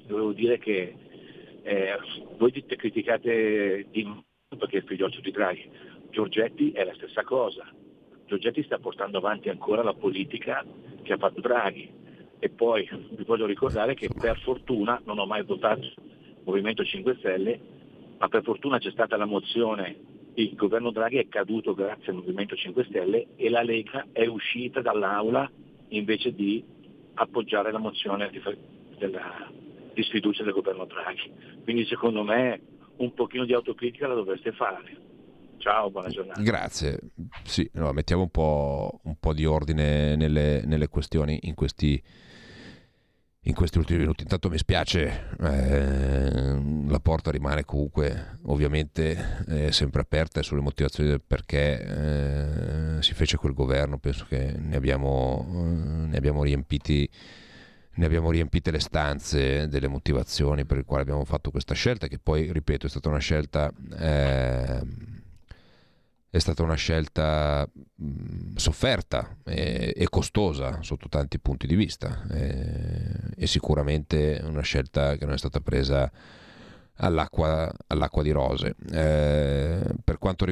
dovevo 0.06 0.32
dire 0.32 0.58
che 0.58 0.94
eh, 1.62 1.96
voi 2.36 2.50
dite, 2.50 2.76
criticate 2.76 3.86
di 3.90 4.06
perché 4.58 4.78
è 4.78 4.82
figlioccio 4.82 5.22
di 5.22 5.30
Draghi. 5.30 5.70
Giorgetti 6.10 6.72
è 6.72 6.84
la 6.84 6.94
stessa 6.94 7.22
cosa. 7.24 7.66
Giorgetti 8.26 8.62
sta 8.64 8.78
portando 8.78 9.18
avanti 9.18 9.48
ancora 9.48 9.82
la 9.82 9.94
politica 9.94 10.64
che 11.02 11.12
ha 11.12 11.16
fatto 11.16 11.40
Draghi. 11.40 11.88
E 12.38 12.50
poi 12.50 12.88
vi 13.10 13.24
voglio 13.24 13.46
ricordare 13.46 13.94
che 13.94 14.10
per 14.10 14.38
fortuna 14.40 15.00
non 15.04 15.18
ho 15.18 15.26
mai 15.26 15.42
votato 15.42 15.86
Movimento 16.44 16.84
5 16.84 17.16
Stelle, 17.18 17.60
ma 18.18 18.28
per 18.28 18.42
fortuna 18.42 18.78
c'è 18.78 18.90
stata 18.90 19.16
la 19.16 19.24
mozione, 19.24 19.96
il 20.34 20.54
governo 20.54 20.90
Draghi 20.90 21.16
è 21.16 21.28
caduto 21.28 21.74
grazie 21.74 22.12
al 22.12 22.18
Movimento 22.18 22.54
5 22.54 22.84
Stelle 22.84 23.28
e 23.36 23.48
la 23.48 23.62
Lega 23.62 24.06
è 24.12 24.26
uscita 24.26 24.80
dall'aula 24.80 25.50
invece 25.88 26.34
di 26.34 26.62
appoggiare 27.14 27.72
la 27.72 27.78
mozione 27.78 28.28
di, 28.30 28.40
della- 28.98 29.50
di 29.94 30.02
sfiducia 30.02 30.42
del 30.44 30.52
governo 30.52 30.84
Draghi. 30.84 31.32
Quindi 31.62 31.86
secondo 31.86 32.22
me 32.22 32.60
un 32.96 33.14
pochino 33.14 33.44
di 33.44 33.54
autocritica 33.54 34.06
la 34.06 34.14
dovreste 34.14 34.52
fare. 34.52 35.05
Ciao, 35.58 35.90
buona 35.90 36.08
giornata. 36.08 36.40
Grazie. 36.40 36.98
Sì, 37.44 37.68
no, 37.74 37.92
mettiamo 37.92 38.22
un 38.22 38.30
po', 38.30 39.00
un 39.04 39.16
po' 39.18 39.32
di 39.32 39.44
ordine 39.44 40.16
nelle, 40.16 40.62
nelle 40.64 40.88
questioni 40.88 41.38
in 41.42 41.54
questi, 41.54 42.02
in 43.40 43.54
questi 43.54 43.78
ultimi 43.78 44.00
minuti. 44.00 44.22
Intanto 44.22 44.48
mi 44.48 44.58
spiace, 44.58 45.28
eh, 45.40 46.60
la 46.88 47.00
porta 47.00 47.30
rimane 47.30 47.64
comunque 47.64 48.38
ovviamente 48.44 49.44
eh, 49.48 49.72
sempre 49.72 50.02
aperta 50.02 50.42
sulle 50.42 50.60
motivazioni 50.60 51.08
del 51.08 51.22
perché 51.26 52.96
eh, 52.98 53.02
si 53.02 53.14
fece 53.14 53.36
quel 53.36 53.54
governo, 53.54 53.98
penso 53.98 54.26
che 54.28 54.54
ne 54.56 54.76
abbiamo, 54.76 55.46
eh, 55.48 56.06
ne 56.08 56.16
abbiamo 56.16 56.42
riempiti 56.42 57.10
ne 57.96 58.04
abbiamo 58.04 58.30
riempite 58.30 58.70
le 58.70 58.78
stanze 58.78 59.68
delle 59.68 59.88
motivazioni 59.88 60.64
per 60.64 60.76
le 60.78 60.84
quali 60.84 61.02
abbiamo 61.02 61.24
fatto 61.24 61.50
questa 61.50 61.74
scelta, 61.74 62.08
che 62.08 62.18
poi, 62.18 62.52
ripeto, 62.52 62.86
è 62.86 62.88
stata 62.90 63.08
una 63.08 63.18
scelta, 63.18 63.72
eh, 63.98 64.80
è 66.36 66.38
stata 66.38 66.62
una 66.62 66.74
scelta 66.74 67.68
mh, 67.72 68.56
sofferta 68.56 69.38
e, 69.44 69.94
e 69.96 70.08
costosa 70.08 70.82
sotto 70.82 71.08
tanti 71.08 71.38
punti 71.38 71.66
di 71.66 71.74
vista 71.74 72.26
eh, 72.30 73.32
e 73.36 73.46
sicuramente 73.46 74.40
una 74.44 74.60
scelta 74.60 75.16
che 75.16 75.24
non 75.24 75.34
è 75.34 75.38
stata 75.38 75.60
presa 75.60 76.10
all'acqua, 76.96 77.72
all'acqua 77.86 78.22
di 78.22 78.30
rose. 78.30 78.74
Eh, 78.90 79.80
per, 80.04 80.18
quanto, 80.18 80.44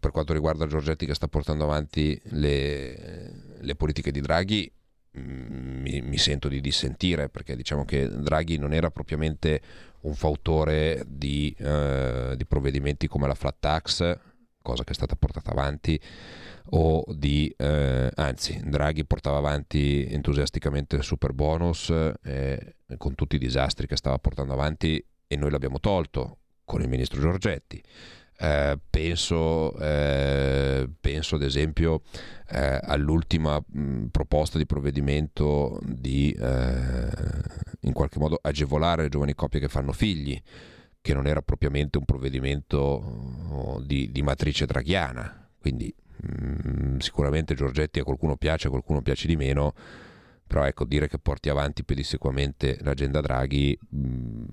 per 0.00 0.10
quanto 0.10 0.32
riguarda 0.32 0.66
Giorgetti 0.66 1.04
che 1.04 1.14
sta 1.14 1.28
portando 1.28 1.64
avanti 1.64 2.18
le, 2.30 3.58
le 3.60 3.74
politiche 3.74 4.10
di 4.10 4.20
Draghi, 4.20 4.72
mi, 5.12 6.00
mi 6.00 6.18
sento 6.18 6.48
di 6.48 6.60
dissentire 6.60 7.28
perché 7.28 7.56
diciamo 7.56 7.84
che 7.84 8.08
Draghi 8.08 8.56
non 8.56 8.72
era 8.72 8.90
propriamente 8.90 9.60
un 10.00 10.14
fautore 10.14 11.02
di, 11.06 11.54
eh, 11.58 12.34
di 12.36 12.46
provvedimenti 12.46 13.08
come 13.08 13.26
la 13.26 13.34
flat 13.34 13.56
tax, 13.58 14.18
cosa 14.68 14.84
che 14.84 14.90
è 14.92 14.94
stata 14.94 15.16
portata 15.16 15.50
avanti, 15.50 15.98
o 16.72 17.02
di, 17.08 17.52
eh, 17.56 18.10
anzi, 18.14 18.60
Draghi 18.62 19.06
portava 19.06 19.38
avanti 19.38 20.06
entusiasticamente 20.06 20.96
il 20.96 21.02
super 21.02 21.32
bonus 21.32 21.88
eh, 22.22 22.76
con 22.98 23.14
tutti 23.14 23.36
i 23.36 23.38
disastri 23.38 23.86
che 23.86 23.96
stava 23.96 24.18
portando 24.18 24.52
avanti 24.52 25.02
e 25.26 25.36
noi 25.36 25.50
l'abbiamo 25.50 25.80
tolto 25.80 26.40
con 26.66 26.82
il 26.82 26.88
ministro 26.88 27.18
Giorgetti. 27.18 27.82
Eh, 28.40 28.78
penso, 28.90 29.74
eh, 29.78 30.86
penso 31.00 31.34
ad 31.36 31.42
esempio 31.42 32.02
eh, 32.50 32.78
all'ultima 32.82 33.58
mh, 33.58 34.08
proposta 34.12 34.58
di 34.58 34.66
provvedimento 34.66 35.80
di 35.82 36.30
eh, 36.38 37.08
in 37.80 37.92
qualche 37.92 38.18
modo 38.18 38.38
agevolare 38.40 39.02
le 39.02 39.08
giovani 39.08 39.34
coppie 39.34 39.60
che 39.60 39.68
fanno 39.68 39.92
figli, 39.92 40.40
che 41.08 41.14
non 41.14 41.26
era 41.26 41.40
propriamente 41.40 41.96
un 41.96 42.04
provvedimento 42.04 42.76
oh, 42.76 43.80
di, 43.80 44.12
di 44.12 44.20
matrice 44.20 44.66
draghiana. 44.66 45.48
Quindi 45.58 45.90
mh, 45.96 46.98
sicuramente 46.98 47.54
Giorgetti 47.54 47.98
a 47.98 48.04
qualcuno 48.04 48.36
piace, 48.36 48.66
a 48.66 48.70
qualcuno 48.70 49.00
piace 49.00 49.26
di 49.26 49.34
meno. 49.34 49.72
Però 50.46 50.66
ecco, 50.66 50.84
dire 50.84 51.08
che 51.08 51.18
porti 51.18 51.48
avanti 51.48 51.82
pedissequamente 51.82 52.76
l'agenda 52.82 53.22
Draghi, 53.22 53.78
mh, 53.88 54.44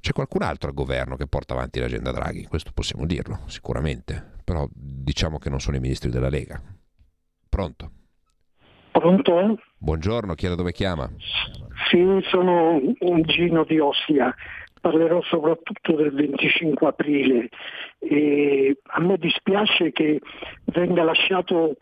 c'è 0.00 0.12
qualcun 0.12 0.40
altro 0.40 0.70
al 0.70 0.74
governo 0.74 1.16
che 1.16 1.26
porta 1.26 1.52
avanti 1.52 1.78
l'agenda 1.78 2.10
Draghi, 2.10 2.46
questo 2.46 2.70
possiamo 2.72 3.04
dirlo, 3.04 3.40
sicuramente. 3.44 4.36
Però 4.44 4.66
diciamo 4.72 5.38
che 5.38 5.50
non 5.50 5.60
sono 5.60 5.76
i 5.76 5.80
ministri 5.80 6.08
della 6.08 6.30
Lega. 6.30 6.58
Pronto? 7.50 7.90
Pronto? 8.92 9.58
Buongiorno, 9.76 10.34
chi 10.34 10.46
è 10.46 10.48
da 10.48 10.54
dove 10.54 10.72
chiama? 10.72 11.06
Sì, 11.90 12.02
sono 12.30 12.80
un 13.00 13.22
Gino 13.22 13.64
di 13.64 13.78
Ostia. 13.78 14.34
Parlerò 14.80 15.22
soprattutto 15.22 15.92
del 15.92 16.12
25 16.12 16.86
aprile. 16.86 17.48
E 17.98 18.78
a 18.82 19.00
me 19.00 19.16
dispiace 19.16 19.92
che 19.92 20.20
venga 20.66 21.02
lasciato 21.02 21.76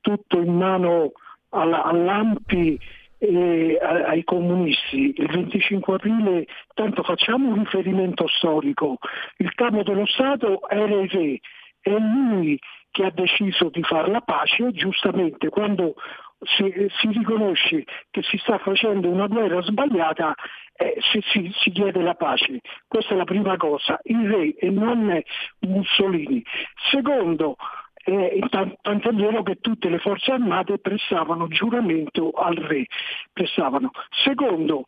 tutto 0.00 0.38
in 0.38 0.54
mano 0.54 1.12
alla- 1.50 1.84
all'Ampi 1.84 2.78
e 3.18 3.78
ai 3.80 4.24
comunisti. 4.24 5.14
Il 5.16 5.28
25 5.28 5.94
aprile, 5.94 6.46
tanto 6.74 7.02
facciamo 7.04 7.48
un 7.48 7.58
riferimento 7.60 8.26
storico. 8.26 8.98
Il 9.36 9.54
capo 9.54 9.84
dello 9.84 10.06
Stato 10.06 10.68
era 10.68 11.00
il 11.00 11.08
re, 11.08 11.38
è 11.80 11.90
lui 11.90 12.58
che 12.90 13.04
ha 13.04 13.10
deciso 13.10 13.70
di 13.70 13.82
fare 13.82 14.10
la 14.10 14.20
pace 14.20 14.70
giustamente 14.72 15.48
quando 15.48 15.94
si, 16.40 16.64
si 17.00 17.08
riconosce 17.08 17.84
che 18.10 18.22
si 18.22 18.36
sta 18.38 18.58
facendo 18.58 19.08
una 19.08 19.26
guerra 19.26 19.62
sbagliata 19.62 20.34
eh, 20.82 21.00
si, 21.12 21.20
si- 21.30 21.52
si 21.60 21.70
chiede 21.70 22.00
la 22.02 22.14
pace. 22.14 22.60
Questa 22.88 23.14
è 23.14 23.16
la 23.16 23.24
prima 23.24 23.56
cosa, 23.56 23.98
il 24.04 24.28
re 24.28 24.54
e 24.56 24.70
non 24.70 25.22
Mussolini. 25.60 26.42
Secondo, 26.90 27.56
eh, 28.04 28.42
tan- 28.48 28.74
tant'è 28.80 29.12
vero 29.12 29.42
che 29.42 29.56
tutte 29.60 29.88
le 29.88 29.98
forze 29.98 30.32
armate 30.32 30.78
prestavano 30.78 31.48
giuramento 31.48 32.30
al 32.30 32.56
re. 32.56 32.86
Prestavano. 33.32 33.90
Secondo, 34.24 34.84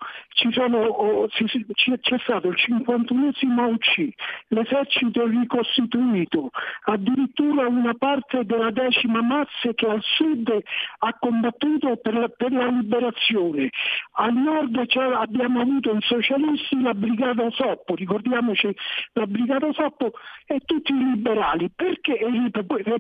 sono, 0.51 0.79
oh, 0.79 1.29
si- 1.31 1.47
si- 1.47 1.65
c'è 2.01 2.19
stato 2.21 2.49
il 2.49 2.57
51esimo 2.57 3.73
UC, 3.73 4.13
l'esercito 4.49 5.27
ricostituito, 5.27 6.51
addirittura 6.85 7.67
una 7.67 7.95
parte 7.95 8.45
della 8.45 8.71
decima 8.71 9.23
Mazze 9.23 9.75
che 9.75 9.87
al 9.87 10.03
sud 10.03 10.51
ha 10.99 11.17
combattuto 11.19 11.97
per 11.97 12.15
la, 12.15 12.29
per 12.29 12.53
la 12.53 12.67
liberazione. 12.67 13.71
Al 14.13 14.35
nord 14.35 14.83
abbiamo 15.15 15.61
avuto 15.61 15.93
i 15.93 16.01
socialisti, 16.01 16.81
la 16.81 16.95
Brigata 16.95 17.51
Soppo, 17.51 17.95
ricordiamoci 17.95 18.75
la 19.13 19.27
Brigata 19.27 19.73
Soppo 19.73 20.13
e 20.47 20.61
tutti 20.65 20.93
i 20.93 20.99
liberali 20.99 21.71
perché, 21.75 22.19
e 22.19 22.29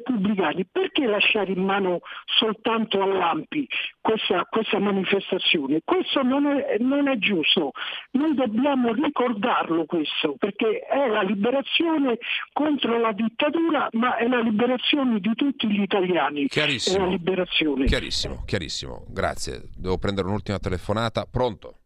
repubblicani, 0.05 0.67
perché 0.71 1.07
lasciare 1.07 1.53
in 1.53 1.65
mano 1.65 2.01
soltanto 2.39 3.03
all'Ampi 3.03 3.67
questa, 4.01 4.47
questa 4.49 4.79
manifestazione? 4.79 5.81
Questo 5.85 6.23
non 6.23 6.47
è, 6.47 6.77
non 6.79 7.09
è 7.09 7.17
giusto, 7.19 7.73
noi 8.13 8.35
dobbiamo 8.35 8.93
ricordarlo 8.93 9.87
questo 9.87 10.37
perché 10.39 10.81
è 10.81 11.09
la 11.09 11.23
liberazione 11.23 12.19
contro 12.53 12.99
la 12.99 13.13
dittatura 13.13 13.89
ma 13.93 14.17
è 14.17 14.29
la 14.29 14.41
liberazione 14.41 15.21
di 15.21 15.35
tutti 15.35 15.69
gli 15.69 15.81
italiani. 15.81 16.47
Chiarissimo. 16.47 16.97
È 16.97 17.01
la 17.01 17.11
liberazione. 17.13 17.87
Chiarissimo, 17.87 18.43
chiarissimo. 18.45 19.05
Grazie. 19.09 19.63
Devo 19.77 19.99
prendere 19.99 20.29
un'ultima 20.29 20.59
telefonata. 20.59 21.27
Pronto? 21.31 21.79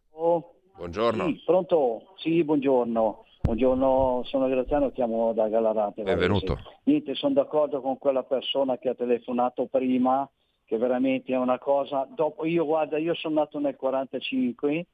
Buongiorno. 0.75 1.25
Sì, 1.25 1.41
pronto? 1.45 2.13
Sì, 2.17 2.43
buongiorno. 2.43 3.25
Buongiorno, 3.41 4.21
sono 4.25 4.47
Graziano, 4.47 4.91
chiamo 4.91 5.33
da 5.33 5.47
Galarate. 5.47 6.03
Benvenuto. 6.03 6.59
Niente, 6.83 7.15
sono 7.15 7.33
d'accordo 7.33 7.81
con 7.81 7.97
quella 7.97 8.23
persona 8.23 8.77
che 8.77 8.89
ha 8.89 8.93
telefonato 8.93 9.65
prima, 9.65 10.29
che 10.65 10.77
veramente 10.77 11.33
è 11.33 11.37
una 11.37 11.57
cosa. 11.57 12.07
Dopo, 12.13 12.45
io 12.45 12.65
guarda, 12.65 12.97
io 12.97 13.15
sono 13.15 13.35
nato 13.35 13.59
nel 13.59 13.75
45, 13.75 14.85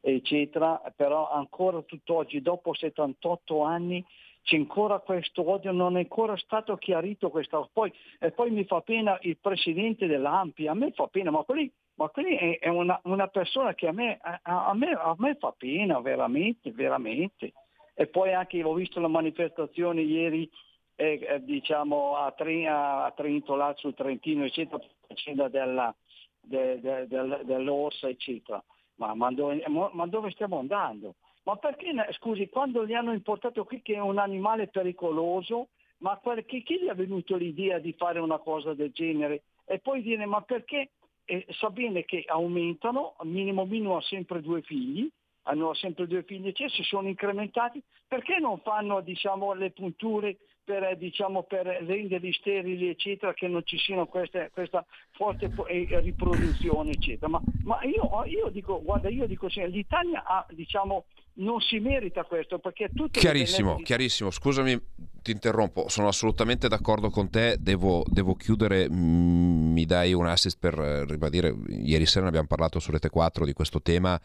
eccetera, 0.00 0.80
però 0.94 1.30
ancora 1.30 1.80
tutt'oggi, 1.82 2.40
dopo 2.42 2.74
78 2.74 3.62
anni, 3.62 4.04
c'è 4.42 4.56
ancora 4.56 4.98
questo 4.98 5.50
odio, 5.50 5.72
non 5.72 5.96
è 5.96 6.00
ancora 6.00 6.36
stato 6.36 6.76
chiarito 6.76 7.30
questo. 7.30 7.70
Poi, 7.72 7.92
e 8.20 8.30
poi 8.30 8.50
mi 8.50 8.64
fa 8.64 8.82
pena 8.82 9.18
il 9.22 9.38
presidente 9.38 10.06
dell'AMPI, 10.06 10.68
a 10.68 10.74
me 10.74 10.92
fa 10.92 11.06
pena, 11.06 11.30
ma 11.30 11.42
quelli, 11.42 11.72
ma 11.94 12.08
quelli 12.10 12.36
è, 12.36 12.58
è 12.58 12.68
una, 12.68 13.00
una 13.04 13.28
persona 13.28 13.74
che 13.74 13.88
a 13.88 13.92
me, 13.92 14.18
a, 14.20 14.40
a 14.42 14.74
me, 14.74 14.90
a 14.92 15.14
me 15.16 15.34
fa 15.36 15.54
pena, 15.56 15.98
veramente, 16.00 16.70
veramente. 16.70 17.54
E 17.94 18.06
poi 18.08 18.34
anche 18.34 18.62
ho 18.62 18.74
visto 18.74 19.00
la 19.00 19.08
manifestazione 19.08 20.02
ieri 20.02 20.50
eh, 20.96 21.20
eh, 21.22 21.44
diciamo 21.44 22.16
a, 22.16 22.32
Tre- 22.32 22.66
a 22.66 23.12
Trento, 23.16 23.56
sul 23.76 23.94
Trentino, 23.94 24.44
eccetera, 24.44 24.82
faccenda 25.06 25.48
della, 25.48 25.94
de- 26.40 26.80
de- 26.80 27.06
del- 27.06 27.42
dell'orsa, 27.44 28.08
eccetera. 28.08 28.62
Ma, 28.96 29.14
ma 29.14 29.32
dove, 29.32 29.64
ma 29.68 30.06
dove 30.06 30.30
stiamo 30.30 30.58
andando? 30.58 31.14
Ma 31.44 31.56
perché, 31.56 31.92
scusi, 32.12 32.48
quando 32.48 32.82
li 32.82 32.94
hanno 32.94 33.12
importato 33.12 33.64
qui 33.64 33.82
che 33.82 33.94
è 33.94 34.00
un 34.00 34.18
animale 34.18 34.68
pericoloso, 34.68 35.68
ma 35.98 36.16
perché, 36.16 36.62
chi 36.62 36.80
gli 36.80 36.86
è 36.86 36.94
venuto 36.94 37.36
l'idea 37.36 37.78
di 37.78 37.92
fare 37.92 38.18
una 38.18 38.38
cosa 38.38 38.72
del 38.74 38.92
genere? 38.92 39.42
E 39.64 39.78
poi 39.78 40.02
dire, 40.02 40.26
ma 40.26 40.40
perché 40.42 40.90
eh, 41.24 41.46
sa 41.50 41.70
bene 41.70 42.04
che 42.04 42.24
aumentano, 42.26 43.16
minimo 43.22 43.64
minimo 43.64 43.96
ha 43.96 44.02
sempre 44.02 44.40
due 44.40 44.62
figli, 44.62 45.08
hanno 45.44 45.74
sempre 45.74 46.06
due 46.06 46.22
figli, 46.22 46.52
cioè 46.52 46.68
si 46.68 46.82
sono 46.82 47.08
incrementati, 47.08 47.82
perché 48.06 48.38
non 48.38 48.58
fanno 48.60 49.00
diciamo, 49.00 49.54
le 49.54 49.70
punture 49.70 50.36
per, 50.64 50.82
eh, 50.82 50.96
diciamo, 50.96 51.42
per 51.42 51.66
renderli 51.66 52.32
sterili, 52.32 52.88
eccetera, 52.88 53.34
che 53.34 53.48
non 53.48 53.62
ci 53.64 53.78
siano 53.78 54.06
queste, 54.06 54.50
questa 54.52 54.84
forte 55.12 55.50
eh, 55.68 56.00
riproduzione, 56.00 56.92
eccetera. 56.92 57.28
Ma, 57.28 57.40
ma 57.64 57.82
io, 57.82 58.24
io 58.24 58.48
dico, 58.48 58.82
guarda, 58.82 59.08
io 59.08 59.26
dico, 59.26 59.46
l'Italia 59.48 60.24
ha, 60.24 60.46
diciamo, 60.50 61.04
non 61.36 61.60
si 61.60 61.78
merita 61.80 62.22
questo 62.24 62.58
perché 62.58 62.90
tutte 62.94 63.18
le 63.18 63.20
Chiarissimo, 63.20 63.76
di- 63.76 63.82
chiarissimo. 63.82 64.30
Scusami, 64.30 64.80
ti 65.22 65.32
interrompo. 65.32 65.88
Sono 65.88 66.06
assolutamente 66.08 66.68
d'accordo 66.68 67.10
con 67.10 67.28
te. 67.30 67.56
Devo, 67.58 68.04
devo 68.06 68.34
chiudere. 68.34 68.88
Mm, 68.88 69.72
Mi 69.72 69.84
dai 69.84 70.12
un 70.12 70.26
assist 70.26 70.58
per 70.60 70.78
eh, 70.78 71.04
ribadire. 71.06 71.52
Ieri 71.68 72.06
sera 72.06 72.22
ne 72.22 72.28
abbiamo 72.28 72.46
parlato 72.46 72.78
su 72.78 72.92
Rete 72.92 73.08
4 73.08 73.44
di 73.44 73.52
questo 73.52 73.82
tema, 73.82 74.20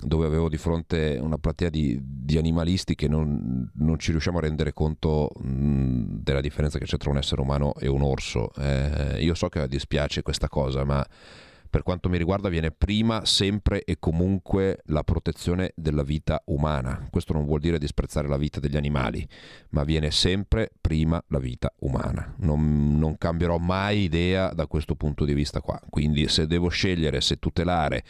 dove 0.00 0.26
avevo 0.26 0.48
di 0.48 0.58
fronte 0.58 1.18
una 1.20 1.38
platea 1.38 1.70
di, 1.70 1.98
di 2.00 2.38
animalisti 2.38 2.94
che 2.94 3.08
non, 3.08 3.68
non 3.74 3.98
ci 3.98 4.12
riusciamo 4.12 4.38
a 4.38 4.42
rendere 4.42 4.72
conto 4.72 5.32
mm, 5.44 6.18
della 6.20 6.40
differenza 6.40 6.78
che 6.78 6.84
c'è 6.84 6.98
tra 6.98 7.10
un 7.10 7.16
essere 7.16 7.40
umano 7.40 7.74
e 7.74 7.88
un 7.88 8.02
orso. 8.02 8.52
Eh, 8.56 9.16
io 9.22 9.34
so 9.34 9.48
che 9.48 9.66
dispiace 9.66 10.22
questa 10.22 10.48
cosa, 10.48 10.84
ma 10.84 11.04
per 11.70 11.82
quanto 11.82 12.08
mi 12.08 12.18
riguarda 12.18 12.48
viene 12.48 12.70
prima 12.70 13.24
sempre 13.24 13.84
e 13.84 13.98
comunque 13.98 14.80
la 14.86 15.02
protezione 15.02 15.72
della 15.74 16.02
vita 16.02 16.42
umana. 16.46 17.08
Questo 17.10 17.32
non 17.32 17.44
vuol 17.44 17.60
dire 17.60 17.78
disprezzare 17.78 18.28
la 18.28 18.36
vita 18.36 18.60
degli 18.60 18.76
animali, 18.76 19.26
ma 19.70 19.84
viene 19.84 20.10
sempre 20.10 20.70
prima 20.80 21.22
la 21.28 21.38
vita 21.38 21.72
umana. 21.80 22.34
Non, 22.38 22.98
non 22.98 23.18
cambierò 23.18 23.58
mai 23.58 24.02
idea 24.02 24.52
da 24.52 24.66
questo 24.66 24.94
punto 24.94 25.24
di 25.24 25.34
vista 25.34 25.60
qua. 25.60 25.80
Quindi 25.88 26.28
se 26.28 26.46
devo 26.46 26.68
scegliere 26.68 27.20
se 27.20 27.38
tutelare 27.38 28.04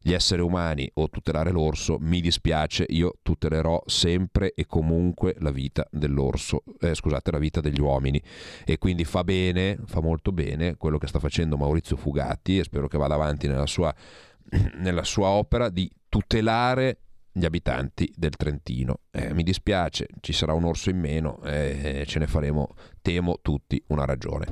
gli 0.00 0.12
esseri 0.12 0.40
umani 0.40 0.90
o 0.94 1.08
tutelare 1.08 1.50
l'orso, 1.50 1.98
mi 2.00 2.20
dispiace, 2.20 2.86
io 2.88 3.18
tutelerò 3.22 3.82
sempre 3.86 4.54
e 4.54 4.66
comunque 4.66 5.34
la 5.38 5.50
vita 5.50 5.86
dell'orso, 5.90 6.62
eh, 6.80 6.94
scusate, 6.94 7.30
la 7.30 7.38
vita 7.38 7.60
degli 7.60 7.80
uomini. 7.80 8.22
E 8.64 8.78
quindi 8.78 9.04
fa 9.04 9.24
bene, 9.24 9.78
fa 9.86 10.00
molto 10.00 10.32
bene 10.32 10.76
quello 10.76 10.98
che 10.98 11.06
sta 11.06 11.18
facendo 11.18 11.56
Maurizio 11.56 11.96
Fugatti 11.96 12.58
e 12.58 12.64
spero 12.64 12.88
che 12.88 12.98
vada 12.98 13.14
avanti 13.14 13.46
nella 13.46 13.66
sua, 13.66 13.94
nella 14.78 15.04
sua 15.04 15.28
opera 15.28 15.68
di 15.68 15.90
tutelare 16.08 17.00
gli 17.38 17.44
abitanti 17.44 18.12
del 18.16 18.36
Trentino. 18.36 19.00
Eh, 19.10 19.32
mi 19.32 19.44
dispiace, 19.44 20.08
ci 20.20 20.32
sarà 20.32 20.52
un 20.54 20.64
orso 20.64 20.90
in 20.90 20.98
meno 20.98 21.40
e 21.44 22.04
ce 22.06 22.18
ne 22.18 22.26
faremo, 22.26 22.74
temo, 23.00 23.38
tutti 23.40 23.82
una 23.88 24.04
ragione. 24.04 24.46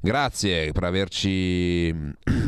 Grazie 0.00 0.72
per 0.72 0.84
averci 0.84 1.88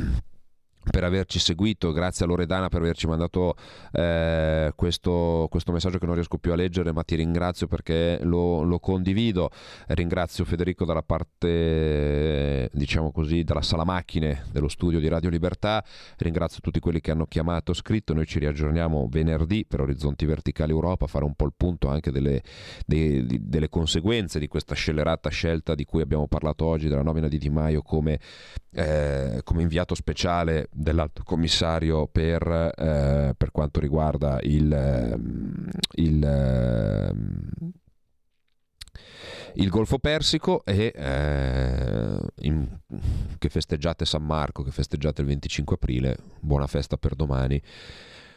per 0.91 1.05
averci 1.05 1.39
seguito, 1.39 1.93
grazie 1.93 2.25
a 2.25 2.29
Loredana 2.29 2.69
per 2.69 2.81
averci 2.81 3.07
mandato 3.07 3.57
eh, 3.93 4.73
questo, 4.75 5.47
questo 5.51 5.73
messaggio 5.73 5.99
che 5.99 6.07
non 6.07 6.15
riesco 6.15 6.39
più 6.39 6.53
a 6.53 6.57
leggere, 6.57 6.93
ma 6.93 7.03
ti 7.03 7.17
ringrazio 7.17 7.67
perché 7.67 8.19
lo, 8.23 8.63
lo 8.63 8.79
condivido. 8.79 9.51
Ringrazio 9.89 10.45
Federico 10.45 10.85
dalla 10.85 11.03
parte, 11.03 12.71
diciamo 12.73 13.13
così, 13.13 13.45
dalla 13.45 13.63
sala 13.63 13.85
macchine 13.85 14.45
dello 14.53 14.69
studio 14.69 15.01
di 15.01 15.09
Radio 15.09 15.31
Libertà. 15.31 15.85
Ringrazio 16.19 16.61
tutti 16.61 16.81
quelli 16.81 17.01
che 17.01 17.11
hanno 17.11 17.27
chiamato 17.27 17.73
scritto. 17.73 18.15
Noi 18.15 18.27
ci 18.27 18.39
riaggiorniamo 18.39 19.09
venerdì 19.11 19.65
per 19.67 19.81
Orizzonti 19.81 20.27
Verticali 20.27 20.71
Europa, 20.71 21.07
fare 21.07 21.25
un 21.25 21.35
po' 21.35 21.47
il 21.47 21.55
punto 21.57 21.89
anche 21.89 22.11
delle, 22.11 22.43
dei- 22.87 23.25
delle 23.27 23.69
conseguenze 23.69 24.39
di 24.39 24.49
questa 24.49 24.75
scellerata 24.75 25.29
scelta 25.31 25.75
di 25.75 25.85
cui 25.85 26.03
abbiamo 26.03 26.29
parlato 26.29 26.65
oggi, 26.67 26.89
della 26.89 27.03
nomina 27.03 27.29
di 27.29 27.39
Di 27.39 27.49
Maio 27.49 27.83
come 27.83 28.21
eh, 28.75 29.41
come 29.45 29.63
inviato 29.63 29.95
speciale 29.95 30.69
dell'alto 30.75 31.23
commissario 31.23 32.07
per, 32.09 32.73
eh, 32.77 33.35
per 33.37 33.51
quanto 33.53 33.81
riguarda 33.81 34.39
il, 34.43 34.73
ehm, 34.73 35.69
il, 35.93 36.25
ehm, 36.25 37.51
il 39.55 39.69
Golfo 39.69 39.99
Persico 39.99 40.65
e 40.65 40.93
eh, 40.95 42.19
in- 42.41 42.79
che 43.39 43.49
festeggiate 43.49 44.05
San 44.05 44.25
Marco, 44.25 44.63
che 44.63 44.73
festeggiate 44.73 45.21
il 45.21 45.29
25 45.29 45.77
aprile, 45.77 46.17
buona 46.41 46.67
festa 46.67 46.97
per 46.97 47.15
domani. 47.15 47.61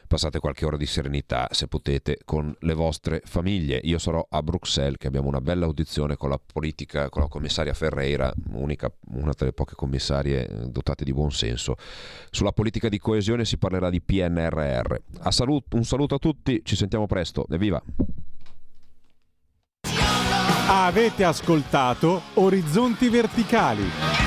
Passate 0.08 0.40
qualche 0.40 0.66
ora 0.66 0.78
di 0.78 0.86
serenità 0.86 1.50
se 1.52 1.68
potete 1.68 2.20
con 2.24 2.56
le 2.60 2.74
vostre 2.74 3.22
famiglie. 3.26 3.82
Io 3.84 3.98
sarò 3.98 4.26
a 4.30 4.42
Bruxelles 4.42 4.98
che 4.98 5.08
abbiamo 5.08 5.28
una 5.28 5.42
bella 5.42 5.66
audizione 5.66 6.16
con 6.16 6.30
la 6.30 6.40
politica, 6.40 7.10
con 7.10 7.24
la 7.24 7.28
commissaria 7.28 7.74
Ferreira, 7.74 8.34
unica, 8.52 8.90
una 9.10 9.34
delle 9.38 9.52
poche 9.52 9.76
commissarie 9.76 10.48
eh, 10.48 10.68
dotate 10.70 11.04
di 11.04 11.12
buon 11.12 11.32
senso. 11.32 11.76
Sulla 12.32 12.54
politica 12.54 12.88
di 12.88 13.00
coesione 13.00 13.44
si 13.44 13.58
parlerà 13.58 13.90
di 13.90 14.02
PNRR. 14.02 14.96
A 15.20 15.32
salut- 15.32 15.74
un 15.74 15.84
saluto 15.84 16.16
a 16.16 16.20
tutti, 16.20 16.62
ci 16.64 16.78
sentiamo 16.78 17.06
presto. 17.06 17.46
Evviva! 17.50 17.84
Avete 20.70 21.26
ascoltato 21.26 22.22
Orizzonti 22.36 23.10
Verticali. 23.10 24.27